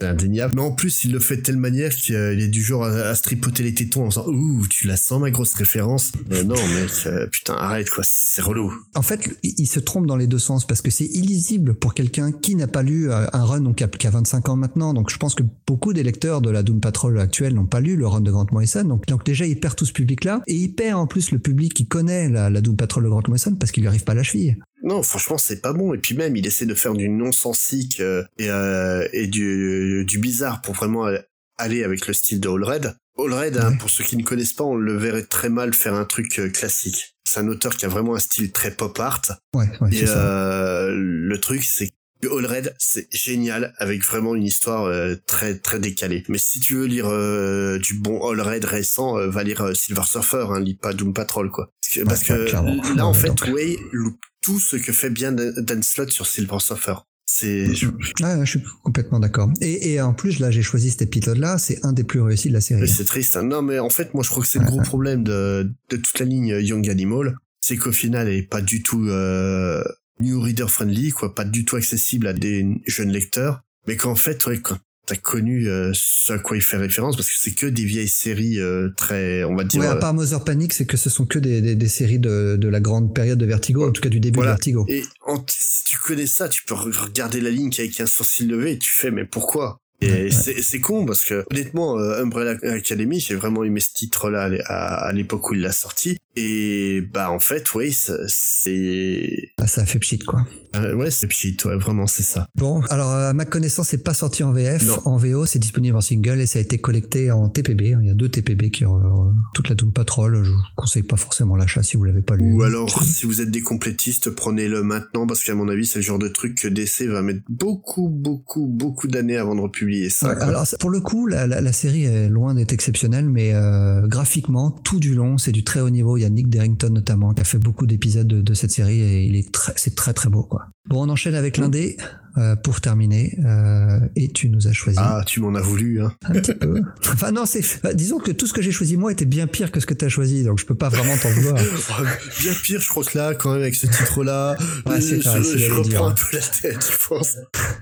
c'est 0.00 0.06
indéniable, 0.06 0.54
mais 0.56 0.62
en 0.62 0.72
plus, 0.72 1.04
il 1.04 1.12
le 1.12 1.18
fait 1.20 1.38
de 1.38 1.42
telle 1.42 1.56
manière 1.56 1.90
qu'il 1.94 2.14
il 2.14 2.40
est 2.40 2.48
du 2.48 2.62
genre 2.62 2.84
à, 2.84 2.90
à 2.90 3.14
se 3.14 3.22
tripoter 3.22 3.62
les 3.62 3.74
tétons 3.74 4.04
en 4.04 4.08
disant 4.08 4.26
«Ouh, 4.28 4.66
tu 4.68 4.86
la 4.86 4.96
sens, 4.96 5.20
ma 5.20 5.30
grosse 5.30 5.54
référence?» 5.54 6.12
Mais 6.30 6.44
non, 6.44 6.54
mec, 6.54 6.90
euh, 7.06 7.26
putain, 7.26 7.54
arrête, 7.54 7.90
quoi, 7.90 8.04
c'est 8.06 8.42
relou. 8.42 8.72
En 8.94 9.02
fait, 9.02 9.28
il 9.42 9.66
se 9.66 9.80
trompe 9.80 10.06
dans 10.06 10.16
les 10.16 10.26
deux 10.26 10.38
sens 10.38 10.66
parce 10.66 10.82
que 10.82 10.90
c'est 10.90 11.06
illisible 11.06 11.74
pour 11.74 11.94
quelqu'un 11.94 12.30
qui 12.32 12.54
n'a 12.54 12.68
pas 12.68 12.82
lu 12.82 13.10
euh, 13.10 13.26
un 13.32 13.44
run 13.44 13.60
donc 13.62 13.76
qui 13.76 13.84
a, 13.84 13.88
qui 13.88 14.06
a 14.06 14.10
25 14.10 14.48
ans 14.48 14.56
maintenant. 14.56 14.94
Donc 14.94 15.10
je 15.10 15.16
pense 15.16 15.34
que 15.34 15.42
beaucoup 15.66 15.92
des 15.92 16.02
lecteurs 16.02 16.40
de 16.40 16.50
la 16.50 16.62
Doom 16.62 16.80
Patrol 16.80 17.18
actuelle 17.18 17.54
n'ont 17.54 17.66
pas 17.66 17.80
lu 17.80 17.96
le 17.96 18.06
run 18.06 18.20
de 18.20 18.30
Grant 18.30 18.46
Morrison. 18.52 18.84
Donc, 18.84 19.06
donc 19.06 19.24
déjà, 19.24 19.46
il 19.46 19.58
perd 19.58 19.74
tout 19.74 19.86
ce 19.86 19.92
public-là 19.92 20.42
et 20.46 20.54
il 20.54 20.67
perd 20.74 20.98
en 20.98 21.06
plus 21.06 21.30
le 21.32 21.38
public 21.38 21.74
qui 21.74 21.86
connaît 21.86 22.28
la, 22.28 22.50
la 22.50 22.60
Doom 22.60 22.76
Patrol 22.76 23.04
de 23.04 23.08
Grant 23.08 23.22
Morrison 23.28 23.54
parce 23.54 23.72
qu'il 23.72 23.82
lui 23.82 23.88
arrive 23.88 24.04
pas 24.04 24.12
à 24.12 24.16
la 24.16 24.22
cheville. 24.22 24.56
Non, 24.82 25.02
franchement, 25.02 25.38
c'est 25.38 25.60
pas 25.60 25.72
bon. 25.72 25.92
Et 25.94 25.98
puis 25.98 26.14
même, 26.14 26.36
il 26.36 26.46
essaie 26.46 26.66
de 26.66 26.74
faire 26.74 26.94
du 26.94 27.08
non-sensique 27.08 28.00
euh, 28.00 28.24
et, 28.38 28.50
euh, 28.50 29.06
et 29.12 29.26
du, 29.26 30.04
du 30.06 30.18
bizarre 30.18 30.62
pour 30.62 30.74
vraiment 30.74 31.08
aller 31.56 31.82
avec 31.84 32.06
le 32.06 32.14
style 32.14 32.40
de 32.40 32.48
All 32.48 32.62
Red. 32.64 32.94
All 33.18 33.32
Red, 33.32 33.56
hein, 33.56 33.76
pour 33.80 33.90
ceux 33.90 34.04
qui 34.04 34.16
ne 34.16 34.22
connaissent 34.22 34.52
pas, 34.52 34.62
on 34.64 34.76
le 34.76 34.96
verrait 34.96 35.24
très 35.24 35.48
mal 35.48 35.74
faire 35.74 35.94
un 35.94 36.04
truc 36.04 36.38
euh, 36.38 36.48
classique. 36.50 37.16
C'est 37.24 37.40
un 37.40 37.48
auteur 37.48 37.76
qui 37.76 37.84
a 37.84 37.88
vraiment 37.88 38.14
un 38.14 38.20
style 38.20 38.52
très 38.52 38.70
pop 38.70 38.98
art. 39.00 39.22
Ouais, 39.54 39.66
ouais 39.80 39.92
Et 39.92 40.06
ça. 40.06 40.86
le 40.88 41.38
truc, 41.40 41.62
c'est 41.64 41.90
All 42.26 42.46
Red, 42.46 42.74
c'est 42.78 43.06
génial 43.12 43.74
avec 43.78 44.04
vraiment 44.04 44.34
une 44.34 44.44
histoire 44.44 44.84
euh, 44.84 45.14
très 45.26 45.58
très 45.58 45.78
décalée. 45.78 46.24
Mais 46.28 46.38
si 46.38 46.60
tu 46.60 46.74
veux 46.74 46.86
lire 46.86 47.06
euh, 47.08 47.78
du 47.78 47.94
bon 47.94 48.20
All 48.28 48.40
Red 48.40 48.64
récent, 48.64 49.18
euh, 49.18 49.28
va 49.28 49.44
lire 49.44 49.76
Silver 49.76 50.02
Surfer, 50.06 50.46
hein, 50.50 50.60
lis 50.60 50.74
pas 50.74 50.92
Doom 50.92 51.12
Patrol 51.12 51.50
quoi. 51.50 51.72
Parce 51.80 51.94
que, 51.94 52.04
parce 52.04 52.24
que 52.24 52.96
là 52.96 53.06
en 53.06 53.14
fait, 53.14 53.40
Way 53.48 53.76
loupe 53.92 54.20
tout 54.40 54.58
ce 54.58 54.76
que 54.76 54.92
fait 54.92 55.10
bien 55.10 55.32
Dan 55.32 55.82
Slott 55.82 56.10
sur 56.10 56.26
Silver 56.26 56.58
Surfer. 56.60 56.94
C'est. 57.30 57.74
je 57.74 58.44
suis 58.46 58.62
complètement 58.82 59.20
d'accord. 59.20 59.50
Et, 59.60 59.92
et 59.92 60.00
en 60.00 60.14
plus, 60.14 60.38
là, 60.38 60.50
j'ai 60.50 60.62
choisi 60.62 60.90
cet 60.90 61.02
épisode-là. 61.02 61.58
C'est 61.58 61.84
un 61.84 61.92
des 61.92 62.02
plus 62.02 62.22
réussis 62.22 62.48
de 62.48 62.54
la 62.54 62.62
série. 62.62 62.88
C'est 62.88 63.04
triste. 63.04 63.36
Hein. 63.36 63.42
Non, 63.42 63.60
mais 63.60 63.78
en 63.78 63.90
fait, 63.90 64.14
moi, 64.14 64.22
je 64.24 64.30
crois 64.30 64.42
que 64.42 64.48
c'est 64.48 64.58
le 64.58 64.64
gros 64.64 64.80
problème 64.80 65.24
de, 65.24 65.70
de 65.90 65.96
toute 65.98 66.18
la 66.18 66.24
ligne 66.24 66.58
Young 66.58 66.88
Animal, 66.88 67.36
c'est 67.60 67.76
qu'au 67.76 67.92
final, 67.92 68.28
elle 68.28 68.38
est 68.38 68.42
pas 68.48 68.62
du 68.62 68.82
tout 68.82 69.06
euh, 69.08 69.84
new 70.20 70.40
reader 70.40 70.68
friendly, 70.68 71.10
quoi, 71.10 71.34
pas 71.34 71.44
du 71.44 71.64
tout 71.64 71.76
accessible 71.76 72.26
à 72.26 72.32
des 72.32 72.66
jeunes 72.86 73.10
lecteurs. 73.10 73.62
Mais 73.86 73.96
qu'en 73.96 74.14
fait, 74.14 74.44
ouais, 74.46 74.58
quand 74.58 74.78
t'as 75.08 75.16
connu 75.16 75.68
euh, 75.68 75.90
ce 75.94 76.34
à 76.34 76.38
quoi 76.38 76.56
il 76.58 76.62
fait 76.62 76.76
référence 76.76 77.16
parce 77.16 77.28
que 77.28 77.36
c'est 77.38 77.54
que 77.54 77.64
des 77.64 77.84
vieilles 77.84 78.08
séries 78.08 78.60
euh, 78.60 78.90
très 78.94 79.42
on 79.42 79.56
va 79.56 79.64
dire 79.64 79.80
ouais, 79.80 79.86
à 79.86 79.96
part 79.96 80.12
Mother 80.12 80.44
Panic 80.44 80.74
c'est 80.74 80.84
que 80.84 80.98
ce 80.98 81.08
sont 81.08 81.24
que 81.24 81.38
des, 81.38 81.62
des, 81.62 81.74
des 81.74 81.88
séries 81.88 82.18
de, 82.18 82.58
de, 82.60 82.68
la 82.68 82.80
grande 82.80 83.14
période 83.14 83.38
de 83.38 83.46
Vertigo 83.46 83.88
en 83.88 83.90
tout 83.90 84.02
cas 84.02 84.10
du 84.10 84.20
début 84.20 84.40
de 84.40 84.44
Vertigo. 84.44 84.84
Et 84.86 85.02
si 85.48 85.84
tu 85.84 85.98
connais 85.98 86.26
ça 86.26 86.50
tu 86.50 86.62
peux 86.66 86.74
regarder 86.74 87.40
la 87.40 87.48
ligne 87.48 87.70
avec 87.78 87.98
un 88.00 88.06
sourcil 88.06 88.48
levé 88.48 88.72
et 88.72 88.78
tu 88.78 88.92
fais 88.92 89.10
mais 89.10 89.24
pourquoi? 89.24 89.80
Et 90.00 90.30
c'est 90.30 90.80
con 90.80 91.06
parce 91.06 91.24
que 91.24 91.44
honnêtement, 91.50 91.98
euh, 91.98 92.22
Umbrella 92.22 92.56
Academy, 92.62 93.18
j'ai 93.18 93.34
vraiment 93.34 93.64
aimé 93.64 93.80
ce 93.80 93.92
titre-là 93.92 94.50
à, 94.66 95.12
l'époque 95.12 95.50
où 95.50 95.54
il 95.54 95.60
l'a 95.60 95.72
sorti. 95.72 96.18
Et 96.36 97.00
bah 97.12 97.32
en 97.32 97.40
fait, 97.40 97.74
oui, 97.74 97.92
c'est... 97.92 99.50
Bah, 99.58 99.66
ça 99.66 99.84
fait 99.84 99.98
pchit 99.98 100.20
quoi. 100.20 100.46
Euh, 100.76 100.94
ouais, 100.94 101.10
c'est 101.10 101.26
pchit, 101.26 101.56
ouais, 101.64 101.76
vraiment 101.76 102.06
c'est 102.06 102.22
ça. 102.22 102.46
Bon, 102.54 102.80
alors 102.90 103.10
à 103.10 103.32
ma 103.32 103.44
connaissance, 103.44 103.88
c'est 103.88 104.04
pas 104.04 104.14
sorti 104.14 104.44
en 104.44 104.52
VF. 104.52 104.88
En 105.04 105.16
VO, 105.16 105.46
c'est 105.46 105.58
disponible 105.58 105.96
en 105.96 106.00
single 106.00 106.40
et 106.40 106.46
ça 106.46 106.60
a 106.60 106.62
été 106.62 106.78
collecté 106.78 107.32
en 107.32 107.48
TPB. 107.48 107.96
Il 108.00 108.06
y 108.06 108.10
a 108.10 108.14
deux 108.14 108.28
TPB 108.28 108.70
qui 108.70 108.84
ont 108.84 108.98
euh, 108.98 109.32
toute 109.54 109.68
la 109.68 109.74
Doom 109.74 109.92
Patrol. 109.92 110.44
Je 110.44 110.50
vous 110.50 110.58
conseille 110.76 111.02
pas 111.02 111.16
forcément 111.16 111.56
l'achat 111.56 111.82
si 111.82 111.96
vous 111.96 112.04
l'avez 112.04 112.22
pas 112.22 112.36
lu. 112.36 112.52
Ou 112.52 112.62
alors, 112.62 113.02
si 113.02 113.26
vous 113.26 113.40
êtes 113.40 113.50
des 113.50 113.62
complétistes, 113.62 114.30
prenez-le 114.30 114.84
maintenant 114.84 115.26
parce 115.26 115.42
qu'à 115.42 115.56
mon 115.56 115.68
avis, 115.68 115.86
c'est 115.86 115.98
le 115.98 116.04
genre 116.04 116.20
de 116.20 116.28
truc 116.28 116.56
que 116.56 116.68
DC 116.68 117.02
va 117.08 117.22
mettre 117.22 117.40
beaucoup, 117.48 118.08
beaucoup, 118.08 118.66
beaucoup 118.66 119.08
d'années 119.08 119.38
avant 119.38 119.56
de 119.56 119.60
republier 119.62 119.87
alors 120.22 120.66
pour 120.80 120.90
le 120.90 121.00
coup, 121.00 121.26
la, 121.26 121.46
la, 121.46 121.60
la, 121.60 121.72
série 121.72 122.04
est 122.04 122.28
loin 122.28 122.54
d'être 122.54 122.72
exceptionnelle, 122.72 123.28
mais 123.28 123.54
euh, 123.54 124.06
graphiquement, 124.06 124.70
tout 124.70 125.00
du 125.00 125.14
long, 125.14 125.38
c'est 125.38 125.52
du 125.52 125.64
très 125.64 125.80
haut 125.80 125.90
niveau. 125.90 126.16
Il 126.16 126.22
y 126.22 126.24
a 126.24 126.30
Nick 126.30 126.48
Derrington 126.48 126.90
notamment 126.90 127.34
qui 127.34 127.40
a 127.40 127.44
fait 127.44 127.58
beaucoup 127.58 127.86
d'épisodes 127.86 128.26
de, 128.26 128.40
de, 128.40 128.54
cette 128.54 128.70
série 128.70 129.00
et 129.00 129.22
il 129.24 129.36
est 129.36 129.52
très, 129.52 129.72
c'est 129.76 129.94
très 129.94 130.12
très 130.12 130.28
beau 130.28 130.42
quoi. 130.42 130.66
Bon, 130.88 131.06
on 131.06 131.08
enchaîne 131.08 131.34
avec 131.34 131.56
l'indé. 131.56 131.96
Euh, 132.38 132.54
pour 132.54 132.80
terminer. 132.80 133.36
Euh, 133.44 133.98
et 134.14 134.30
tu 134.30 134.48
nous 134.48 134.68
as 134.68 134.72
choisi. 134.72 134.98
Ah, 135.00 135.22
tu 135.26 135.40
m'en 135.40 135.54
as 135.56 135.60
voulu, 135.60 136.00
hein. 136.02 136.12
Un 136.24 136.32
petit 136.34 136.54
peu. 136.54 136.82
Enfin 137.12 137.32
non, 137.32 137.46
c'est. 137.46 137.62
Bah, 137.82 137.94
disons 137.94 138.18
que 138.18 138.30
tout 138.30 138.46
ce 138.46 138.52
que 138.52 138.62
j'ai 138.62 138.70
choisi 138.70 138.96
moi 138.96 139.10
était 139.10 139.24
bien 139.24 139.48
pire 139.48 139.72
que 139.72 139.80
ce 139.80 139.86
que 139.86 139.94
tu 139.94 140.04
as 140.04 140.08
choisi, 140.08 140.44
donc 140.44 140.60
je 140.60 140.66
peux 140.66 140.76
pas 140.76 140.88
vraiment 140.88 141.16
t'en 141.16 141.30
vouloir. 141.30 141.56
bien 142.40 142.52
pire, 142.62 142.80
je 142.80 142.88
crois 142.88 143.02
que 143.02 143.18
là, 143.18 143.34
quand 143.34 143.52
même, 143.52 143.62
avec 143.62 143.74
ce 143.74 143.88
titre-là, 143.88 144.56
ouais, 144.86 145.00
je, 145.00 145.16
je 145.16 145.72
reprends 145.72 146.08
un 146.08 146.12
peu 146.12 146.36
la 146.36 146.40
tête, 146.40 146.92
je 146.92 147.08
pense. 147.08 147.38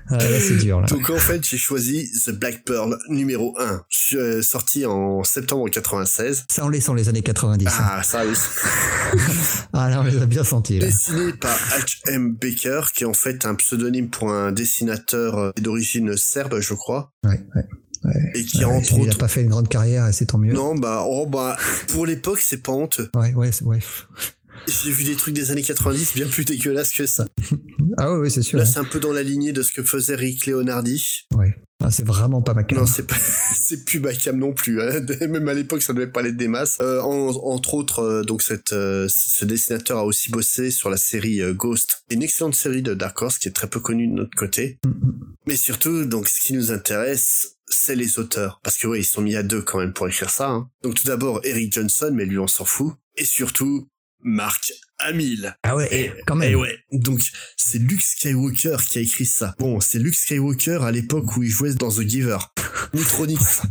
Ah, 0.09 0.17
là, 0.17 0.39
c'est 0.39 0.57
dur. 0.57 0.81
Là. 0.81 0.87
Donc 0.87 1.09
en 1.11 1.17
fait, 1.17 1.45
j'ai 1.45 1.57
choisi 1.57 2.09
The 2.25 2.31
Black 2.31 2.63
Pearl 2.65 2.97
numéro 3.09 3.55
1, 3.59 3.81
euh, 4.13 4.41
sorti 4.41 4.87
en 4.87 5.23
septembre 5.23 5.69
96. 5.69 6.45
Ça 6.49 6.65
en 6.65 6.69
laissant 6.69 6.95
les 6.95 7.09
années 7.09 7.21
90. 7.21 7.67
Hein. 7.67 7.71
Ah, 7.79 8.01
ça 8.01 8.23
oui. 8.25 8.33
ah 9.73 9.89
là, 9.89 10.01
on 10.01 10.03
les 10.03 10.17
a 10.19 10.25
bien 10.25 10.43
sentis. 10.43 10.79
Là. 10.79 10.87
Dessiné 10.87 11.33
par 11.33 11.55
H.M. 11.79 12.35
Baker, 12.41 12.81
qui 12.97 13.03
est 13.03 13.07
en 13.07 13.13
fait 13.13 13.45
un 13.45 13.53
pseudonyme 13.53 14.09
pour 14.09 14.31
un 14.31 14.51
dessinateur 14.51 15.37
euh, 15.37 15.51
d'origine 15.61 16.17
serbe, 16.17 16.59
je 16.59 16.73
crois. 16.73 17.13
Ouais, 17.23 17.39
ouais. 17.55 17.63
Ouais, 18.03 18.31
et 18.35 18.43
qui 18.43 18.63
entre 18.63 18.93
il 18.93 19.01
autres... 19.01 19.15
a 19.15 19.19
pas 19.19 19.27
fait 19.27 19.41
une 19.41 19.49
grande 19.49 19.69
carrière 19.69 20.07
et 20.07 20.13
c'est 20.13 20.27
tant 20.27 20.37
mieux. 20.37 20.53
Non 20.53 20.75
bah 20.75 21.03
oh 21.07 21.25
bah 21.25 21.57
pour 21.87 22.05
l'époque 22.05 22.39
c'est 22.39 22.61
pas 22.61 22.71
honteux. 22.71 23.09
Ouais 23.15 23.33
ouais 23.33 23.49
ouais. 23.63 23.79
J'ai 24.67 24.91
vu 24.91 25.03
des 25.03 25.15
trucs 25.15 25.33
des 25.33 25.51
années 25.51 25.63
90 25.63 26.13
bien 26.15 26.27
plus 26.27 26.45
dégueulasses 26.45 26.91
que 26.91 27.05
ça. 27.05 27.25
ah 27.97 28.11
ouais, 28.11 28.17
ouais 28.19 28.29
c'est 28.29 28.41
sûr. 28.41 28.57
Là 28.57 28.65
ouais. 28.65 28.69
c'est 28.69 28.79
un 28.79 28.83
peu 28.83 28.99
dans 28.99 29.13
la 29.13 29.23
lignée 29.23 29.53
de 29.53 29.61
ce 29.61 29.71
que 29.71 29.83
faisait 29.83 30.15
Rick 30.15 30.45
Leonardi. 30.45 31.25
Ouais. 31.35 31.55
Ah, 31.83 31.91
c'est 31.91 32.05
vraiment 32.05 32.41
pas 32.41 32.53
ma 32.53 32.63
cam. 32.63 32.79
Non, 32.79 32.85
c'est 32.85 33.05
pas, 33.05 33.15
c'est 33.55 33.85
plus 33.85 33.99
ma 33.99 34.13
cam 34.13 34.37
non 34.37 34.53
plus. 34.53 34.81
Hein. 34.81 35.05
Même 35.27 35.47
à 35.47 35.53
l'époque, 35.53 35.81
ça 35.83 35.93
devait 35.93 36.07
pas 36.07 36.21
l'être 36.21 36.35
des 36.35 36.47
masses. 36.47 36.77
Euh, 36.81 37.01
en, 37.01 37.29
entre 37.29 37.75
autres, 37.75 37.99
euh, 37.99 38.23
donc 38.23 38.41
cette, 38.41 38.73
euh, 38.73 39.07
ce 39.09 39.45
dessinateur 39.45 39.99
a 39.99 40.05
aussi 40.05 40.31
bossé 40.31 40.71
sur 40.71 40.89
la 40.89 40.97
série 40.97 41.41
euh, 41.41 41.53
Ghost, 41.53 42.03
une 42.09 42.23
excellente 42.23 42.55
série 42.55 42.81
de 42.81 42.93
Dark 42.93 43.21
Horse 43.21 43.37
qui 43.37 43.47
est 43.47 43.51
très 43.51 43.67
peu 43.67 43.79
connue 43.79 44.07
de 44.07 44.13
notre 44.13 44.35
côté. 44.35 44.79
Mm 44.85 44.89
-hmm. 44.89 45.13
Mais 45.47 45.55
surtout, 45.55 46.05
donc, 46.05 46.27
ce 46.27 46.41
qui 46.41 46.53
nous 46.53 46.71
intéresse, 46.71 47.57
c'est 47.69 47.95
les 47.95 48.17
auteurs, 48.19 48.59
parce 48.63 48.77
que 48.77 48.87
ouais, 48.87 48.99
ils 48.99 49.05
sont 49.05 49.21
mis 49.21 49.35
à 49.35 49.43
deux 49.43 49.61
quand 49.61 49.79
même 49.79 49.93
pour 49.93 50.07
écrire 50.07 50.29
ça. 50.29 50.49
Hein. 50.49 50.69
Donc 50.83 50.95
tout 50.95 51.07
d'abord 51.07 51.41
Eric 51.43 51.73
Johnson, 51.73 52.11
mais 52.13 52.25
lui 52.25 52.39
on 52.39 52.47
s'en 52.47 52.65
fout. 52.65 52.93
Et 53.15 53.25
surtout 53.25 53.87
Mark 54.21 54.71
Hamill. 54.99 55.55
Ah 55.63 55.75
ouais, 55.75 55.87
et, 55.91 56.11
quand 56.25 56.35
même. 56.35 56.51
Et 56.51 56.55
ouais. 56.55 56.75
Donc, 56.91 57.21
c'est 57.55 57.77
Luke 57.77 58.01
Skywalker 58.01 58.77
qui 58.87 58.97
a 58.97 59.01
écrit 59.01 59.25
ça. 59.25 59.53
Bon, 59.59 59.79
c'est 59.79 59.99
Luke 59.99 60.15
Skywalker 60.15 60.79
à 60.81 60.91
l'époque 60.91 61.37
où 61.37 61.43
il 61.43 61.49
jouait 61.49 61.73
dans 61.73 61.89
The 61.89 62.01
Giver. 62.01 62.37
Neutronix. 62.93 63.61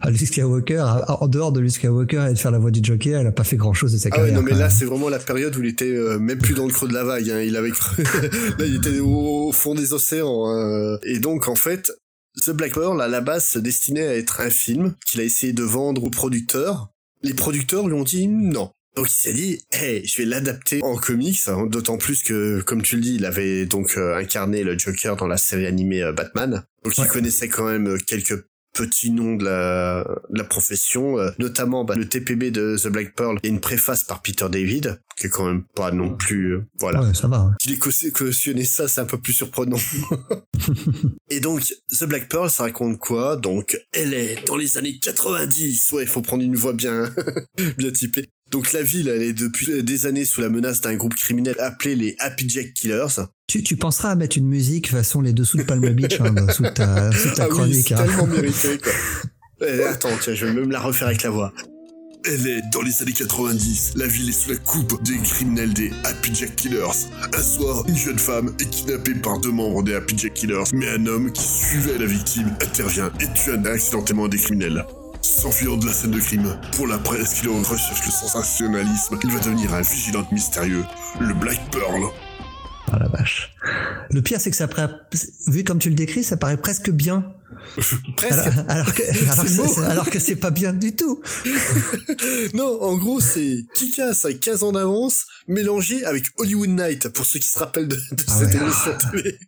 ah, 0.00 0.10
Luke 0.10 0.26
Skywalker, 0.26 0.84
en 1.08 1.28
dehors 1.28 1.52
de 1.52 1.60
Luke 1.60 1.72
Skywalker 1.72 2.28
et 2.30 2.32
de 2.32 2.38
faire 2.38 2.50
la 2.50 2.58
voix 2.58 2.70
du 2.70 2.80
Joker, 2.82 3.20
elle 3.20 3.26
a 3.26 3.32
pas 3.32 3.44
fait 3.44 3.56
grand 3.56 3.74
chose 3.74 3.92
de 3.92 3.98
sa 3.98 4.08
ah 4.12 4.16
carrière. 4.16 4.34
Ouais, 4.34 4.40
non, 4.40 4.42
mais 4.42 4.56
là, 4.56 4.70
c'est 4.70 4.84
vraiment 4.84 5.08
la 5.08 5.18
période 5.18 5.54
où 5.56 5.62
il 5.62 5.68
était 5.68 5.84
euh, 5.84 6.18
même 6.18 6.38
plus 6.38 6.54
dans 6.54 6.66
le 6.66 6.72
creux 6.72 6.88
de 6.88 6.94
la 6.94 7.04
vague. 7.04 7.28
Hein. 7.28 7.40
Il 7.42 7.56
avait, 7.56 7.70
là, 8.58 8.64
il 8.64 8.76
était 8.76 9.00
au 9.00 9.52
fond 9.52 9.74
des 9.74 9.92
océans. 9.92 10.48
Hein. 10.48 10.98
Et 11.02 11.18
donc, 11.18 11.48
en 11.48 11.56
fait, 11.56 11.92
The 12.40 12.50
Black 12.50 12.72
Pearl, 12.72 13.00
à 13.02 13.08
la 13.08 13.20
base, 13.20 13.44
se 13.44 13.58
destinait 13.58 14.06
à 14.06 14.16
être 14.16 14.40
un 14.40 14.50
film 14.50 14.94
qu'il 15.06 15.20
a 15.20 15.24
essayé 15.24 15.52
de 15.52 15.62
vendre 15.62 16.04
aux 16.04 16.10
producteurs. 16.10 16.91
Les 17.22 17.34
producteurs 17.34 17.86
lui 17.86 17.94
ont 17.94 18.04
dit 18.04 18.28
non. 18.28 18.72
Donc 18.94 19.08
il 19.08 19.14
s'est 19.14 19.32
dit, 19.32 19.62
hey, 19.72 20.06
je 20.06 20.18
vais 20.18 20.26
l'adapter 20.26 20.80
en 20.82 20.96
comics, 20.96 21.40
hein, 21.46 21.66
d'autant 21.66 21.96
plus 21.96 22.22
que, 22.22 22.60
comme 22.60 22.82
tu 22.82 22.96
le 22.96 23.02
dis, 23.02 23.14
il 23.14 23.24
avait 23.24 23.64
donc 23.64 23.96
euh, 23.96 24.16
incarné 24.16 24.64
le 24.64 24.78
Joker 24.78 25.16
dans 25.16 25.26
la 25.26 25.38
série 25.38 25.66
animée 25.66 26.02
euh, 26.02 26.12
Batman. 26.12 26.64
Donc 26.84 26.98
ouais. 26.98 27.04
il 27.04 27.08
connaissait 27.08 27.48
quand 27.48 27.64
même 27.64 27.88
euh, 27.88 27.98
quelques 27.98 28.44
petits 28.72 29.10
noms 29.10 29.36
de 29.36 29.44
la, 29.44 30.04
de 30.30 30.38
la 30.38 30.44
profession, 30.44 31.18
euh, 31.18 31.30
notamment 31.38 31.84
bah, 31.84 31.94
le 31.94 32.08
TPB 32.08 32.50
de 32.50 32.76
The 32.82 32.88
Black 32.88 33.14
Pearl 33.14 33.38
et 33.42 33.48
une 33.48 33.60
préface 33.60 34.04
par 34.04 34.22
Peter 34.22 34.46
David, 34.50 35.00
qui 35.16 35.26
est 35.26 35.30
quand 35.30 35.46
même 35.46 35.64
pas 35.74 35.90
non 35.90 36.16
plus, 36.16 36.54
euh, 36.54 36.66
voilà. 36.78 37.02
Ouais, 37.02 37.14
ça 37.14 37.28
va. 37.28 37.38
Hein. 37.38 37.56
Qu'il 37.60 37.72
ait 37.72 37.78
cautionné 37.78 38.64
ça, 38.64 38.88
c'est 38.88 39.00
un 39.00 39.06
peu 39.06 39.18
plus 39.18 39.32
surprenant. 39.32 39.78
et 41.30 41.40
donc, 41.40 41.62
The 41.90 42.04
Black 42.04 42.28
Pearl, 42.28 42.50
ça 42.50 42.64
raconte 42.64 42.98
quoi? 42.98 43.36
Donc, 43.36 43.78
elle 43.92 44.14
est 44.14 44.46
dans 44.46 44.56
les 44.56 44.78
années 44.78 44.98
90. 44.98 45.92
Ouais, 45.92 46.02
il 46.04 46.08
faut 46.08 46.22
prendre 46.22 46.42
une 46.42 46.56
voix 46.56 46.72
bien, 46.72 47.12
bien 47.78 47.90
typée. 47.90 48.28
Donc 48.52 48.74
la 48.74 48.82
ville, 48.82 49.08
elle 49.08 49.22
est 49.22 49.32
depuis 49.32 49.82
des 49.82 50.04
années 50.04 50.26
sous 50.26 50.42
la 50.42 50.50
menace 50.50 50.82
d'un 50.82 50.94
groupe 50.94 51.14
criminel 51.14 51.56
appelé 51.58 51.96
les 51.96 52.16
Happy 52.18 52.46
Jack 52.46 52.74
Killers. 52.74 53.24
Tu, 53.46 53.62
tu 53.62 53.76
penseras 53.76 54.10
à 54.10 54.14
mettre 54.14 54.36
une 54.36 54.46
musique 54.46 54.90
façon 54.90 55.22
les 55.22 55.32
dessous 55.32 55.56
de 55.56 55.62
Palm 55.62 55.80
Beach 55.80 56.20
hein, 56.20 56.34
sous 56.52 56.64
ta, 56.64 57.10
sous 57.16 57.30
ta 57.30 57.44
ah 57.44 57.48
chronique. 57.48 57.86
Oui, 57.88 57.94
hein. 57.94 58.04
tellement 58.04 58.26
mérité, 58.26 58.78
quoi. 58.82 58.92
Eh, 59.66 59.84
attends, 59.84 60.10
tiens, 60.20 60.34
je 60.34 60.44
vais 60.44 60.52
même 60.52 60.70
la 60.70 60.80
refaire 60.80 61.08
avec 61.08 61.22
la 61.22 61.30
voix. 61.30 61.54
Elle 62.26 62.46
est 62.46 62.60
dans 62.70 62.82
les 62.82 63.00
années 63.00 63.12
90. 63.12 63.94
La 63.96 64.06
ville 64.06 64.28
est 64.28 64.32
sous 64.32 64.50
la 64.50 64.56
coupe 64.56 65.02
des 65.02 65.16
criminels 65.16 65.72
des 65.72 65.90
Happy 66.04 66.34
Jack 66.34 66.54
Killers. 66.54 67.08
Un 67.34 67.42
soir, 67.42 67.84
une 67.88 67.96
jeune 67.96 68.18
femme 68.18 68.54
est 68.60 68.68
kidnappée 68.68 69.14
par 69.14 69.40
deux 69.40 69.50
membres 69.50 69.82
des 69.82 69.94
Happy 69.94 70.16
Jack 70.18 70.34
Killers, 70.34 70.64
mais 70.74 70.90
un 70.90 71.06
homme 71.06 71.32
qui 71.32 71.42
suivait 71.42 71.96
la 71.96 72.06
victime 72.06 72.54
intervient 72.60 73.10
et 73.18 73.26
tue 73.34 73.52
accidentellement 73.66 74.28
des 74.28 74.36
criminels. 74.36 74.84
S'enfuyant 75.22 75.76
de 75.76 75.86
la 75.86 75.92
scène 75.92 76.10
de 76.10 76.18
crime, 76.18 76.58
pour 76.72 76.88
la 76.88 76.98
presse 76.98 77.34
qui 77.34 77.46
recherche 77.46 78.04
le 78.04 78.10
sensationnalisme, 78.10 79.18
il 79.22 79.30
va 79.30 79.38
devenir 79.38 79.72
un 79.72 79.82
vigilante 79.82 80.32
mystérieux, 80.32 80.84
le 81.20 81.32
Black 81.32 81.60
Pearl. 81.70 82.10
Ah 82.90 82.98
la 82.98 83.06
vache. 83.06 83.54
Le 84.10 84.20
pire, 84.20 84.40
c'est 84.40 84.50
que 84.50 84.56
ça 84.56 84.66
paraît, 84.66 84.92
vu 85.46 85.62
comme 85.62 85.78
tu 85.78 85.90
le 85.90 85.94
décris, 85.94 86.24
ça 86.24 86.36
paraît 86.36 86.56
presque 86.56 86.90
bien. 86.90 87.32
presque. 88.16 88.32
Alors, 88.32 88.64
alors 88.68 88.94
que, 88.94 89.02
alors, 89.80 89.90
alors, 89.90 90.10
que 90.10 90.18
c'est 90.18 90.36
pas 90.36 90.50
bien 90.50 90.72
du 90.72 90.96
tout. 90.96 91.22
non, 92.54 92.82
en 92.82 92.96
gros, 92.96 93.20
c'est 93.20 93.64
Kikas 93.74 94.24
à 94.24 94.32
15 94.32 94.64
ans 94.64 94.72
d'avance, 94.72 95.26
mélangé 95.46 96.04
avec 96.04 96.24
Hollywood 96.38 96.70
Night, 96.70 97.08
pour 97.10 97.24
ceux 97.24 97.38
qui 97.38 97.48
se 97.48 97.60
rappellent 97.60 97.88
de, 97.88 97.94
de 97.94 98.24
ah 98.26 98.32
cette 98.38 98.54
ouais. 98.54 98.60
émission 98.60 98.92
télé. 99.12 99.38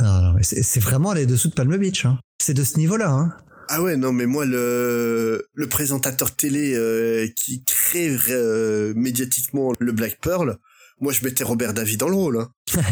non, 0.00 0.22
non, 0.22 0.32
mais 0.34 0.44
c'est 0.44 0.80
vraiment 0.80 1.12
les 1.12 1.26
dessous 1.26 1.48
de 1.48 1.54
Palm 1.54 1.76
Beach, 1.76 2.04
hein. 2.06 2.20
C'est 2.40 2.54
de 2.54 2.64
ce 2.64 2.78
niveau-là, 2.78 3.10
hein. 3.10 3.32
Ah 3.68 3.82
ouais, 3.82 3.96
non, 3.96 4.12
mais 4.12 4.26
moi, 4.26 4.44
le, 4.44 5.46
le 5.52 5.68
présentateur 5.68 6.34
télé 6.34 6.74
euh, 6.74 7.26
qui 7.36 7.64
crée 7.64 8.16
euh, 8.30 8.92
médiatiquement 8.96 9.72
le 9.78 9.92
Black 9.92 10.18
Pearl, 10.20 10.58
moi, 11.00 11.12
je 11.12 11.24
mettais 11.24 11.44
Robert 11.44 11.74
David 11.74 11.98
dans 12.00 12.08
le 12.08 12.14
rôle. 12.14 12.38
Hein. 12.38 12.50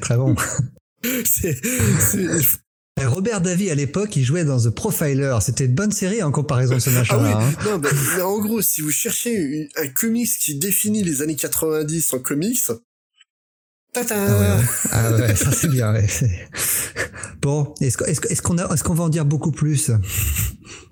Très 0.00 0.16
bon. 0.16 0.34
c'est... 1.24 1.60
Robert 3.02 3.40
David 3.40 3.70
à 3.70 3.74
l'époque, 3.74 4.14
il 4.16 4.24
jouait 4.24 4.44
dans 4.44 4.60
The 4.60 4.70
Profiler. 4.70 5.36
C'était 5.40 5.64
une 5.66 5.74
bonne 5.74 5.90
série 5.92 6.22
en 6.22 6.30
comparaison 6.30 6.74
de 6.74 6.80
ce 6.80 6.90
machin-là. 6.90 7.38
Ah 7.40 7.52
oui. 7.66 7.80
hein. 8.18 8.22
En 8.24 8.38
gros, 8.38 8.62
si 8.62 8.82
vous 8.82 8.90
cherchez 8.90 9.68
un 9.76 9.88
comics 9.88 10.30
qui 10.40 10.54
définit 10.56 11.02
les 11.02 11.20
années 11.20 11.34
90 11.36 12.12
en 12.14 12.18
comics, 12.20 12.60
Ah 13.96 14.02
ouais, 14.02 14.40
ouais. 14.56 14.64
Ah 14.90 15.12
ouais, 15.12 15.34
ça 15.36 15.52
c'est 15.52 15.68
bien. 15.68 15.92
ouais, 15.92 16.06
c'est- 16.08 16.48
Bon, 17.42 17.74
est-ce 17.80 17.96
qu'on 18.42 18.56
est 18.58 18.62
est 18.62 18.94
va 18.94 19.04
en 19.04 19.08
dire 19.08 19.24
beaucoup 19.26 19.52
plus? 19.52 19.90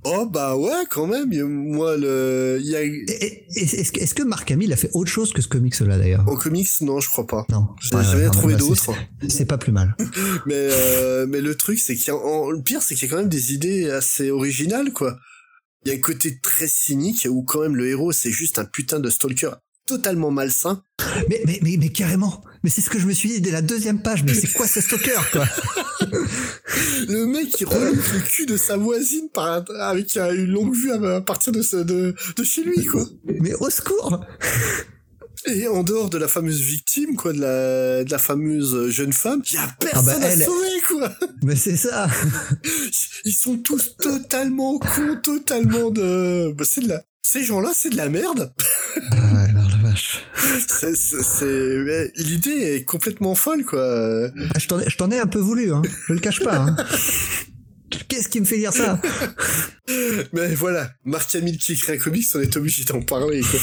Oh 0.04 0.26
bah 0.26 0.56
ouais, 0.56 0.84
quand 0.90 1.06
même. 1.06 1.30
Moi, 1.48 1.96
le, 1.96 2.58
il 2.60 2.66
y 2.68 2.76
a 2.76 2.82
Est-ce 2.82 4.14
que, 4.14 4.22
Mark 4.22 4.50
Hamill 4.50 4.72
a 4.72 4.76
fait 4.76 4.90
autre 4.92 5.10
chose 5.10 5.32
que 5.32 5.40
ce 5.40 5.48
comics-là 5.48 5.96
d'ailleurs? 5.98 6.28
En 6.28 6.36
comics, 6.36 6.68
non, 6.82 7.00
je 7.00 7.08
crois 7.08 7.26
pas. 7.26 7.46
Non. 7.50 7.68
J'ai 7.80 7.96
non, 7.96 8.30
trouvé 8.30 8.54
bah, 8.54 8.60
c'est- 8.60 8.68
d'autre. 8.68 8.92
C'est 9.28 9.44
pas 9.46 9.58
plus 9.58 9.72
mal. 9.72 9.96
Mais 10.46 10.54
euh, 10.70 11.26
mais 11.26 11.40
le 11.40 11.54
truc, 11.54 11.78
c'est 11.80 11.94
qu'il 11.96 12.08
y 12.08 12.10
a, 12.10 12.16
en- 12.16 12.50
le 12.50 12.62
pire, 12.62 12.82
c'est 12.82 12.94
qu'il 12.94 13.08
y 13.08 13.10
a 13.10 13.14
quand 13.14 13.20
même 13.20 13.28
des 13.30 13.54
idées 13.54 13.88
assez 13.90 14.30
originales, 14.30 14.92
quoi. 14.92 15.16
Il 15.84 15.90
y 15.92 15.94
a 15.94 15.98
un 15.98 16.00
côté 16.00 16.38
très 16.42 16.68
cynique 16.68 17.26
où 17.30 17.42
quand 17.42 17.60
même 17.62 17.76
le 17.76 17.88
héros, 17.88 18.12
c'est 18.12 18.30
juste 18.30 18.58
un 18.58 18.64
putain 18.64 19.00
de 19.00 19.08
stalker 19.10 19.52
totalement 19.96 20.30
malsain. 20.30 20.82
Mais, 21.28 21.42
mais, 21.46 21.58
mais, 21.62 21.76
mais 21.78 21.88
carrément. 21.90 22.42
Mais 22.64 22.70
c'est 22.70 22.80
ce 22.80 22.88
que 22.90 22.98
je 22.98 23.06
me 23.06 23.12
suis 23.12 23.28
dit 23.28 23.40
dès 23.40 23.50
la 23.50 23.60
deuxième 23.62 24.00
page. 24.00 24.22
Mais 24.24 24.34
c'est 24.34 24.52
quoi 24.52 24.66
ce 24.66 24.80
stalker, 24.80 25.20
quoi 25.32 25.46
Le 27.08 27.26
mec 27.26 27.50
qui 27.50 27.64
remonte 27.64 27.96
le 28.14 28.20
cul 28.20 28.46
de 28.46 28.56
sa 28.56 28.76
voisine 28.76 29.28
par, 29.34 29.64
avec 29.80 30.16
une 30.16 30.46
longue 30.46 30.74
vue 30.74 30.92
à, 30.92 31.16
à 31.16 31.20
partir 31.20 31.52
de, 31.52 31.60
ce- 31.62 31.76
de, 31.76 32.14
de 32.36 32.44
chez 32.44 32.62
lui, 32.64 32.84
quoi. 32.86 33.04
Mais 33.40 33.52
au 33.54 33.68
secours 33.68 34.24
Et 35.46 35.66
en 35.68 35.82
dehors 35.82 36.08
de 36.08 36.18
la 36.18 36.28
fameuse 36.28 36.60
victime, 36.60 37.16
quoi, 37.16 37.32
de 37.32 37.40
la, 37.40 38.04
de 38.04 38.10
la 38.10 38.18
fameuse 38.18 38.88
jeune 38.90 39.12
femme, 39.12 39.42
il 39.50 39.54
y 39.54 39.58
a 39.58 39.68
personne 39.80 40.14
Ah 40.14 40.18
bah, 40.20 40.26
elle- 40.32 40.42
à 40.42 40.44
sauver, 40.46 40.80
quoi. 40.88 41.12
Mais 41.42 41.56
c'est 41.56 41.76
ça 41.76 42.08
Ils 43.24 43.34
sont 43.34 43.58
tous 43.58 43.96
totalement 43.96 44.78
cons, 44.78 45.16
totalement 45.22 45.90
de... 45.90 46.52
Bah, 46.56 46.64
c'est 46.66 46.80
de 46.82 46.88
la... 46.88 47.02
Ces 47.24 47.44
gens-là, 47.44 47.70
c'est 47.74 47.90
de 47.90 47.96
la 47.96 48.08
merde. 48.08 48.52
vache. 49.92 50.24
C'est, 50.68 50.96
c'est, 50.96 51.22
c'est- 51.22 51.78
mais 51.84 52.10
L'idée 52.16 52.50
est 52.76 52.84
complètement 52.84 53.34
folle, 53.34 53.64
quoi. 53.64 53.80
Ah, 54.54 54.58
je 54.58 54.66
t'en 54.66 54.80
ai, 54.80 54.88
je 54.90 54.96
t'en 54.96 55.10
ai 55.10 55.18
un 55.18 55.26
peu 55.26 55.38
voulu, 55.38 55.72
hein. 55.72 55.82
Je 56.08 56.12
le 56.14 56.20
cache 56.20 56.40
pas, 56.40 56.56
hein. 56.56 56.76
Qu'est-ce 58.08 58.28
qui 58.28 58.40
me 58.40 58.46
fait 58.46 58.56
dire 58.56 58.72
ça? 58.72 58.98
Mais 60.32 60.54
voilà, 60.54 60.90
Marc 61.04 61.34
Hamill 61.34 61.58
qui 61.58 61.72
écrit 61.74 61.92
un 61.92 61.96
comics, 61.98 62.26
on 62.34 62.40
est 62.40 62.56
obligé 62.56 62.84
d'en 62.84 63.02
parler, 63.02 63.42
quoi. 63.42 63.60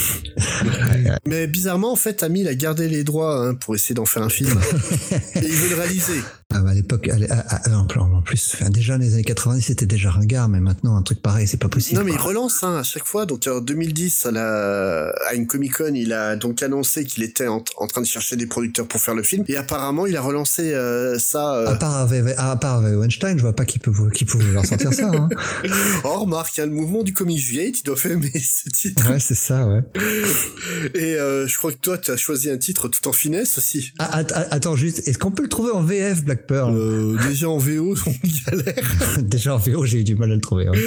Mais 1.26 1.48
bizarrement, 1.48 1.92
en 1.92 1.96
fait, 1.96 2.22
Hamill 2.22 2.46
a 2.46 2.54
gardé 2.54 2.88
les 2.88 3.02
droits 3.02 3.36
hein, 3.48 3.54
pour 3.54 3.74
essayer 3.74 3.94
d'en 3.94 4.04
faire 4.06 4.22
un 4.22 4.28
film. 4.28 4.50
Et 5.34 5.40
il 5.44 5.50
veut 5.52 5.70
le 5.70 5.74
réaliser. 5.74 6.20
Ah 6.52 6.60
bah 6.62 6.70
à 6.70 6.74
l'époque, 6.74 7.08
ah, 7.30 7.44
ah, 7.48 7.78
en 7.78 7.84
plus- 7.86 8.00
en 8.00 8.22
plus, 8.22 8.52
enfin, 8.54 8.70
déjà 8.70 8.98
dans 8.98 9.04
les 9.04 9.14
années 9.14 9.22
90, 9.24 9.62
c'était 9.62 9.86
déjà 9.86 10.10
ringard, 10.10 10.48
mais 10.48 10.58
maintenant 10.60 10.96
un 10.96 11.02
truc 11.02 11.22
pareil, 11.22 11.46
c'est 11.46 11.56
pas 11.60 11.68
possible. 11.68 11.98
Non 12.00 12.04
mais 12.04 12.12
il 12.12 12.18
relance 12.18 12.62
hein, 12.64 12.76
à 12.78 12.82
chaque 12.82 13.06
fois. 13.06 13.24
Donc 13.26 13.46
en 13.46 13.60
2010, 13.60 14.26
à, 14.26 14.30
la... 14.32 15.10
à 15.28 15.34
une 15.34 15.46
Comic 15.46 15.76
Con, 15.76 15.92
il 15.94 16.12
a 16.12 16.34
donc 16.36 16.62
annoncé 16.62 17.04
qu'il 17.04 17.22
était 17.22 17.46
en... 17.46 17.62
en 17.76 17.86
train 17.86 18.00
de 18.00 18.06
chercher 18.06 18.34
des 18.36 18.46
producteurs 18.46 18.88
pour 18.88 19.00
faire 19.00 19.14
le 19.14 19.22
film. 19.22 19.44
Et 19.48 19.56
apparemment, 19.56 20.06
il 20.06 20.16
a 20.16 20.20
relancé 20.22 20.74
euh, 20.74 21.18
ça. 21.18 21.54
euh, 21.54 21.68
À 21.68 21.74
part, 21.76 21.96
avec, 21.96 22.24
à 22.36 22.56
part 22.56 22.78
avec 22.78 22.98
Weinstein, 22.98 23.36
je 23.36 23.42
vois 23.42 23.54
pas 23.54 23.64
qui 23.64 23.78
peut, 23.78 23.92
qui 24.12 24.24
pouvait 24.24 24.52
leur 24.52 24.66
sortir 24.66 24.92
ça. 24.92 25.06
Hein. 25.08 25.28
Oh 26.04 26.20
remarque, 26.20 26.56
il 26.56 26.60
y 26.60 26.62
a 26.62 26.66
le 26.66 26.72
mouvement 26.72 27.02
du 27.02 27.12
Comic 27.12 27.38
Gate, 27.54 27.80
ils 27.80 27.84
doivent 27.84 28.06
aimer 28.06 28.32
ce 28.34 28.68
titre. 28.70 29.08
Ouais, 29.10 29.20
c'est 29.20 29.34
ça, 29.34 29.66
ouais. 29.68 29.82
Et 30.94 31.14
euh, 31.16 31.46
je 31.46 31.56
crois 31.58 31.72
que 31.72 31.78
toi, 31.78 31.98
tu 31.98 32.10
as 32.10 32.16
choisi 32.16 32.50
un 32.50 32.58
titre 32.58 32.88
tout 32.88 33.06
en 33.08 33.12
finesse 33.12 33.58
aussi. 33.58 33.92
Ah, 33.98 34.18
att- 34.18 34.32
att- 34.32 34.48
attends 34.50 34.76
juste, 34.76 35.06
est-ce 35.06 35.18
qu'on 35.18 35.30
peut 35.30 35.42
le 35.42 35.48
trouver 35.48 35.70
en 35.72 35.82
VF 35.82 36.24
Black 36.24 36.39
Pearl 36.46 36.74
Euh, 36.76 37.16
déjà 37.28 37.48
en 37.48 37.58
VO, 37.58 37.94
on 38.06 38.12
galère. 38.50 38.96
Déjà 39.22 39.54
en 39.54 39.58
VO, 39.58 39.84
j'ai 39.84 40.00
eu 40.00 40.04
du 40.04 40.14
mal 40.16 40.30
à 40.32 40.34
le 40.34 40.40
trouver. 40.40 40.68
ouais. 40.68 40.78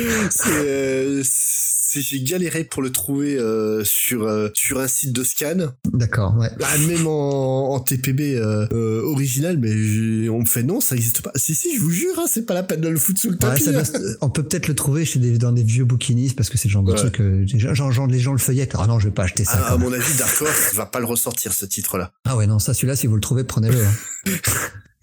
C'est, 1.23 2.01
j'ai 2.01 2.23
galéré 2.23 2.63
pour 2.63 2.81
le 2.81 2.91
trouver 2.91 3.37
euh, 3.37 3.83
sur 3.83 4.23
euh, 4.23 4.49
sur 4.55 4.79
un 4.79 4.87
site 4.87 5.13
de 5.13 5.23
scan. 5.23 5.57
D'accord, 5.93 6.35
ouais. 6.37 6.49
Bah, 6.59 6.65
même 6.87 7.05
en, 7.05 7.75
en 7.75 7.79
TPB 7.79 8.33
euh, 8.35 8.65
euh, 8.73 9.03
original, 9.03 9.59
mais 9.59 10.27
on 10.29 10.39
me 10.39 10.45
fait 10.47 10.63
non, 10.63 10.81
ça 10.81 10.95
existe 10.95 11.21
pas. 11.21 11.31
Si 11.35 11.53
si, 11.53 11.75
je 11.75 11.79
vous 11.81 11.91
jure, 11.91 12.17
hein, 12.17 12.25
c'est 12.27 12.47
pas 12.47 12.55
la 12.55 12.63
peine 12.63 12.81
de 12.81 12.87
le 12.89 12.97
foutre 12.97 13.19
sous 13.21 13.29
le 13.29 13.35
Ouais, 13.35 13.39
tapis. 13.41 13.65
doit 13.65 13.81
hein. 13.81 13.83
se- 13.85 14.17
on 14.21 14.29
peut 14.31 14.41
peut-être 14.41 14.67
le 14.67 14.73
trouver 14.73 15.05
chez 15.05 15.19
des, 15.19 15.37
dans 15.37 15.51
des 15.51 15.61
vieux 15.61 15.85
bouquinistes 15.85 16.35
parce 16.35 16.49
que 16.49 16.57
c'est 16.57 16.67
le 16.67 16.71
genre 16.73 16.81
de 16.83 16.93
Ouais. 16.93 16.97
truc, 16.97 17.21
euh, 17.21 17.45
genre, 17.45 17.91
genre 17.91 18.07
les 18.07 18.19
gens 18.19 18.31
le 18.31 18.39
feuillettent. 18.39 18.73
Ah 18.79 18.87
non, 18.87 18.97
je 18.99 19.09
vais 19.09 19.13
pas 19.13 19.25
acheter 19.25 19.45
ça. 19.45 19.61
Ah, 19.63 19.73
à 19.73 19.77
mon 19.77 19.93
avis, 19.93 20.17
Dark 20.17 20.41
Horse 20.41 20.73
va 20.73 20.87
pas 20.87 20.99
le 20.99 21.05
ressortir 21.05 21.53
ce 21.53 21.65
titre-là. 21.67 22.11
Ah 22.25 22.35
ouais, 22.35 22.47
non, 22.47 22.57
ça, 22.57 22.73
celui-là, 22.73 22.95
si 22.95 23.05
vous 23.05 23.13
le 23.15 23.21
trouvez, 23.21 23.43
prenez-le. 23.43 23.77
Hein. 23.85 24.31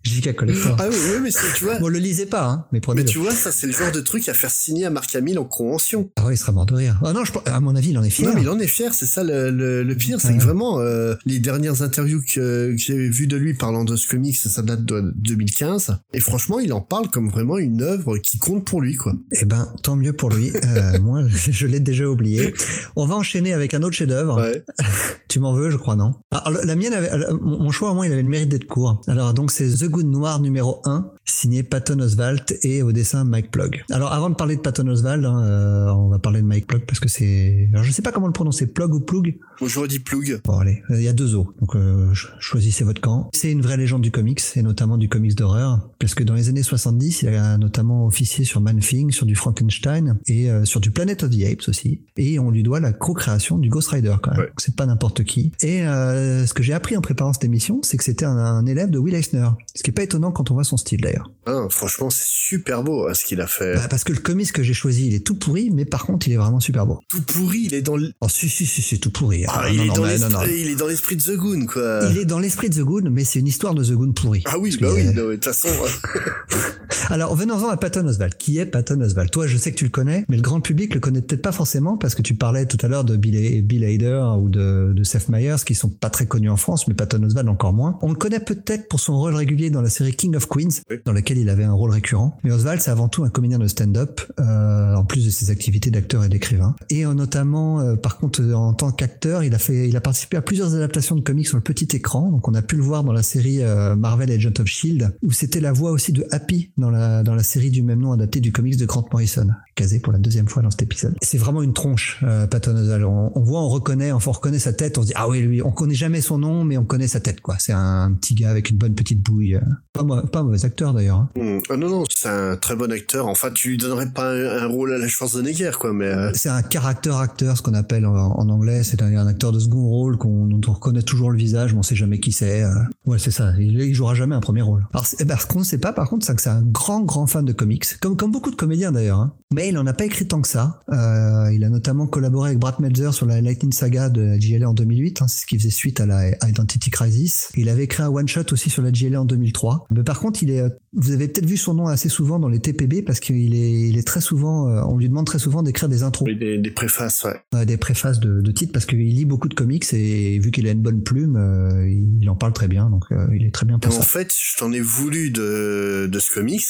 JK 0.03 0.35
Collector. 0.35 0.77
Ah 0.79 0.87
oui, 0.89 0.97
oui, 1.15 1.21
mais 1.23 1.31
tu 1.57 1.65
vois. 1.65 1.79
Bon, 1.79 1.89
le 1.89 1.99
lisez 1.99 2.27
pas, 2.27 2.47
hein, 2.47 2.65
mais 2.73 2.77
Mais 2.77 2.81
prenez-le. 2.81 3.09
tu 3.09 3.19
vois, 3.19 3.33
ça 3.33 3.53
c'est 3.53 3.67
le 3.67 3.73
genre 3.73 3.93
de 3.93 4.01
truc 4.01 4.29
à 4.29 4.35
faire 4.35 4.51
signer 4.51 4.87
à 4.87 4.91
Marc 4.91 5.15
Hamill 5.15 5.39
en 5.39 5.45
convention. 5.45 6.11
Ah 6.17 6.27
ouais, 6.27 6.35
il 6.35 6.37
sera 6.39 6.53
mort 6.53 6.67
de 6.67 6.75
rire. 6.75 6.99
Ah 7.05 7.13
non, 7.13 7.25
je, 7.25 7.33
à 7.47 7.61
mon 7.61 7.77
avis, 7.77 7.91
il 7.91 7.99
en 7.99 8.03
est 8.03 8.11
fier. 8.11 8.29
Non, 8.29 8.35
mais 8.35 8.43
il 8.43 8.49
en 8.49 8.59
est 8.59 8.67
fier, 8.67 8.95
c'est 8.95 9.07
ça 9.07 9.23
le, 9.25 9.51
le, 9.51 9.83
le 9.83 9.95
pire, 9.95 10.21
c'est 10.21 10.29
Ouais. 10.29 10.39
que 10.39 10.43
vraiment, 10.43 10.81
euh, 10.81 11.15
les 11.27 11.39
dernières 11.39 11.83
interviews 11.83 12.21
que, 12.23 12.73
que 12.73 12.77
j'ai 12.79 13.09
vues 13.09 13.27
de 13.27 13.37
lui 13.37 13.55
parlant 13.55 13.85
de 13.85 13.97
ce 13.97 14.09
comics, 14.09 14.37
ça 14.37 14.63
date 14.63 14.85
de 14.85 15.13
2015, 15.17 15.97
et 16.15 16.21
franchement, 16.21 16.61
il 16.61 16.73
en 16.73 16.81
parle 16.81 17.09
comme 17.11 17.29
vraiment 17.29 17.59
une 17.59 17.83
œuvre 17.83 18.17
qui 18.19 18.39
compte 18.39 18.65
pour 18.65 18.81
lui, 18.81 18.95
quoi. 18.97 19.15
Eh 19.33 19.45
ben, 19.45 19.73
tant 19.83 19.97
mieux 19.97 20.13
pour 20.13 20.31
lui. 20.31 20.53
Euh, 20.65 20.99
moi, 21.03 21.23
je 21.29 21.67
l'ai 21.67 21.81
déjà 21.81 22.07
oublié. 22.09 22.55
On 22.97 23.07
va 23.07 23.17
enchaîner 23.17 23.53
avec 23.53 23.75
un 23.75 23.83
autre 23.83 23.97
chef-d'œuvre. 23.97 24.41
Ouais. 24.41 24.65
Tu 25.29 25.39
m'en 25.39 25.53
veux, 25.55 25.71
je 25.71 25.77
crois, 25.77 25.95
non? 25.95 26.13
Alors, 26.33 26.51
la 26.65 26.75
mienne 26.75 26.93
avait, 26.93 27.13
euh, 27.13 27.37
mon 27.41 27.61
mon 27.61 27.71
choix, 27.71 27.93
au 27.93 27.95
moins, 27.95 28.05
il 28.05 28.13
avait 28.13 28.23
le 28.23 28.29
mérite 28.29 28.49
d'être 28.49 28.67
court. 28.67 29.01
Alors, 29.07 29.33
donc, 29.33 29.53
c'est 29.53 29.69
The 29.69 29.85
Good 29.85 30.00
Noir 30.03 30.41
numéro 30.41 30.81
1, 30.85 31.11
signé 31.25 31.63
Patton 31.63 32.01
Oswalt 32.01 32.55
et 32.63 32.83
au 32.83 32.93
dessin 32.93 33.25
Mike 33.25 33.51
Plug. 33.51 33.83
Alors, 33.91 34.13
avant 34.13 34.31
de 34.31 34.35
parler 34.35 34.57
de 34.57 34.61
Patton 34.61 34.87
Oswalt, 34.89 35.25
hein, 35.25 35.43
euh, 35.45 35.89
on 35.93 36.09
va 36.09 36.19
parler 36.19 36.41
de 36.43 36.47
Mike 36.47 36.67
Plug 36.67 36.85
parce 36.87 36.99
que 36.99 37.09
c'est... 37.09 37.69
Alors, 37.73 37.85
je 37.85 37.93
sais 37.93 38.03
pas 38.03 38.11
comment 38.11 38.27
le 38.27 38.33
prononcer, 38.33 38.67
Plug 38.67 38.93
ou 38.95 39.01
Plug 39.01 39.39
Moi, 39.61 39.71
j'aurais 39.71 39.87
dit 39.89 40.01
Plug. 40.01 40.41
Bon, 40.45 40.59
allez, 40.59 40.83
il 40.91 41.03
y 41.03 41.09
a 41.09 41.13
deux 41.13 41.35
os, 41.37 41.47
donc 41.61 41.77
euh, 41.77 42.07
ch- 42.09 42.33
choisissez 42.41 42.83
votre 42.85 43.01
camp. 43.01 43.31
C'est 43.33 43.53
une 43.53 43.61
vraie 43.63 43.77
légende 43.77 44.03
du 44.03 44.11
comics, 44.11 44.41
et 44.57 44.63
notamment 44.63 44.99
du 44.99 45.09
comics 45.09 45.35
d'horreur, 45.37 45.89
parce 46.01 46.15
que 46.15 46.25
dans 46.25 46.35
les 46.35 46.49
années 46.49 46.63
70, 46.65 47.23
il 47.23 47.29
a 47.29 47.59
notamment 47.59 48.07
officié 48.07 48.45
sur 48.45 48.61
Man 48.61 48.81
Thing, 48.81 49.13
sur 49.13 49.25
du 49.27 49.37
Frankenstein, 49.37 50.19
et 50.27 50.51
euh, 50.51 50.65
sur 50.65 50.81
du 50.81 50.91
Planet 50.91 51.23
of 51.23 51.31
the 51.31 51.45
Apes 51.45 51.69
aussi. 51.69 52.01
Et 52.17 52.39
on 52.41 52.51
lui 52.51 52.63
doit 52.65 52.81
la 52.81 52.93
co-création 52.93 53.59
du 53.59 53.69
Ghost 53.69 53.89
Rider, 53.91 54.17
quand 54.21 54.33
même. 54.33 54.41
Ouais. 54.41 54.53
C'est 54.57 54.75
pas 54.75 54.87
n'importe 54.87 55.23
qui. 55.25 55.53
Et 55.63 55.83
euh, 55.87 56.45
ce 56.47 56.55
que 56.55 56.63
j'ai 56.65 56.73
appris 56.73 56.97
en 56.97 57.01
préparant 57.03 57.33
cette 57.33 57.45
émission, 57.45 57.81
c'est 57.85 57.97
que 57.97 58.05
c'était 58.05 58.25
un, 58.27 58.37
un 58.37 58.67
élève 58.67 58.91
de 58.91 58.99
Will 58.99 59.15
Eisner, 59.15 59.49
ce 59.75 59.83
qui 59.85 59.91
est 59.91 59.95
pas 59.95 60.03
étonnant 60.03 60.33
quand 60.33 60.51
on 60.51 60.55
voit 60.55 60.65
son 60.65 60.77
style 60.77 61.01
d'ailleurs. 61.01 61.20
Ah, 61.47 61.67
franchement, 61.71 62.11
c'est 62.11 62.27
super 62.27 62.83
beau 62.83 63.09
hein, 63.09 63.15
ce 63.15 63.25
qu'il 63.25 63.41
a 63.41 63.47
fait. 63.47 63.75
Bah, 63.75 63.89
parce 63.89 64.05
que 64.05 64.13
le 64.13 64.19
comics 64.21 64.53
que 64.53 64.63
j'ai 64.63 64.75
choisi, 64.75 65.07
il 65.09 65.15
est 65.15 65.27
tout 65.27 65.35
pourri, 65.37 65.71
mais 65.73 65.85
par 65.85 66.05
contre, 66.07 66.29
il 66.29 66.33
est 66.35 66.37
vraiment 66.37 66.61
super 66.61 66.87
beau. 66.87 67.01
Tout 67.09 67.23
pourri, 67.23 67.63
il 67.65 67.75
est 67.75 67.83
dans 67.83 67.97
l- 67.97 68.13
Oh 68.21 68.29
si, 68.29 68.49
si, 68.49 68.67
si, 68.67 68.83
c'est 68.83 68.99
tout 68.99 69.11
pourri. 69.11 69.45
ah, 69.49 69.63
Ah, 69.65 69.71
il, 69.71 69.77
non, 69.79 69.85
est 69.85 69.87
non, 69.89 69.95
dans 69.95 70.01
non, 70.03 70.07
l'esprit- 70.41 70.61
il 70.61 70.69
est 70.71 70.77
dans 70.77 70.87
l'esprit 70.87 71.17
de 71.17 71.23
The 71.23 71.37
Goon, 71.37 71.67
quoi. 71.67 72.01
Il 72.11 72.19
est 72.19 72.25
dans 72.25 72.39
l'esprit 72.39 72.71
de 72.71 72.75
The 72.77 72.85
Goon, 72.85 73.09
mais 73.11 73.25
c'est 73.25 73.39
une 73.41 73.47
histoire 73.49 73.75
de 73.75 73.85
The 73.85 73.93
Goon 73.93 74.13
pourri. 74.13 74.43
Ah 74.47 74.59
oui, 74.59 74.77
bah 74.81 74.89
oui, 74.95 75.07
euh, 75.07 75.13
de 75.13 75.35
toute 75.35 75.45
façon. 75.45 75.69
euh, 75.69 76.59
Alors, 77.09 77.35
venons-en 77.35 77.69
à 77.69 77.77
Patton 77.77 78.07
Oswalt. 78.07 78.37
Qui 78.39 78.59
est 78.59 78.67
Patton 78.67 79.01
Oswalt? 79.01 79.31
Toi, 79.31 79.47
je 79.47 79.57
sais 79.57 79.73
que 79.73 79.77
tu 79.77 79.85
le 79.85 79.91
connais, 79.91 80.25
mais 80.29 80.37
le 80.37 80.43
grand 80.43 80.61
public 80.61 80.95
le 80.95 81.01
connaît 81.01 81.23
peut-être 81.23 81.43
pas 81.43 81.53
forcément 81.53 81.97
parce 81.97 82.15
que 82.15 82.23
tu 82.23 82.35
parlais 82.35 82.67
tout 82.67 82.77
à 82.83 82.89
l'heure 82.89 83.05
de 83.05 83.17
Bill, 83.17 83.63
Bill 83.65 83.85
Hader 83.85 84.23
ou 84.39 84.49
de, 84.49 84.93
de 84.95 85.03
Seth 85.05 85.29
Meyers 85.29 85.57
qui 85.67 85.75
sont 85.75 85.89
pas 85.89 86.11
très 86.11 86.27
connus 86.27 86.51
en 86.51 86.57
France, 86.57 86.87
mais 86.89 86.95
Patton 86.95 87.23
Oswalt 87.25 87.49
encore 87.49 87.73
moins. 87.73 87.99
On 88.03 88.11
le 88.11 88.17
connaît 88.17 88.41
peut-être 88.41 88.89
pour 88.89 89.01
son 89.01 89.17
rôle 89.19 89.35
régulier 89.35 89.71
dans 89.71 89.83
la 89.83 89.89
série 89.91 90.15
King 90.15 90.37
of 90.37 90.47
Queens, 90.47 90.83
Oui. 90.91 90.97
Dans 91.05 91.13
laquelle 91.13 91.39
il 91.39 91.49
avait 91.49 91.65
un 91.65 91.73
rôle 91.73 91.91
récurrent. 91.91 92.37
Mais 92.45 92.53
Oswalt, 92.53 92.81
c'est 92.81 92.91
avant 92.91 93.09
tout 93.09 93.25
un 93.25 93.31
comédien 93.31 93.59
de 93.59 93.67
stand-up, 93.67 94.21
euh, 94.39 94.95
en 94.95 95.05
plus 95.05 95.25
de 95.25 95.31
ses 95.31 95.51
activités 95.51 95.91
d'acteur 95.91 96.25
et 96.25 96.29
d'écrivain. 96.29 96.75
Et 96.89 97.07
euh, 97.07 97.15
notamment, 97.15 97.81
euh, 97.81 97.97
par 97.97 98.19
contre, 98.19 98.43
euh, 98.43 98.55
en 98.55 98.75
tant 98.75 98.91
qu'acteur, 98.93 99.45
il 99.45 99.55
a 99.55 99.59
fait, 99.59 99.89
il 99.89 99.97
a 99.97 100.01
participé 100.01 100.37
à 100.37 100.43
plusieurs 100.43 100.75
adaptations 100.75 101.17
de 101.17 101.21
comics 101.21 101.47
sur 101.47 101.57
le 101.57 101.63
petit 101.63 101.89
écran. 101.97 102.31
Donc, 102.31 102.49
on 102.49 102.55
a 102.55 102.63
pu 102.63 102.77
le 102.77 102.83
voir 102.83 103.05
dans 103.05 103.13
la 103.13 103.23
série 103.23 103.63
euh, 103.63 103.97
Marvel 103.97 104.31
Agent 104.31 104.59
of 104.59 104.67
Shield, 104.67 105.15
où 105.23 105.33
c'était 105.33 105.61
la 105.61 105.73
voix 105.73 105.91
aussi 105.91 106.13
de 106.13 106.25
Happy 106.31 106.73
dans 106.77 106.91
la 106.91 107.23
dans 107.23 107.35
la 107.35 107.43
série 107.43 107.71
du 107.71 107.83
même 107.83 108.01
nom 108.01 108.13
adaptée 108.13 108.41
du 108.41 108.53
comics 108.53 108.77
de 108.77 108.87
Grant 108.87 109.05
Morrison, 109.13 109.49
casé 109.75 110.01
pour 110.01 110.13
la 110.13 110.19
deuxième 110.19 110.49
fois 110.49 110.63
dans 110.63 110.71
cet 110.71 110.83
épisode. 110.83 111.15
C'est 111.23 111.39
vraiment 111.39 111.63
une 111.63 111.73
tronche, 111.73 112.25
Patton 112.51 112.77
Oswalt. 112.77 113.05
On, 113.05 113.33
on 113.35 113.43
voit, 113.43 113.61
on 113.63 113.69
reconnaît, 113.69 114.13
enfin, 114.13 114.31
on 114.31 114.35
reconnaît 114.35 114.59
sa 114.59 114.73
tête. 114.73 114.99
On 114.99 115.03
se 115.03 115.09
dit 115.09 115.13
ah 115.17 115.29
oui, 115.29 115.41
lui, 115.41 115.63
on 115.63 115.73
connaît 115.73 115.95
jamais 115.95 116.21
son 116.21 116.39
nom, 116.39 116.65
mais 116.65 116.77
on 116.77 116.85
connaît 116.85 117.09
sa 117.09 117.21
tête 117.21 117.41
quoi. 117.41 117.57
C'est 117.59 117.73
un 117.73 118.13
petit 118.13 118.35
gars 118.35 118.51
avec 118.51 118.71
une 118.71 118.77
bonne 118.77 118.95
petite 118.95 119.23
bouille. 119.23 119.59
Pas, 119.93 120.05
pas 120.33 120.43
mauvais 120.43 120.65
acteur 120.65 120.90
d'ailleurs. 120.93 121.19
hein. 121.19 121.29
hmm. 121.37 121.59
Ah 121.71 121.77
non, 121.77 121.89
non, 121.89 122.05
c'est 122.11 122.29
un 122.29 122.57
très 122.57 122.77
bon 122.77 122.91
acteur. 122.93 123.27
Enfin, 123.29 123.51
tu 123.53 123.71
lui 123.71 123.77
donnerais 123.77 124.11
pas 124.11 124.31
un, 124.33 124.63
un 124.63 124.67
rôle 124.67 124.93
à 124.93 124.99
la 124.99 125.09
Schwarzenegger, 125.09 125.73
quoi, 125.79 125.93
mais. 125.93 126.07
euh, 126.07 126.31
C'est 126.35 126.49
un 126.49 126.63
caractère 126.63 127.17
acteur, 127.17 127.57
ce 127.57 127.63
qu'on 127.63 127.75
appelle 127.75 128.07
en, 128.07 128.15
en 128.15 128.49
anglais. 128.49 128.83
C'est 128.83 129.03
un, 129.03 129.17
un 129.17 129.27
acteur 129.27 129.53
de 129.53 129.59
second 129.59 129.87
rôle 129.89 130.17
qu'on 130.19 130.47
dont 130.47 130.61
on 130.69 130.73
reconnaît 130.73 131.03
toujours 131.03 131.31
le 131.31 131.39
visage, 131.39 131.73
mais 131.73 131.79
on 131.79 131.83
sait 131.83 131.97
jamais 131.97 132.21
qui 132.21 132.33
c'est. 132.33 132.63
euh. 132.63 132.75
Ouais, 133.07 133.19
c'est 133.19 133.31
ça. 133.31 133.53
Il, 133.59 133.79
il 133.81 133.95
jouera 133.95 134.15
jamais 134.15 134.35
un 134.35 134.41
premier 134.41 134.63
rôle. 134.63 134.85
Alors, 134.93 135.07
eh 135.19 135.25
ben, 135.25 135.37
ce 135.37 135.47
qu'on 135.47 135.61
ne 135.61 135.65
sait 135.65 135.79
pas, 135.79 135.93
par 135.93 136.09
contre, 136.09 136.27
c'est 136.27 136.35
que 136.35 136.43
c'est 136.43 136.49
un 136.51 136.63
grand, 136.63 137.01
grand 137.03 137.27
fan 137.27 137.45
de 137.45 137.53
comics, 137.53 137.85
comme 138.01 138.17
comme 138.17 138.33
beaucoup 138.33 138.51
de 138.51 138.57
comédiens 138.57 138.93
d'ailleurs. 138.93 139.19
hein. 139.21 139.33
Mais 139.53 139.69
il 139.71 139.79
en 139.79 139.87
a 139.87 139.93
pas 139.93 140.05
écrit 140.05 140.27
tant 140.29 140.41
que 140.41 140.49
ça. 140.49 140.81
Euh, 140.93 141.51
il 141.53 141.65
a 141.65 141.69
notamment 141.69 142.07
collaboré 142.07 142.51
avec 142.51 142.61
Brad 142.61 142.79
Meltzer 142.79 143.13
sur 143.13 143.27
la 143.27 143.41
Lightning 143.41 143.73
Saga 143.73 144.09
de 144.09 144.21
la 144.23 144.39
JLA 144.39 144.69
en 144.69 144.75
2008. 144.75 145.23
hein, 145.23 145.29
c'est 145.29 145.41
ce 145.41 145.47
qui 145.47 145.59
faisait 145.59 145.71
suite 145.71 145.99
à 146.01 146.07
la 146.07 146.29
Identity 146.49 146.91
Crisis. 146.91 147.49
Il 147.57 147.69
avait 147.69 147.85
écrit 147.85 148.03
un 148.05 148.09
one 148.11 148.29
shot 148.29 148.45
aussi 148.53 148.71
sur 148.71 148.83
la 148.83 148.93
JLA 148.93 149.21
en 149.21 149.25
2003. 149.25 149.87
Mais 149.91 150.05
par 150.05 150.21
contre, 150.21 150.43
il 150.43 150.51
est 150.51 150.61
euh, 150.61 150.69
vous 150.93 151.13
avez 151.13 151.29
peut-être 151.29 151.47
vu 151.47 151.57
son 151.57 151.75
nom 151.75 151.87
assez 151.87 152.09
souvent 152.09 152.39
dans 152.39 152.49
les 152.49 152.59
TPB 152.59 153.03
parce 153.03 153.21
qu'il 153.21 153.55
est, 153.55 153.89
il 153.89 153.97
est 153.99 154.07
très 154.07 154.21
souvent, 154.21 154.69
euh, 154.69 154.83
on 154.89 154.97
lui 154.97 155.09
demande 155.09 155.27
très 155.27 155.39
souvent 155.39 155.63
d'écrire 155.63 155.89
des 155.89 156.03
intros, 156.03 156.27
Oui, 156.29 156.37
des, 156.37 156.59
des 156.59 156.71
préfaces, 156.71 157.25
ouais. 157.25 157.41
euh, 157.55 157.65
des 157.65 157.77
préfaces 157.77 158.19
de, 158.21 158.41
de 158.41 158.51
titres 158.53 158.73
parce 158.73 158.87
qu'il 158.87 158.99
lit 158.99 159.25
beaucoup 159.25 159.49
de 159.49 159.55
comics 159.55 159.87
et 159.93 160.39
vu 160.41 160.51
qu'il 160.51 160.67
a 160.67 160.71
une 160.73 160.83
bonne 160.83 161.03
plume, 161.03 161.37
euh, 161.37 161.89
il 162.21 162.29
en 162.29 162.35
parle 162.37 162.53
très 162.53 162.69
bien, 162.69 162.91
donc 162.91 163.05
euh, 163.13 163.27
il 163.35 163.47
est 163.47 163.55
très 163.55 163.67
bien 163.67 163.79
pour 163.79 163.97
en 163.97 164.03
fait, 164.03 164.33
je 164.37 164.57
t'en 164.59 164.73
ai 164.73 164.81
voulu 164.81 165.31
de, 165.31 166.09
de 166.11 166.19
ce 166.19 166.33
comics. 166.33 166.67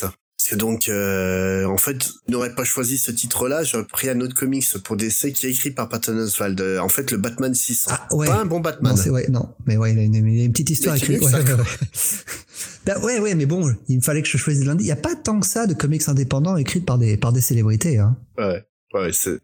Que 0.49 0.57
donc, 0.57 0.89
euh, 0.89 1.65
en 1.67 1.77
fait, 1.77 2.09
n'aurais 2.29 2.55
pas 2.57 2.65
choisi 2.65 2.99
ce 2.99 3.13
titre-là, 3.13 3.63
j'aurais 3.63 3.85
pris 3.85 4.09
un 4.09 4.21
autre 4.21 4.35
comics 4.35 4.67
pour 4.83 4.97
DC 4.97 5.33
qui 5.33 5.47
est 5.47 5.51
écrit 5.51 5.71
par 5.71 5.89
Patton 5.89 6.17
Oswald. 6.17 6.61
Euh, 6.61 6.79
En 6.81 6.89
fait, 6.89 7.13
le 7.13 7.19
Batman 7.19 7.55
600. 7.55 7.91
Ah 7.93 8.09
ouais. 8.17 8.27
Pas 8.27 8.41
un 8.41 8.47
bon 8.47 8.59
Batman. 8.59 8.95
Non, 8.95 9.01
c'est 9.01 9.11
ouais, 9.11 9.29
non, 9.29 9.51
mais 9.67 9.77
ouais, 9.77 9.93
il 9.93 9.99
a 9.99 10.03
une, 10.03 10.15
une 10.17 10.51
petite 10.51 10.71
histoire 10.71 10.97
écrite. 10.97 11.23
Ouais, 11.23 11.31
Bah 12.87 12.99
ouais, 13.01 13.19
ouais, 13.19 13.35
mais 13.35 13.47
bon, 13.47 13.75
il 13.89 13.97
me 13.97 14.03
fallait 14.03 14.23
que 14.23 14.29
je 14.29 14.39
choisisse 14.39 14.65
lundi. 14.65 14.85
Il 14.85 14.87
y 14.87 14.93
a 14.93 14.97
pas 14.97 15.15
tant 15.15 15.39
que 15.39 15.47
ça 15.47 15.67
de 15.67 15.75
comics 15.75 16.09
indépendants 16.09 16.57
écrits 16.57 16.81
par 16.81 16.99
des 16.99 17.17
par 17.17 17.33
des 17.33 17.41
célébrités. 17.41 17.99
Hein. 17.99 18.17
Ouais. 18.39 18.65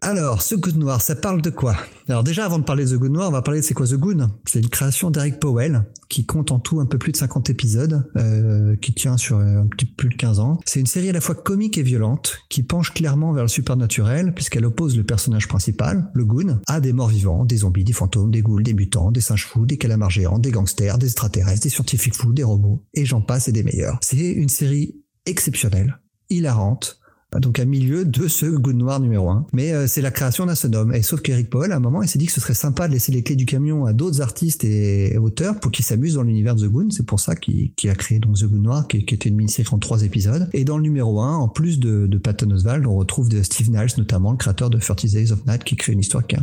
Alors, 0.01 0.41
ce 0.41 0.55
Good 0.55 0.75
Noir, 0.75 1.01
ça 1.01 1.15
parle 1.15 1.41
de 1.41 1.49
quoi? 1.49 1.77
Alors 2.09 2.23
déjà, 2.23 2.43
avant 2.43 2.59
de 2.59 2.65
parler 2.65 2.83
de 2.83 2.89
The 2.89 2.99
Good 2.99 3.11
Noir, 3.11 3.29
on 3.29 3.31
va 3.31 3.41
parler 3.41 3.61
de 3.61 3.65
c'est 3.65 3.73
quoi 3.73 3.87
The 3.87 3.93
Goon 3.93 4.29
C'est 4.45 4.59
une 4.59 4.67
création 4.67 5.09
d'Eric 5.09 5.39
Powell, 5.39 5.85
qui 6.09 6.25
compte 6.25 6.51
en 6.51 6.59
tout 6.59 6.81
un 6.81 6.85
peu 6.85 6.97
plus 6.97 7.13
de 7.13 7.17
50 7.17 7.49
épisodes, 7.49 8.03
euh, 8.17 8.75
qui 8.75 8.93
tient 8.93 9.15
sur 9.15 9.37
euh, 9.37 9.61
un 9.61 9.67
petit 9.67 9.85
peu 9.85 9.93
plus 9.95 10.09
de 10.09 10.15
15 10.15 10.39
ans. 10.39 10.59
C'est 10.65 10.81
une 10.81 10.85
série 10.85 11.09
à 11.09 11.13
la 11.13 11.21
fois 11.21 11.33
comique 11.33 11.77
et 11.77 11.83
violente, 11.83 12.39
qui 12.49 12.61
penche 12.61 12.93
clairement 12.93 13.31
vers 13.31 13.43
le 13.43 13.49
supernaturel, 13.49 14.33
puisqu'elle 14.33 14.65
oppose 14.65 14.97
le 14.97 15.05
personnage 15.05 15.47
principal, 15.47 16.11
le 16.13 16.25
Goon, 16.25 16.59
à 16.67 16.81
des 16.81 16.91
morts 16.91 17.07
vivants, 17.07 17.45
des 17.45 17.57
zombies, 17.57 17.85
des 17.85 17.93
fantômes, 17.93 18.31
des 18.31 18.41
ghouls, 18.41 18.63
des 18.63 18.73
mutants, 18.73 19.11
des 19.11 19.21
singes 19.21 19.45
fous, 19.45 19.65
des 19.65 19.77
calamars 19.77 20.09
géants, 20.09 20.39
des 20.39 20.51
gangsters, 20.51 20.97
des 20.97 21.07
extraterrestres, 21.07 21.61
des 21.61 21.69
scientifiques 21.69 22.15
fous, 22.15 22.33
des 22.33 22.43
robots, 22.43 22.83
et 22.93 23.05
j'en 23.05 23.21
passe 23.21 23.47
et 23.47 23.53
des 23.53 23.63
meilleurs. 23.63 23.97
C'est 24.01 24.17
une 24.17 24.49
série 24.49 24.95
exceptionnelle, 25.25 25.99
hilarante, 26.29 26.99
donc 27.35 27.59
à 27.59 27.65
milieu 27.65 28.05
de 28.05 28.27
ce 28.27 28.45
Good 28.45 28.75
Noir 28.75 28.99
numéro 28.99 29.29
1. 29.29 29.47
Mais 29.53 29.73
euh, 29.73 29.87
c'est 29.87 30.01
la 30.01 30.11
création 30.11 30.45
d'un 30.45 30.73
homme. 30.73 30.93
Et 30.93 31.01
sauf 31.01 31.21
qu'Eric 31.21 31.49
Powell, 31.49 31.71
à 31.71 31.75
un 31.75 31.79
moment, 31.79 32.01
il 32.01 32.07
s'est 32.07 32.19
dit 32.19 32.25
que 32.25 32.31
ce 32.31 32.39
serait 32.39 32.53
sympa 32.53 32.87
de 32.87 32.93
laisser 32.93 33.11
les 33.11 33.23
clés 33.23 33.35
du 33.35 33.45
camion 33.45 33.85
à 33.85 33.93
d'autres 33.93 34.21
artistes 34.21 34.63
et 34.63 35.17
auteurs 35.17 35.59
pour 35.59 35.71
qu'ils 35.71 35.85
s'amusent 35.85 36.15
dans 36.15 36.23
l'univers 36.23 36.55
de 36.55 36.65
The 36.65 36.71
Goon. 36.71 36.89
C'est 36.89 37.05
pour 37.05 37.19
ça 37.19 37.35
qu'il 37.35 37.71
a 37.85 37.95
créé 37.95 38.19
donc 38.19 38.37
The 38.37 38.45
Good 38.45 38.61
Noir, 38.61 38.87
qui, 38.87 39.05
qui 39.05 39.13
était 39.13 39.29
une 39.29 39.35
mini-série 39.35 39.67
en 39.71 39.79
trois 39.79 40.03
épisodes. 40.03 40.49
Et 40.53 40.63
dans 40.63 40.77
le 40.77 40.83
numéro 40.83 41.21
1, 41.21 41.35
en 41.35 41.49
plus 41.49 41.79
de, 41.79 42.07
de 42.07 42.17
Patton 42.17 42.51
Oswald, 42.51 42.85
on 42.85 42.95
retrouve 42.95 43.29
de 43.29 43.43
Steve 43.43 43.69
Niles, 43.69 43.87
notamment 43.97 44.31
le 44.31 44.37
créateur 44.37 44.69
de 44.69 44.77
30 44.77 45.05
Days 45.07 45.31
of 45.31 45.45
Night, 45.45 45.63
qui 45.63 45.75
crée 45.75 45.93
une 45.93 45.99
histoire 45.99 46.25
qui 46.25 46.37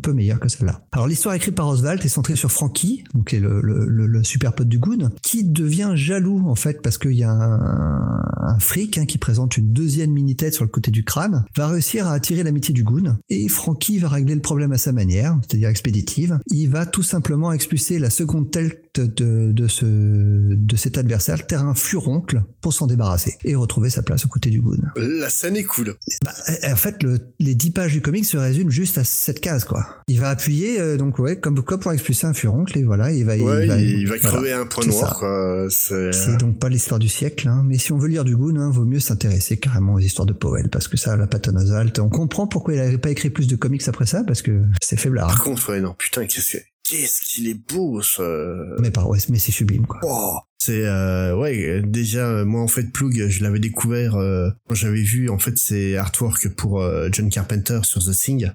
peu 0.00 0.12
meilleure 0.12 0.40
que 0.40 0.48
celle-là. 0.48 0.82
Alors 0.92 1.06
l'histoire 1.06 1.34
écrite 1.34 1.54
par 1.54 1.68
Oswald 1.68 2.04
est 2.04 2.08
centrée 2.08 2.36
sur 2.36 2.50
Frankie, 2.50 3.04
donc 3.14 3.28
qui 3.28 3.36
est 3.36 3.40
le, 3.40 3.60
le, 3.60 3.86
le, 3.86 4.06
le 4.06 4.24
super 4.24 4.52
pote 4.54 4.68
du 4.68 4.78
Goon, 4.78 5.10
qui 5.22 5.44
devient 5.44 5.92
jaloux 5.94 6.42
en 6.48 6.54
fait 6.54 6.82
parce 6.82 6.98
qu'il 6.98 7.12
y 7.12 7.24
a 7.24 7.30
un, 7.30 8.22
un 8.44 8.58
fric 8.58 8.98
hein, 8.98 9.06
qui 9.06 9.18
présente 9.18 9.56
une 9.56 9.72
deuxième 9.72 10.10
mini-tête 10.10 10.54
sur 10.54 10.64
le 10.64 10.70
côté 10.70 10.90
du 10.90 11.04
crâne, 11.04 11.44
va 11.56 11.68
réussir 11.68 12.06
à 12.06 12.12
attirer 12.12 12.42
l'amitié 12.42 12.74
du 12.74 12.84
Goon, 12.84 13.16
et 13.28 13.48
Frankie 13.48 13.98
va 13.98 14.08
régler 14.08 14.34
le 14.34 14.40
problème 14.40 14.72
à 14.72 14.78
sa 14.78 14.92
manière, 14.92 15.38
c'est-à-dire 15.42 15.68
expéditive. 15.68 16.38
Il 16.48 16.68
va 16.68 16.86
tout 16.86 17.02
simplement 17.02 17.52
expulser 17.52 17.98
la 17.98 18.10
seconde 18.10 18.50
tête 18.50 19.00
de, 19.00 19.52
de, 19.52 19.68
ce, 19.68 19.84
de 19.84 20.76
cet 20.76 20.98
adversaire, 20.98 21.36
le 21.36 21.46
terrain 21.46 21.74
furoncle, 21.74 22.42
pour 22.60 22.72
s'en 22.72 22.86
débarrasser 22.86 23.36
et 23.44 23.54
retrouver 23.54 23.90
sa 23.90 24.02
place 24.02 24.24
aux 24.24 24.28
côtés 24.28 24.50
du 24.50 24.60
Goon. 24.60 24.78
la 24.96 25.28
scène 25.30 25.56
est 25.56 25.64
cool. 25.64 25.94
Bah, 26.24 26.32
en 26.70 26.76
fait, 26.76 27.02
le, 27.02 27.18
les 27.40 27.54
dix 27.54 27.70
pages 27.70 27.92
du 27.92 28.00
comic 28.02 28.24
se 28.24 28.36
résument 28.36 28.70
juste 28.70 28.98
à 28.98 29.04
cette 29.04 29.40
case, 29.40 29.64
quoi. 29.64 29.83
Il 30.08 30.20
va 30.20 30.30
appuyer, 30.30 30.80
euh, 30.80 30.96
donc 30.96 31.18
ouais, 31.18 31.38
comme, 31.38 31.62
comme 31.62 31.80
pour 31.80 31.92
expulser 31.92 32.26
un 32.26 32.34
furoncle, 32.34 32.76
et 32.78 32.82
voilà, 32.82 33.12
il 33.12 33.24
va, 33.24 33.36
Ouais, 33.36 33.64
il 33.64 33.68
va, 33.68 33.80
il, 33.80 34.06
va 34.06 34.16
voilà. 34.16 34.28
crever 34.28 34.52
un 34.52 34.66
point 34.66 34.86
noir, 34.86 35.18
quoi. 35.18 35.66
C'est, 35.70 36.12
C'est 36.12 36.36
donc 36.36 36.58
pas 36.58 36.68
l'histoire 36.68 36.98
du 36.98 37.08
siècle, 37.08 37.48
hein. 37.48 37.62
mais 37.64 37.78
si 37.78 37.92
on 37.92 37.98
veut 37.98 38.08
lire 38.08 38.24
du 38.24 38.36
Goon, 38.36 38.56
hein, 38.56 38.70
vaut 38.70 38.84
mieux 38.84 39.00
s'intéresser 39.00 39.56
carrément 39.56 39.94
aux 39.94 40.00
histoires 40.00 40.26
de 40.26 40.32
Powell, 40.32 40.68
parce 40.68 40.88
que 40.88 40.96
ça, 40.96 41.16
la 41.16 41.26
Patton 41.26 41.56
Oswalt, 41.56 41.98
on 41.98 42.08
comprend 42.08 42.46
pourquoi 42.46 42.74
il 42.74 42.80
avait 42.80 42.98
pas 42.98 43.10
écrit 43.10 43.30
plus 43.30 43.46
de 43.46 43.56
comics 43.56 43.86
après 43.88 44.06
ça, 44.06 44.24
parce 44.24 44.42
que 44.42 44.62
c'est 44.82 44.98
faiblard. 44.98 45.26
Par 45.26 45.40
hein. 45.40 45.44
contre, 45.44 45.70
ouais, 45.70 45.80
non, 45.80 45.94
putain, 45.98 46.26
qu'est-ce 46.26 46.58
que, 46.58 46.62
qu'est-ce 46.84 47.20
qu'il 47.22 47.48
est 47.48 47.60
beau, 47.72 48.02
ce, 48.02 48.80
Mais 48.80 48.90
pas, 48.90 49.04
ouais, 49.04 49.18
mais 49.28 49.38
c'est 49.38 49.52
sublime, 49.52 49.86
quoi. 49.86 50.00
Oh, 50.02 50.38
c'est 50.64 50.86
euh, 50.86 51.36
ouais 51.36 51.82
déjà 51.82 52.42
moi 52.46 52.62
en 52.62 52.68
fait 52.68 52.90
Plug 52.90 53.28
je 53.28 53.42
l'avais 53.42 53.58
découvert 53.58 54.14
euh, 54.14 54.48
quand 54.66 54.74
j'avais 54.74 55.02
vu 55.02 55.28
en 55.28 55.38
fait 55.38 55.58
c'est 55.58 55.94
artwork 55.94 56.48
pour 56.54 56.80
euh, 56.80 57.10
John 57.12 57.28
Carpenter 57.28 57.80
sur 57.82 58.02
The 58.02 58.12
Thing 58.12 58.50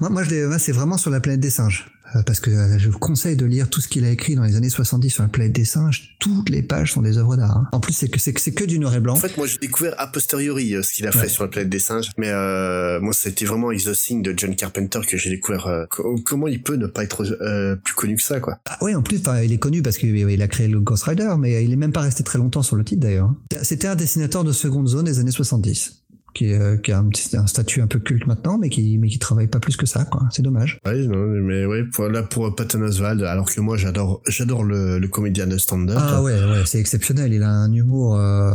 Moi, 0.00 0.10
moi, 0.10 0.22
moi, 0.48 0.58
c'est 0.58 0.72
vraiment 0.72 0.98
sur 0.98 1.10
la 1.10 1.20
planète 1.20 1.40
des 1.40 1.50
singes. 1.50 1.90
Euh, 2.16 2.22
Parce 2.26 2.38
que 2.38 2.50
euh, 2.50 2.78
je 2.78 2.88
vous 2.90 2.98
conseille 2.98 3.34
de 3.36 3.46
lire 3.46 3.68
tout 3.70 3.80
ce 3.80 3.88
qu'il 3.88 4.04
a 4.04 4.10
écrit 4.10 4.34
dans 4.36 4.42
les 4.44 4.54
années 4.56 4.68
70 4.68 5.08
sur 5.10 5.22
la 5.22 5.28
planète 5.28 5.52
des 5.52 5.64
singes. 5.64 6.16
Toutes 6.20 6.48
les 6.50 6.62
pages 6.62 6.92
sont 6.92 7.02
des 7.02 7.16
œuvres 7.18 7.36
d'art. 7.36 7.56
hein. 7.56 7.68
En 7.72 7.80
plus, 7.80 7.92
c'est 7.92 8.08
que 8.08 8.20
c'est 8.20 8.52
que 8.52 8.64
du 8.64 8.78
noir 8.78 8.94
et 8.94 9.00
blanc. 9.00 9.14
en 9.14 9.16
fait 9.16 9.36
moi 9.36 9.46
j'ai 9.46 9.58
découvert 9.58 9.94
a 9.98 10.06
posteriori 10.06 10.74
euh, 10.76 10.82
ce 10.82 10.92
qu'il 10.92 11.06
a 11.08 11.12
fait 11.12 11.28
sur 11.28 11.42
la 11.44 11.48
planète 11.48 11.70
des 11.70 11.78
singes 11.80 12.10
mais 12.18 12.28
euh, 12.30 13.00
moi 13.00 13.12
c'était 13.12 13.44
vraiment 13.46 13.70
Thing 13.94 14.22
de 14.22 14.34
John 14.36 14.54
Carpenter 14.54 15.00
que 15.08 15.16
j'ai 15.16 15.30
découvert 15.30 15.66
euh, 15.66 15.86
co- 15.90 16.14
comment 16.24 16.46
il 16.46 16.62
peut 16.62 16.76
ne 16.76 16.86
pas 16.86 17.02
être 17.04 17.24
euh, 17.40 17.74
plus 17.76 17.94
connu 17.94 18.16
que 18.16 18.22
ça 18.22 18.38
quoi 18.38 18.58
Ah 18.66 18.78
oui, 18.82 18.94
en 18.94 19.02
plus, 19.02 19.20
il 19.42 19.52
est 19.52 19.58
connu 19.58 19.82
parce 19.82 19.96
qu'il 19.98 20.42
a 20.42 20.48
créé 20.48 20.68
le 20.68 20.80
Ghost 20.80 21.04
Rider, 21.04 21.34
mais 21.38 21.64
il 21.64 21.72
est 21.72 21.76
même 21.76 21.92
pas 21.92 22.02
resté 22.02 22.22
très 22.22 22.38
longtemps 22.38 22.62
sur 22.62 22.76
le 22.76 22.84
titre 22.84 23.00
d'ailleurs. 23.00 23.34
C'était 23.62 23.88
un 23.88 23.96
dessinateur 23.96 24.44
de 24.44 24.52
seconde 24.52 24.86
zone 24.88 25.06
des 25.06 25.18
années 25.18 25.30
70. 25.32 26.03
Qui, 26.34 26.46
est, 26.50 26.58
euh, 26.60 26.76
qui 26.76 26.90
a 26.90 26.98
un, 26.98 27.04
petit- 27.04 27.36
un 27.36 27.46
statut 27.46 27.80
un 27.80 27.86
peu 27.86 28.00
culte 28.00 28.26
maintenant, 28.26 28.58
mais 28.58 28.68
qui, 28.68 28.98
mais 28.98 29.06
qui 29.08 29.20
travaille 29.20 29.46
pas 29.46 29.60
plus 29.60 29.76
que 29.76 29.86
ça, 29.86 30.04
quoi. 30.04 30.22
C'est 30.32 30.42
dommage. 30.42 30.80
ouais 30.84 31.06
non, 31.06 31.26
mais 31.26 31.64
ouais 31.64 31.84
pour 31.84 32.08
là 32.08 32.24
pour 32.24 32.52
Patton 32.56 32.82
Oswald 32.82 33.22
alors 33.22 33.48
que 33.52 33.60
moi 33.60 33.76
j'adore 33.76 34.20
j'adore 34.26 34.64
le, 34.64 34.98
le 34.98 35.08
comédien 35.08 35.46
de 35.46 35.56
stand-up 35.58 35.96
Ah 36.00 36.22
ouais, 36.22 36.32
ouais, 36.32 36.62
c'est 36.66 36.80
exceptionnel. 36.80 37.32
Il 37.32 37.42
a 37.44 37.50
un 37.50 37.72
humour 37.72 38.16
euh, 38.16 38.50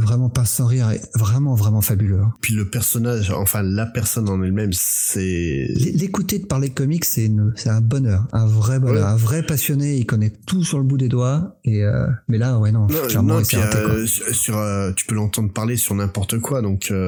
vraiment 0.00 0.28
pas 0.28 0.44
sans 0.44 0.66
rire, 0.66 0.90
et 0.92 1.00
vraiment, 1.16 1.54
vraiment 1.56 1.80
fabuleux. 1.80 2.20
hein. 2.20 2.32
puis 2.40 2.54
le 2.54 2.68
personnage 2.70 3.30
enfin 3.32 3.62
la 3.62 3.86
personne 3.86 4.28
en 4.28 4.40
elle-même 4.42 4.70
c'est 4.72 5.66
L'écouter 5.94 6.38
de 6.38 6.46
parler 6.46 6.70
comics, 6.70 7.04
c'est 7.04 7.24
une- 7.26 7.52
c'est 7.56 7.70
un 7.70 7.80
bonheur, 7.80 8.26
un 8.32 8.46
vrai 8.46 8.78
bonheur, 8.78 8.94
Ouais. 9.06 9.12
un 9.12 9.16
vrai 9.16 9.42
passionné. 9.44 9.96
Il 9.96 10.06
connaît 10.06 10.32
tout 10.46 10.62
sur 10.62 10.78
le 10.78 10.84
bout 10.84 10.98
des 10.98 11.08
doigts. 11.08 11.58
Et 11.64 11.82
euh, 11.84 12.06
mais 12.28 12.38
là, 12.38 12.58
ouais, 12.58 12.70
non, 12.72 12.86
Non, 12.86 13.06
clairement, 13.08 13.34
non, 13.34 13.40
il 13.40 13.44
s'est 13.44 13.56
euh, 13.56 14.06
sur, 14.06 14.34
sur, 14.34 14.56
euh, 14.58 14.92
tu 14.94 15.04
peux 15.06 15.14
l'entendre 15.16 15.52
parler 15.52 15.76
sur 15.76 15.94
n'importe 15.94 16.38
quoi, 16.38 16.62
donc 16.62 16.90
euh, 16.90 17.07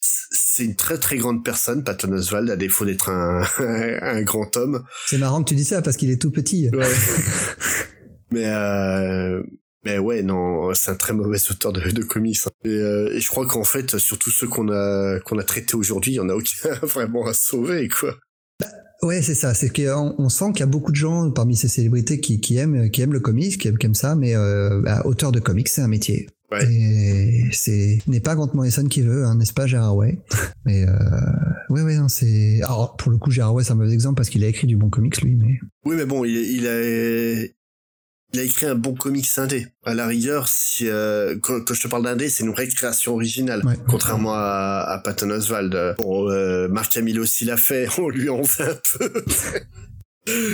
c'est 0.00 0.64
une 0.64 0.76
très 0.76 0.98
très 0.98 1.16
grande 1.16 1.44
personne, 1.44 1.82
Patton 1.84 2.12
Oswald, 2.12 2.50
à 2.50 2.56
défaut 2.56 2.84
d'être 2.84 3.10
un, 3.10 3.42
un 3.58 4.22
grand 4.22 4.56
homme. 4.56 4.84
C'est 5.06 5.18
marrant 5.18 5.42
que 5.42 5.48
tu 5.48 5.54
dis 5.54 5.64
ça 5.64 5.82
parce 5.82 5.96
qu'il 5.96 6.10
est 6.10 6.20
tout 6.20 6.30
petit. 6.30 6.68
Ouais. 6.70 6.86
mais 8.32 8.46
euh, 8.46 9.42
mais 9.84 9.98
ouais, 9.98 10.22
non, 10.22 10.72
c'est 10.74 10.90
un 10.90 10.94
très 10.94 11.12
mauvais 11.12 11.38
auteur 11.50 11.72
de, 11.72 11.80
de 11.90 12.02
comics. 12.02 12.38
hein. 12.46 12.50
Et, 12.64 12.68
euh, 12.68 13.12
et 13.12 13.20
je 13.20 13.28
crois 13.28 13.46
qu'en 13.46 13.64
fait, 13.64 13.98
sur 13.98 14.18
tous 14.18 14.30
ceux 14.30 14.48
qu'on 14.48 14.68
a 14.70 15.20
qu'on 15.20 15.38
a 15.38 15.44
traités 15.44 15.76
aujourd'hui, 15.76 16.12
il 16.12 16.16
y 16.16 16.20
en 16.20 16.28
a 16.28 16.34
aucun 16.34 16.72
vraiment 16.82 17.26
à 17.26 17.34
sauver, 17.34 17.88
quoi. 17.88 18.14
Ouais, 19.02 19.20
c'est 19.20 19.34
ça. 19.34 19.52
C'est 19.52 19.68
qu'on 19.68 20.14
on 20.16 20.28
sent 20.30 20.46
qu'il 20.52 20.60
y 20.60 20.62
a 20.62 20.66
beaucoup 20.66 20.90
de 20.90 20.96
gens 20.96 21.30
parmi 21.30 21.56
ces 21.56 21.68
célébrités 21.68 22.20
qui, 22.20 22.40
qui 22.40 22.56
aiment, 22.56 22.90
qui 22.90 23.02
aiment 23.02 23.12
le 23.12 23.20
comics, 23.20 23.58
qui 23.58 23.68
aiment, 23.68 23.76
qui 23.76 23.84
aiment 23.84 23.94
ça, 23.94 24.14
mais 24.14 24.34
euh, 24.34 24.80
bah, 24.82 25.02
auteur 25.04 25.30
de 25.30 25.40
comics, 25.40 25.68
c'est 25.68 25.82
un 25.82 25.88
métier. 25.88 26.28
Ouais. 26.54 26.72
Et 26.72 27.48
c'est 27.52 27.98
n'est 28.06 28.20
pas 28.20 28.34
Grant 28.34 28.50
Morrison 28.54 28.84
qui 28.86 29.02
veut, 29.02 29.24
hein, 29.24 29.34
n'est-ce 29.36 29.52
pas, 29.52 29.66
Gérard 29.66 29.96
Way? 29.96 30.18
Mais 30.64 30.86
euh, 30.88 30.92
ouais, 31.70 31.82
ouais, 31.82 31.96
non, 31.96 32.08
c'est. 32.08 32.60
Alors 32.62 32.96
pour 32.96 33.10
le 33.10 33.18
coup, 33.18 33.30
Gérard 33.30 33.54
Way, 33.54 33.64
c'est 33.64 33.72
un 33.72 33.76
mauvais 33.76 33.92
exemple 33.92 34.16
parce 34.16 34.28
qu'il 34.30 34.42
a 34.44 34.46
écrit 34.48 34.66
du 34.66 34.76
bon 34.76 34.90
comics 34.90 35.20
lui, 35.22 35.34
mais 35.36 35.58
Oui, 35.84 35.96
mais 35.96 36.06
bon, 36.06 36.24
il, 36.24 36.34
il 36.36 36.66
a 36.66 37.46
il 38.32 38.40
a 38.40 38.42
écrit 38.42 38.66
un 38.66 38.74
bon 38.74 38.94
comics 38.94 39.28
indé. 39.36 39.68
À 39.84 39.94
la 39.94 40.08
rigueur, 40.08 40.48
si 40.48 40.88
euh, 40.88 41.36
quand, 41.40 41.60
quand 41.64 41.72
je 41.74 41.82
te 41.82 41.86
parle 41.88 42.02
d'indé, 42.02 42.28
c'est 42.28 42.42
une 42.42 42.50
vraie 42.50 42.66
création 42.66 43.14
originale, 43.14 43.62
Ouais. 43.64 43.76
contrairement 43.86 44.34
à, 44.34 44.84
à 44.88 44.98
Patton 44.98 45.30
Oswald. 45.30 45.94
Bon, 45.98 46.28
euh, 46.30 46.66
Marc 46.66 46.96
Hamill 46.96 47.20
aussi 47.20 47.44
l'a 47.44 47.56
fait, 47.56 47.86
on 47.98 48.08
lui 48.08 48.28
en 48.30 48.42
fait 48.42 48.64
un 48.64 48.78
peu. 48.98 49.24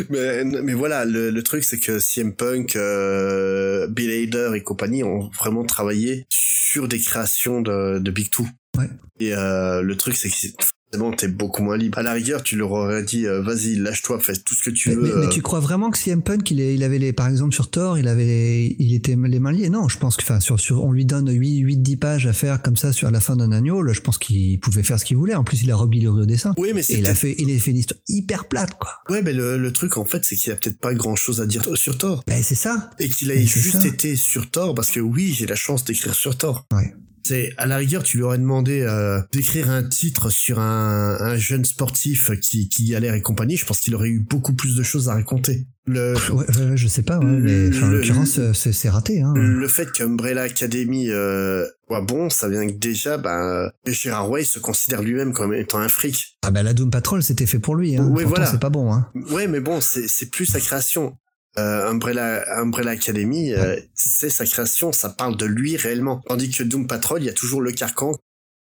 Mais, 0.09 0.45
mais 0.45 0.75
voilà, 0.75 1.05
le, 1.05 1.31
le 1.31 1.43
truc 1.43 1.65
c'est 1.65 1.79
que 1.79 1.99
CM 1.99 2.35
Punk, 2.35 2.77
euh, 2.77 3.87
Bill 3.89 4.11
Hader 4.11 4.57
et 4.57 4.63
compagnie 4.63 5.05
ont 5.05 5.31
vraiment 5.39 5.65
travaillé 5.65 6.27
sur 6.29 6.89
des 6.89 6.99
créations 6.99 7.61
de, 7.61 7.99
de 7.99 8.11
Big 8.11 8.31
Two. 8.31 8.47
Ouais. 8.77 8.89
Et 9.21 9.35
euh, 9.35 9.83
le 9.83 9.97
truc 9.97 10.17
c'est 10.17 10.29
que 10.29 10.65
c'est- 10.93 10.99
forcément 10.99 11.17
t'es 11.17 11.29
beaucoup 11.29 11.63
moins 11.63 11.77
libre. 11.77 11.99
À 11.99 12.03
la 12.03 12.13
rigueur, 12.13 12.43
tu 12.43 12.57
leur 12.57 12.73
aurais 12.73 13.03
dit 13.03 13.27
euh, 13.27 13.43
vas-y, 13.43 13.77
lâche-toi, 13.77 14.19
fais 14.21 14.35
tout 14.37 14.55
ce 14.55 14.63
que 14.63 14.71
tu 14.71 14.89
Mais, 14.91 14.95
veux. 14.97 15.03
mais- 15.03 15.21
mais 15.21 15.27
euh, 15.27 15.29
tu 15.29 15.41
crois 15.43 15.61
vraiment 15.61 15.91
que 15.91 15.99
CM 15.99 16.23
Punk, 16.23 16.51
il, 16.51 16.61
est- 16.61 16.75
il 16.75 16.83
avait 16.83 16.99
les, 16.99 17.13
par 17.13 17.29
exemple 17.29 17.55
sur 17.55 17.71
Thor, 17.71 17.99
il 17.99 18.09
avait, 18.09 18.25
les- 18.25 18.77
il 18.79 18.95
était 18.95 19.17
les 19.17 19.39
mains 19.41 19.53
liées? 19.53 19.71
Non, 19.71 19.89
je 19.89 19.99
pense 19.99 20.17
que, 20.17 20.23
enfin, 20.23 20.41
sur, 20.41 20.59
sur, 20.59 20.85
on 20.85 20.93
lui 20.93 21.05
donne 21.05 21.31
8, 21.31 21.59
8, 21.59 21.77
10 21.79 21.97
pages 21.97 22.27
à 22.27 22.33
faire 22.33 22.61
comme 22.63 22.77
ça 22.77 22.93
sur 22.93 23.11
la 23.11 23.21
fin 23.21 23.37
d'un 23.37 23.53
agneau. 23.53 23.83
Là, 23.83 23.93
je 23.93 24.01
pense 24.01 24.19
qu'il 24.19 24.59
pouvait 24.61 24.83
faire 24.83 24.99
ce 24.99 25.05
qu'il 25.05 25.17
voulait. 25.17 25.35
En 25.35 25.45
plus, 25.45 25.63
il 25.63 25.71
a 25.71 25.77
remis 25.77 26.01
le 26.01 26.27
dessin. 26.27 26.55
Oui, 26.59 26.73
mais 26.75 26.83
c'est 26.83 26.99
il 26.99 27.07
a 27.07 27.15
fait, 27.15 27.35
il 27.39 27.55
a 27.55 27.59
fait 27.59 27.71
une 27.71 27.77
histoire 27.79 28.01
hyper 28.09 28.47
plate, 28.49 28.75
quoi. 28.79 28.91
Ouais, 29.09 29.23
mais 29.23 29.33
le, 29.33 29.59
le 29.59 29.73
truc 29.73 29.97
en 29.97 30.05
fait, 30.05 30.25
c'est 30.25 30.37
qu'il 30.37 30.49
y 30.51 30.53
a 30.53 30.57
peut-être 30.57 30.79
pas 30.81 30.93
grand-chose 30.95 31.41
à 31.41 31.47
dire 31.47 31.63
sur 31.75 31.97
Thor 31.99 32.23
Ben, 32.27 32.43
c'est 32.43 32.55
ça. 32.55 32.91
et 32.99 33.09
qu'il 33.09 33.31
a 33.31 33.35
c'est 33.35 33.47
juste 33.47 33.81
ça. 33.83 33.87
été 33.87 34.17
sur 34.17 34.51
Thor 34.51 34.75
parce 34.75 34.91
que 34.91 35.01
oui, 35.01 35.35
j'ai 35.37 35.47
la 35.47 35.55
chance 35.57 35.85
d'écrire 35.85 36.15
sur 36.15 36.37
Thor. 36.37 36.67
Ouais. 36.73 36.95
C'est 37.25 37.53
à 37.59 37.67
la 37.67 37.77
rigueur, 37.77 38.03
tu 38.03 38.17
lui 38.17 38.25
aurais 38.25 38.39
demandé 38.39 38.81
euh, 38.83 39.21
d'écrire 39.33 39.71
un 39.71 39.83
titre 39.83 40.31
sur 40.31 40.59
un, 40.59 41.17
un 41.21 41.37
jeune 41.37 41.65
sportif 41.65 42.31
qui, 42.41 42.69
qui 42.69 42.87
galère 42.87 43.15
et 43.15 43.23
compagnie. 43.23 43.57
Je 43.57 43.67
pense 43.67 43.81
qu'il 43.81 43.95
aurait 43.95 44.09
eu 44.09 44.21
beaucoup 44.21 44.53
plus 44.55 44.75
de 44.77 44.83
choses 44.83 45.09
à 45.09 45.15
raconter. 45.15 45.67
Le, 45.87 46.15
Ouais, 46.33 46.45
ouais, 46.47 46.77
je 46.77 46.87
sais 46.89 47.03
pas, 47.03 47.19
ouais, 47.19 47.25
mais 47.25 47.69
enfin, 47.69 47.87
en 47.87 47.91
Le- 47.91 47.97
l'occurrence, 47.99 48.39
c'est 48.53 48.89
raté. 48.89 49.23
Hein. 49.23 49.33
le 49.35 49.67
fait 49.69 49.91
qu'Umbrella 49.91 50.43
Academy 50.43 51.11
euh, 51.11 51.67
soit 51.89 52.01
bon, 52.03 52.31
ça 52.31 52.49
vient 52.49 52.67
que 52.67 52.73
déjà, 52.75 53.17
bah, 53.19 53.73
Gérard 53.87 54.31
Way 54.31 54.45
se 54.45 54.59
considère 54.61 55.03
lui-même 55.03 55.33
comme 55.33 55.53
étant 55.55 55.79
un 55.79 55.89
fric. 55.89 56.39
Ah 56.43 56.51
bah 56.51 56.63
la 56.63 56.75
Doom 56.75 56.91
Patrol, 56.91 57.23
c'était 57.23 57.47
fait 57.47 57.59
pour 57.59 57.75
lui. 57.75 57.97
Hein. 57.97 58.05
Oui, 58.11 58.23
Pourtant, 58.23 58.29
voilà. 58.29 58.47
c'est 58.51 58.61
pas 58.61 58.71
bon. 58.71 58.93
Hein. 58.93 59.09
Ouais, 59.31 59.47
mais 59.49 59.61
bon, 59.61 59.81
c'est 59.81 60.31
plus 60.31 60.47
sa 60.47 60.61
création. 60.61 61.17
Euh, 61.61 61.91
Umbrella, 61.91 62.45
Umbrella 62.61 62.93
Academy, 62.93 63.53
euh, 63.53 63.79
c'est 63.95 64.31
sa 64.31 64.45
création, 64.47 64.93
ça 64.93 65.11
parle 65.11 65.37
de 65.37 65.47
lui 65.47 65.77
réellement. 65.77 66.23
Tandis 66.27 66.51
que 66.51 66.63
Doom 66.63 66.87
Patrol, 66.87 67.23
il 67.23 67.27
y 67.27 67.29
a 67.29 67.33
toujours 67.35 67.61
le 67.61 67.73
carcan. 67.73 68.13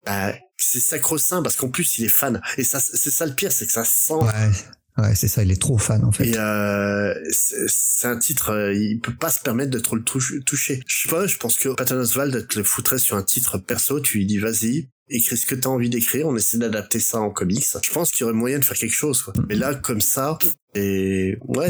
Bah, 0.05 0.34
c'est 0.57 0.80
sacro-saint 0.80 1.42
parce 1.42 1.57
qu'en 1.57 1.68
plus 1.68 1.99
il 1.99 2.05
est 2.07 2.09
fan. 2.09 2.40
Et 2.57 2.64
ça, 2.64 2.80
c'est 2.80 3.11
ça 3.11 3.26
le 3.26 3.34
pire, 3.34 3.53
c'est 3.53 3.66
que 3.66 3.72
ça 3.72 3.84
sent. 3.84 4.14
Ouais, 4.14 5.05
ouais, 5.05 5.14
c'est 5.14 5.28
ça. 5.28 5.42
Il 5.42 5.51
est 5.51 5.61
trop 5.61 5.78
fan 5.78 6.05
en 6.05 6.12
fait. 6.12 6.26
Et 6.26 6.38
euh, 6.38 7.14
c'est 7.30 8.07
un 8.09 8.18
titre, 8.18 8.51
euh, 8.51 8.74
il 8.74 9.01
peut 9.01 9.14
pas 9.14 9.30
se 9.30 9.40
permettre 9.40 9.70
de 9.70 9.78
trop 9.78 9.96
le 9.96 10.03
touch- 10.03 10.42
toucher. 10.44 10.82
Je 10.86 11.03
sais 11.03 11.09
pas, 11.09 11.26
je 11.26 11.36
pense 11.36 11.57
que 11.57 11.68
Patton 11.70 11.96
Oswald 11.96 12.46
te 12.49 12.59
le 12.59 12.64
foutrait 12.64 12.99
sur 12.99 13.16
un 13.16 13.22
titre 13.22 13.59
perso, 13.59 14.01
tu 14.01 14.18
lui 14.18 14.26
dis 14.26 14.38
vas-y, 14.38 14.88
écris 15.11 15.37
ce 15.37 15.47
que 15.47 15.55
t'as 15.55 15.69
envie 15.69 15.91
d'écrire, 15.91 16.27
on 16.27 16.37
essaie 16.37 16.59
d'adapter 16.59 17.01
ça 17.01 17.19
en 17.21 17.31
comics. 17.31 17.67
Je 17.83 17.91
pense 17.91 18.11
qu'il 18.11 18.21
y 18.21 18.25
aurait 18.25 18.33
moyen 18.35 18.59
de 18.59 18.65
faire 18.65 18.77
quelque 18.77 18.95
chose, 18.95 19.23
quoi. 19.23 19.33
Mais 19.49 19.57
là, 19.57 19.75
comme 19.75 20.01
ça, 20.01 20.39
et 20.75 21.39
ouais, 21.47 21.69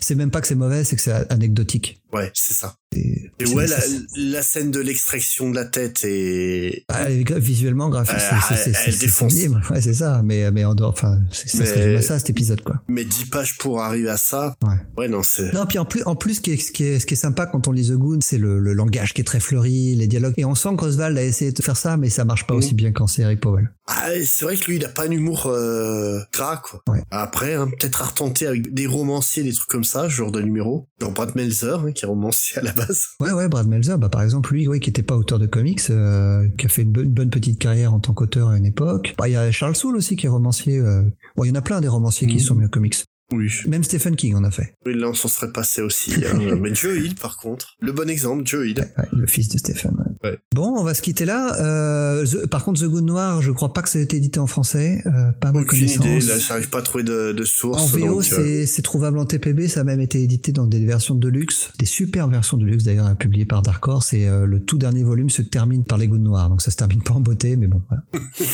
c'est- 0.00 0.14
même 0.14 0.30
pas 0.30 0.40
que 0.40 0.46
c'est 0.46 0.54
mauvais, 0.54 0.84
c'est 0.84 0.96
que 0.96 1.02
c'est 1.02 1.12
anecdotique. 1.32 2.00
ouais, 2.12 2.30
c'est 2.34 2.54
ça. 2.54 2.76
Et, 2.94 3.30
Et 3.40 3.46
ouais, 3.46 3.66
la, 3.66 3.76
la 4.16 4.42
scène 4.42 4.70
de 4.70 4.80
l'extraction 4.80 5.50
de 5.50 5.54
la 5.54 5.64
tête 5.66 6.02
et 6.04 6.84
Ah, 6.88 7.08
visuellement, 7.10 7.90
graphique, 7.90 8.14
Euh, 8.16 8.54
c'est- 8.56 9.00
défonce. 9.00 9.32
sublime. 9.34 9.60
Ouais, 9.70 9.82
c'est 9.82 9.92
ça. 9.92 10.22
Mais 10.24 10.50
mais 10.50 10.64
en 10.64 10.74
dehors, 10.74 10.92
enfin, 10.92 11.18
c'est- 11.30 12.00
ça 12.00 12.18
cet 12.18 12.30
épisode 12.30 12.62
quoi. 12.62 12.82
mais 12.88 13.04
10 13.04 13.26
pages 13.26 13.58
pour 13.58 13.82
arriver 13.82 14.08
à 14.08 14.16
ça. 14.16 14.54
Ouais. 14.62 14.76
Ouais, 14.96 15.08
non, 15.08 15.22
c'est 15.22 15.52
Non, 15.52 15.66
puis 15.66 15.78
en 15.78 15.84
plus, 15.84 16.02
en 16.04 16.16
plus, 16.16 16.34
ce 16.36 16.40
qui 16.40 16.52
est, 16.52 16.56
ce 16.56 16.72
qui 16.72 16.84
est, 16.84 16.98
ce 17.00 17.06
qui 17.06 17.14
est 17.14 17.18
sympa 17.18 17.44
quand 17.46 17.68
on 17.68 17.72
lit 17.72 17.88
The 17.88 17.92
Goon, 17.98 18.18
c'est 18.22 18.38
le, 18.38 18.60
le 18.60 18.72
langage 18.72 19.12
qui 19.12 19.20
est 19.20 19.24
très 19.24 19.40
fleuri, 19.40 19.94
les 19.96 20.06
dialogues. 20.06 20.34
Et 20.38 20.44
on 20.46 20.54
sent 20.54 20.70
qu'Oswald 20.78 21.18
a 21.18 21.22
essayé 21.24 21.52
de 21.52 21.62
faire 21.62 21.76
ça, 21.76 21.96
mais 21.98 22.08
ça 22.08 22.24
marche 22.24 22.46
pas 22.46 22.54
Mhm. 22.54 22.60
Aussi 22.66 22.74
bien 22.74 22.92
qu'en 22.92 23.06
Powell. 23.40 23.70
Ah, 23.88 24.08
c'est 24.24 24.44
vrai 24.44 24.56
que 24.56 24.64
lui, 24.66 24.76
il 24.76 24.84
a 24.84 24.88
pas 24.88 25.06
un 25.06 25.10
humour 25.10 25.46
euh, 25.46 26.18
gras, 26.32 26.56
quoi. 26.56 26.82
Ouais. 26.88 27.02
Après, 27.10 27.54
hein, 27.54 27.68
peut-être 27.68 28.02
à 28.02 28.06
retenter 28.06 28.46
avec 28.46 28.74
des 28.74 28.86
romanciers, 28.86 29.42
des 29.44 29.52
trucs 29.52 29.68
comme 29.68 29.84
ça, 29.84 30.08
genre 30.08 30.32
de 30.32 30.40
numéro. 30.42 30.88
Genre 31.00 31.12
Brad 31.12 31.34
Melzer, 31.36 31.80
hein, 31.84 31.92
qui 31.92 32.04
est 32.04 32.08
romancier 32.08 32.58
à 32.58 32.62
la 32.62 32.72
base. 32.72 33.06
Ouais, 33.20 33.30
ouais, 33.32 33.48
Brad 33.48 33.68
Melzer, 33.68 33.96
bah, 33.98 34.08
par 34.08 34.22
exemple, 34.22 34.52
lui, 34.52 34.66
ouais, 34.66 34.80
qui 34.80 34.90
était 34.90 35.02
pas 35.04 35.16
auteur 35.16 35.38
de 35.38 35.46
comics, 35.46 35.80
euh, 35.90 36.48
qui 36.58 36.66
a 36.66 36.68
fait 36.68 36.82
une, 36.82 36.92
bonne- 36.92 37.30
petite 37.30 37.58
carrière 37.60 37.94
en 37.94 38.00
tant 38.00 38.12
qu'auteur 38.12 38.48
à 38.48 38.56
une 38.58 38.66
époque. 38.66 39.14
Bah, 39.18 39.28
il 39.28 39.32
y 39.32 39.36
a 39.36 39.50
Charles 39.52 39.76
Soule 39.76 39.96
aussi, 39.96 40.16
qui 40.16 40.26
est 40.26 40.30
romancier. 40.30 40.78
euh, 40.78 41.02
Bon, 41.36 41.44
il 41.44 41.48
y 41.48 41.52
en 41.52 41.56
a 41.56 41.62
plein 41.62 41.80
des 41.80 41.88
romanciers 41.88 42.26
qui 42.26 42.34
Mhm. 42.34 42.40
sont 42.40 42.54
mis 42.56 42.64
aux 42.64 42.68
comics. 42.70 42.96
Oui. 43.32 43.50
Même 43.66 43.82
Stephen 43.82 44.14
King 44.14 44.34
en 44.36 44.44
a 44.44 44.50
fait. 44.52 44.74
Oui, 44.86 44.94
là, 44.94 45.08
on 45.08 45.14
s'en 45.14 45.26
serait 45.28 45.50
passé 45.52 45.82
aussi. 45.82 46.12
hein. 46.24 46.56
Mais 46.60 46.74
Joe 46.74 46.96
Hill, 46.96 47.14
par 47.16 47.36
contre, 47.38 47.74
le 47.80 47.90
bon 47.92 48.08
exemple, 48.08 48.46
Joe 48.46 48.68
Hill. 48.68 48.78
Ouais, 48.96 49.04
le 49.12 49.26
fils 49.26 49.48
de 49.48 49.58
Stephen. 49.58 49.92
ouais. 49.98 50.30
Ouais. 50.30 50.38
Bon, 50.54 50.74
on 50.78 50.82
va 50.82 50.94
se 50.94 51.02
quitter 51.02 51.24
là. 51.24 51.54
Euh, 51.60 52.24
The- 52.24 52.46
par 52.46 52.64
contre, 52.64 52.80
The 52.80 52.84
Good 52.88 53.04
Noir, 53.04 53.42
je 53.42 53.50
crois 53.52 53.72
pas 53.72 53.82
que 53.82 53.88
ça 53.88 53.98
a 53.98 54.02
été 54.02 54.16
édité 54.16 54.40
en 54.40 54.46
français. 54.46 55.02
Euh, 55.06 55.32
pas 55.40 55.48
à 55.48 55.52
ma 55.52 55.60
Aucune 55.60 55.80
connaissance. 55.80 56.06
idée, 56.06 56.20
là, 56.20 56.38
j'arrive 56.38 56.68
pas 56.70 56.78
à 56.78 56.82
trouver 56.82 57.04
de, 57.04 57.32
de 57.32 57.44
source. 57.44 57.82
En 57.82 57.86
VO, 57.86 58.22
euh, 58.32 58.64
c'est 58.66 58.82
trouvable 58.82 59.18
en 59.18 59.24
TPB, 59.26 59.68
ça 59.68 59.80
a 59.80 59.84
même 59.84 60.00
été 60.00 60.22
édité 60.22 60.52
dans 60.52 60.66
des 60.66 60.84
versions 60.84 61.14
de 61.14 61.28
luxe, 61.28 61.70
des 61.78 61.84
super 61.86 62.28
versions 62.28 62.56
de 62.56 62.64
luxe 62.64 62.84
d'ailleurs, 62.84 63.14
publiées 63.16 63.44
par 63.44 63.62
Dark 63.62 63.86
Horse, 63.86 64.14
et 64.14 64.26
euh, 64.26 64.46
le 64.46 64.60
tout 64.64 64.78
dernier 64.78 65.02
volume 65.04 65.30
se 65.30 65.42
termine 65.42 65.84
par 65.84 65.98
les 65.98 66.08
gouttes 66.08 66.22
noires, 66.22 66.48
donc 66.48 66.62
ça 66.62 66.70
se 66.70 66.76
termine 66.76 67.02
pas 67.02 67.12
en 67.14 67.20
beauté, 67.20 67.56
mais 67.56 67.66
bon, 67.66 67.82
voilà. 67.88 68.02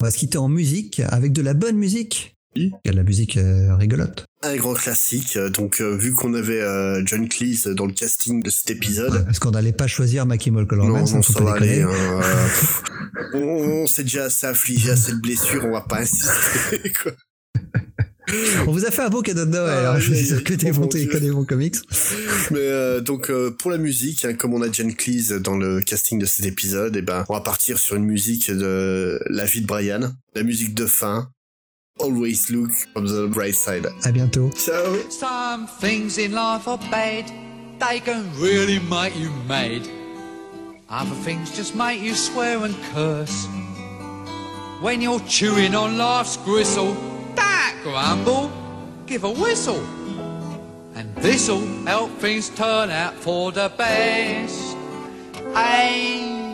On 0.00 0.04
va 0.04 0.10
se 0.12 0.18
quitter 0.18 0.38
en 0.38 0.48
musique, 0.48 1.00
avec 1.08 1.32
de 1.32 1.42
la 1.42 1.54
bonne 1.54 1.76
musique. 1.76 2.36
Il 2.54 2.72
y 2.84 2.88
a 2.88 2.92
de 2.92 2.96
la 2.96 3.02
musique 3.04 3.36
euh, 3.36 3.76
rigolote. 3.76 4.24
un 4.42 4.56
grand 4.56 4.74
classique. 4.74 5.36
euh, 5.36 5.48
Donc, 5.50 5.80
euh, 5.80 5.96
vu 5.96 6.12
qu'on 6.12 6.34
avait 6.34 6.60
euh, 6.60 7.02
John 7.04 7.28
Cleese 7.28 7.68
dans 7.68 7.86
le 7.86 7.92
casting 7.92 8.42
de 8.42 8.50
cet 8.50 8.70
épisode, 8.70 9.24
Parce 9.24 9.38
qu'on 9.38 9.50
n'allait 9.52 9.72
pas 9.72 9.86
choisir 9.86 10.26
My 10.26 10.40
Chemical 10.40 10.78
non, 10.78 10.88
non, 10.88 10.96
hein, 11.16 11.22
ça 11.22 11.42
va 11.44 11.52
aller. 11.52 11.82
hein, 11.82 11.90
on 13.34 13.38
on 13.38 13.86
s'est 13.86 14.02
déjà 14.04 14.24
assez 14.24 14.46
affligé, 14.46 14.90
assez 14.90 15.12
de 15.12 15.20
blessures, 15.20 15.64
on 15.66 15.72
va 15.72 15.82
pas 15.82 16.00
insister. 16.00 16.92
Quoi. 17.02 17.12
On 18.66 18.72
vous 18.72 18.84
a 18.84 18.90
fait 18.90 19.02
un 19.02 19.08
beau 19.08 19.22
cadeau 19.22 19.46
de 19.46 19.50
Noël, 19.50 19.70
Ah, 19.70 19.78
alors 19.90 20.00
je 20.00 20.12
suis 20.12 20.26
sûr 20.26 20.44
que 20.44 20.52
que 20.52 20.54
Dieu. 20.54 21.20
des 21.20 21.30
bons 21.30 21.44
comics. 21.46 21.76
Mais 22.50 22.58
euh, 22.58 23.00
donc 23.00 23.30
euh, 23.30 23.50
pour 23.50 23.70
la 23.70 23.78
musique, 23.78 24.24
hein, 24.26 24.34
comme 24.34 24.52
on 24.52 24.60
a 24.62 24.70
John 24.70 24.94
Cleese 24.94 25.32
dans 25.32 25.56
le 25.56 25.80
casting 25.80 26.18
de 26.18 26.26
cet 26.26 26.44
épisode, 26.44 26.94
et 26.96 27.02
ben 27.02 27.24
on 27.30 27.34
va 27.34 27.40
partir 27.40 27.78
sur 27.78 27.96
une 27.96 28.04
musique 28.04 28.50
de 28.50 29.18
la 29.30 29.44
vie 29.46 29.62
de 29.62 29.66
Brian, 29.66 30.12
la 30.34 30.42
musique 30.42 30.74
de 30.74 30.84
fin. 30.86 31.30
Always 32.00 32.50
look 32.50 32.70
from 32.92 33.06
the 33.06 33.28
bright 33.28 33.54
side. 33.54 33.86
À 34.04 34.12
bientôt. 34.12 34.50
Ciao. 34.54 35.10
Some 35.10 35.66
things 35.66 36.18
in 36.18 36.32
life 36.32 36.68
are 36.68 36.78
bad, 36.90 37.30
they 37.80 38.00
can 38.00 38.30
really 38.38 38.78
make 38.78 39.16
you 39.16 39.30
mad. 39.48 39.82
Other 40.88 41.14
things 41.16 41.54
just 41.54 41.74
make 41.74 42.00
you 42.00 42.14
swear 42.14 42.64
and 42.64 42.74
curse. 42.94 43.46
When 44.80 45.02
you're 45.02 45.20
chewing 45.26 45.74
on 45.74 45.98
life's 45.98 46.36
gristle, 46.38 46.94
don't 47.34 47.82
grumble, 47.82 48.50
give 49.06 49.24
a 49.24 49.30
whistle. 49.30 49.84
And 50.94 51.14
this'll 51.16 51.66
help 51.84 52.10
things 52.20 52.48
turn 52.50 52.90
out 52.90 53.14
for 53.14 53.52
the 53.52 53.70
best. 53.76 54.76
And 55.54 56.47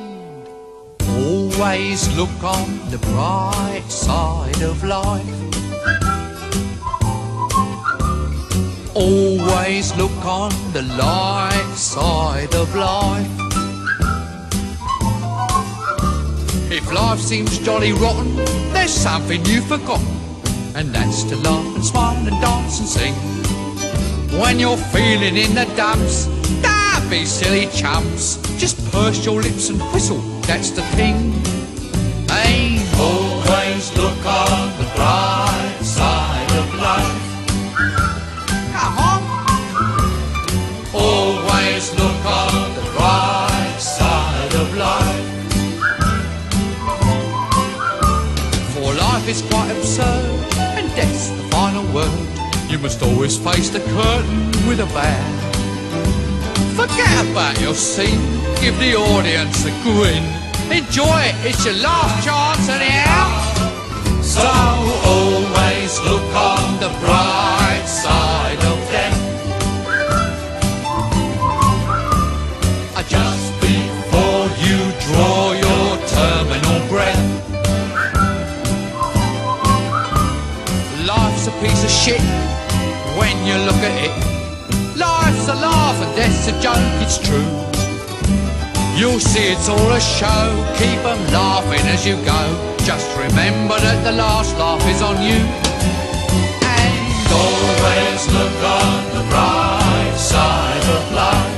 always 1.56 2.08
look 2.16 2.42
on 2.42 2.90
the 2.90 2.98
bright 2.98 3.84
side 3.88 4.62
of 4.62 4.82
life. 4.82 5.24
Always 8.94 9.94
look 9.96 10.24
on 10.24 10.50
the 10.72 10.82
light 10.98 11.74
side 11.74 12.54
of 12.54 12.74
life. 12.74 13.30
If 16.72 16.92
life 16.92 17.20
seems 17.20 17.58
jolly 17.58 17.92
rotten, 17.92 18.34
there's 18.72 18.92
something 18.92 19.44
you've 19.44 19.66
forgotten, 19.66 20.06
and 20.74 20.92
that's 20.92 21.22
to 21.24 21.36
laugh 21.36 21.74
and 21.76 21.84
smile 21.84 22.26
and 22.26 22.40
dance 22.40 22.80
and 22.80 22.88
sing. 22.88 23.14
When 24.40 24.58
you're 24.58 24.76
feeling 24.76 25.36
in 25.36 25.54
the 25.54 25.66
dumps, 25.76 26.26
be 27.14 27.24
silly 27.24 27.66
chumps. 27.66 28.38
Just 28.58 28.76
purse 28.90 29.24
your 29.24 29.40
lips 29.40 29.68
and 29.68 29.80
whistle, 29.92 30.18
that's 30.48 30.70
the 30.70 30.82
thing. 30.96 31.16
Hey, 32.26 32.82
always 32.98 33.84
look 33.96 34.20
on 34.26 34.66
the 34.80 34.88
bright 34.96 35.78
side 35.80 36.52
of 36.60 36.66
life. 36.88 37.22
Come 38.74 38.96
on. 39.10 39.22
Always 40.92 41.84
look 42.00 42.20
on 42.42 42.74
the 42.78 42.86
bright 42.96 43.76
side 43.78 44.54
of 44.62 44.68
life. 44.86 45.24
For 48.74 48.92
life 48.92 49.28
is 49.28 49.40
quite 49.42 49.70
absurd, 49.70 50.58
and 50.58 50.86
death's 50.96 51.28
the 51.30 51.44
final 51.54 51.84
word. 51.94 52.26
You 52.68 52.78
must 52.80 53.02
always 53.04 53.38
face 53.38 53.70
the 53.70 53.82
curtain 53.94 54.66
with 54.66 54.80
a 54.80 54.86
bow. 54.86 55.53
Forget 56.84 57.30
about 57.30 57.58
your 57.62 57.72
scene, 57.72 58.20
give 58.60 58.78
the 58.78 58.94
audience 58.94 59.64
a 59.64 59.70
grin. 59.82 60.22
Enjoy 60.70 61.18
it, 61.24 61.34
it's 61.40 61.64
your 61.64 61.76
last 61.76 62.22
chance 62.22 62.68
anyhow. 62.68 63.24
So 64.20 64.44
always 64.44 65.98
look 66.00 66.28
on 66.36 66.80
the 66.80 66.90
bright 67.00 67.84
side 67.86 68.62
of 68.70 68.76
death. 68.92 69.16
Uh, 72.94 73.02
Just 73.08 73.48
before 73.62 74.44
you 74.60 74.78
draw 75.06 75.52
your 75.64 75.88
terminal 76.12 76.86
breath. 76.90 77.24
Life's 81.06 81.46
a 81.46 81.52
piece 81.62 81.82
of 81.82 81.90
shit 81.90 82.20
when 83.16 83.34
you 83.46 83.54
look 83.64 83.80
at 83.80 84.04
it. 84.04 84.33
Life's 85.44 85.60
a 85.60 85.66
laugh 85.66 86.02
and 86.02 86.16
death's 86.16 86.48
a 86.48 86.52
joke, 86.58 87.02
it's 87.02 87.18
true. 87.18 87.44
You'll 88.96 89.20
see 89.20 89.48
it's 89.52 89.68
all 89.68 89.92
a 89.92 90.00
show, 90.00 90.44
keep 90.78 91.04
'em 91.04 91.20
laughing 91.32 91.86
as 91.94 92.06
you 92.06 92.16
go. 92.24 92.40
Just 92.86 93.06
remember 93.14 93.78
that 93.78 94.02
the 94.04 94.12
last 94.12 94.56
laugh 94.56 94.82
is 94.88 95.02
on 95.02 95.20
you. 95.20 95.40
And 96.80 97.28
always 97.44 98.26
look 98.36 98.58
on 98.80 99.02
the 99.16 99.24
bright 99.32 100.16
side 100.16 100.86
of 100.96 101.12
life. 101.12 101.56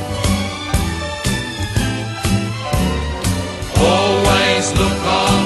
Always 3.78 4.72
look 4.80 5.02
on 5.22 5.45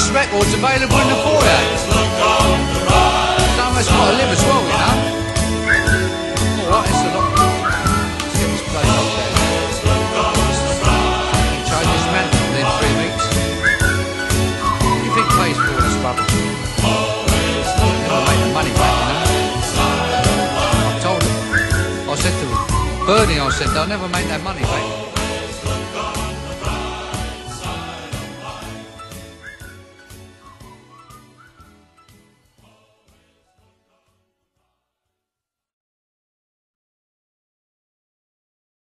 this 0.00 0.08
record's 0.16 0.54
available 0.54 0.96
in 0.96 1.08
the 1.12 1.18
foyer. 1.20 1.60
Someone's 3.56 3.88
got 3.88 4.06
to 4.08 4.16
live 4.16 4.32
as 4.32 4.42
well, 4.48 4.64
you 4.64 4.78
know. 4.80 4.96
Alright, 6.64 6.88
it's 6.88 7.04
a 7.04 7.10
lot. 7.12 7.28
Let's 7.36 8.36
get 8.40 8.48
this 8.48 8.64
place 8.64 8.92
off 8.96 9.12
there. 9.20 9.32
Change 11.68 11.90
this 11.92 12.06
man 12.16 12.26
within 12.48 12.66
three 12.80 12.94
weeks. 12.96 13.24
What 14.80 14.96
do 14.96 15.04
you 15.04 15.12
think 15.12 15.28
pays 15.36 15.58
for 15.60 15.68
all 15.68 15.84
this 15.84 15.96
rubbish? 16.00 16.32
Never 18.00 18.20
make 18.24 18.40
the 18.40 18.50
money 18.56 18.72
back, 18.80 18.94
you 19.00 19.04
know. 19.04 19.28
I 20.88 20.96
told 21.04 21.20
him. 21.20 21.36
I 22.08 22.14
said 22.16 22.34
to 22.40 22.46
him, 22.48 22.60
Bernie, 23.04 23.38
I 23.38 23.50
said, 23.50 23.68
they'll 23.76 23.86
never 23.86 24.08
make 24.08 24.26
that 24.28 24.42
money 24.42 24.62
back. 24.62 24.99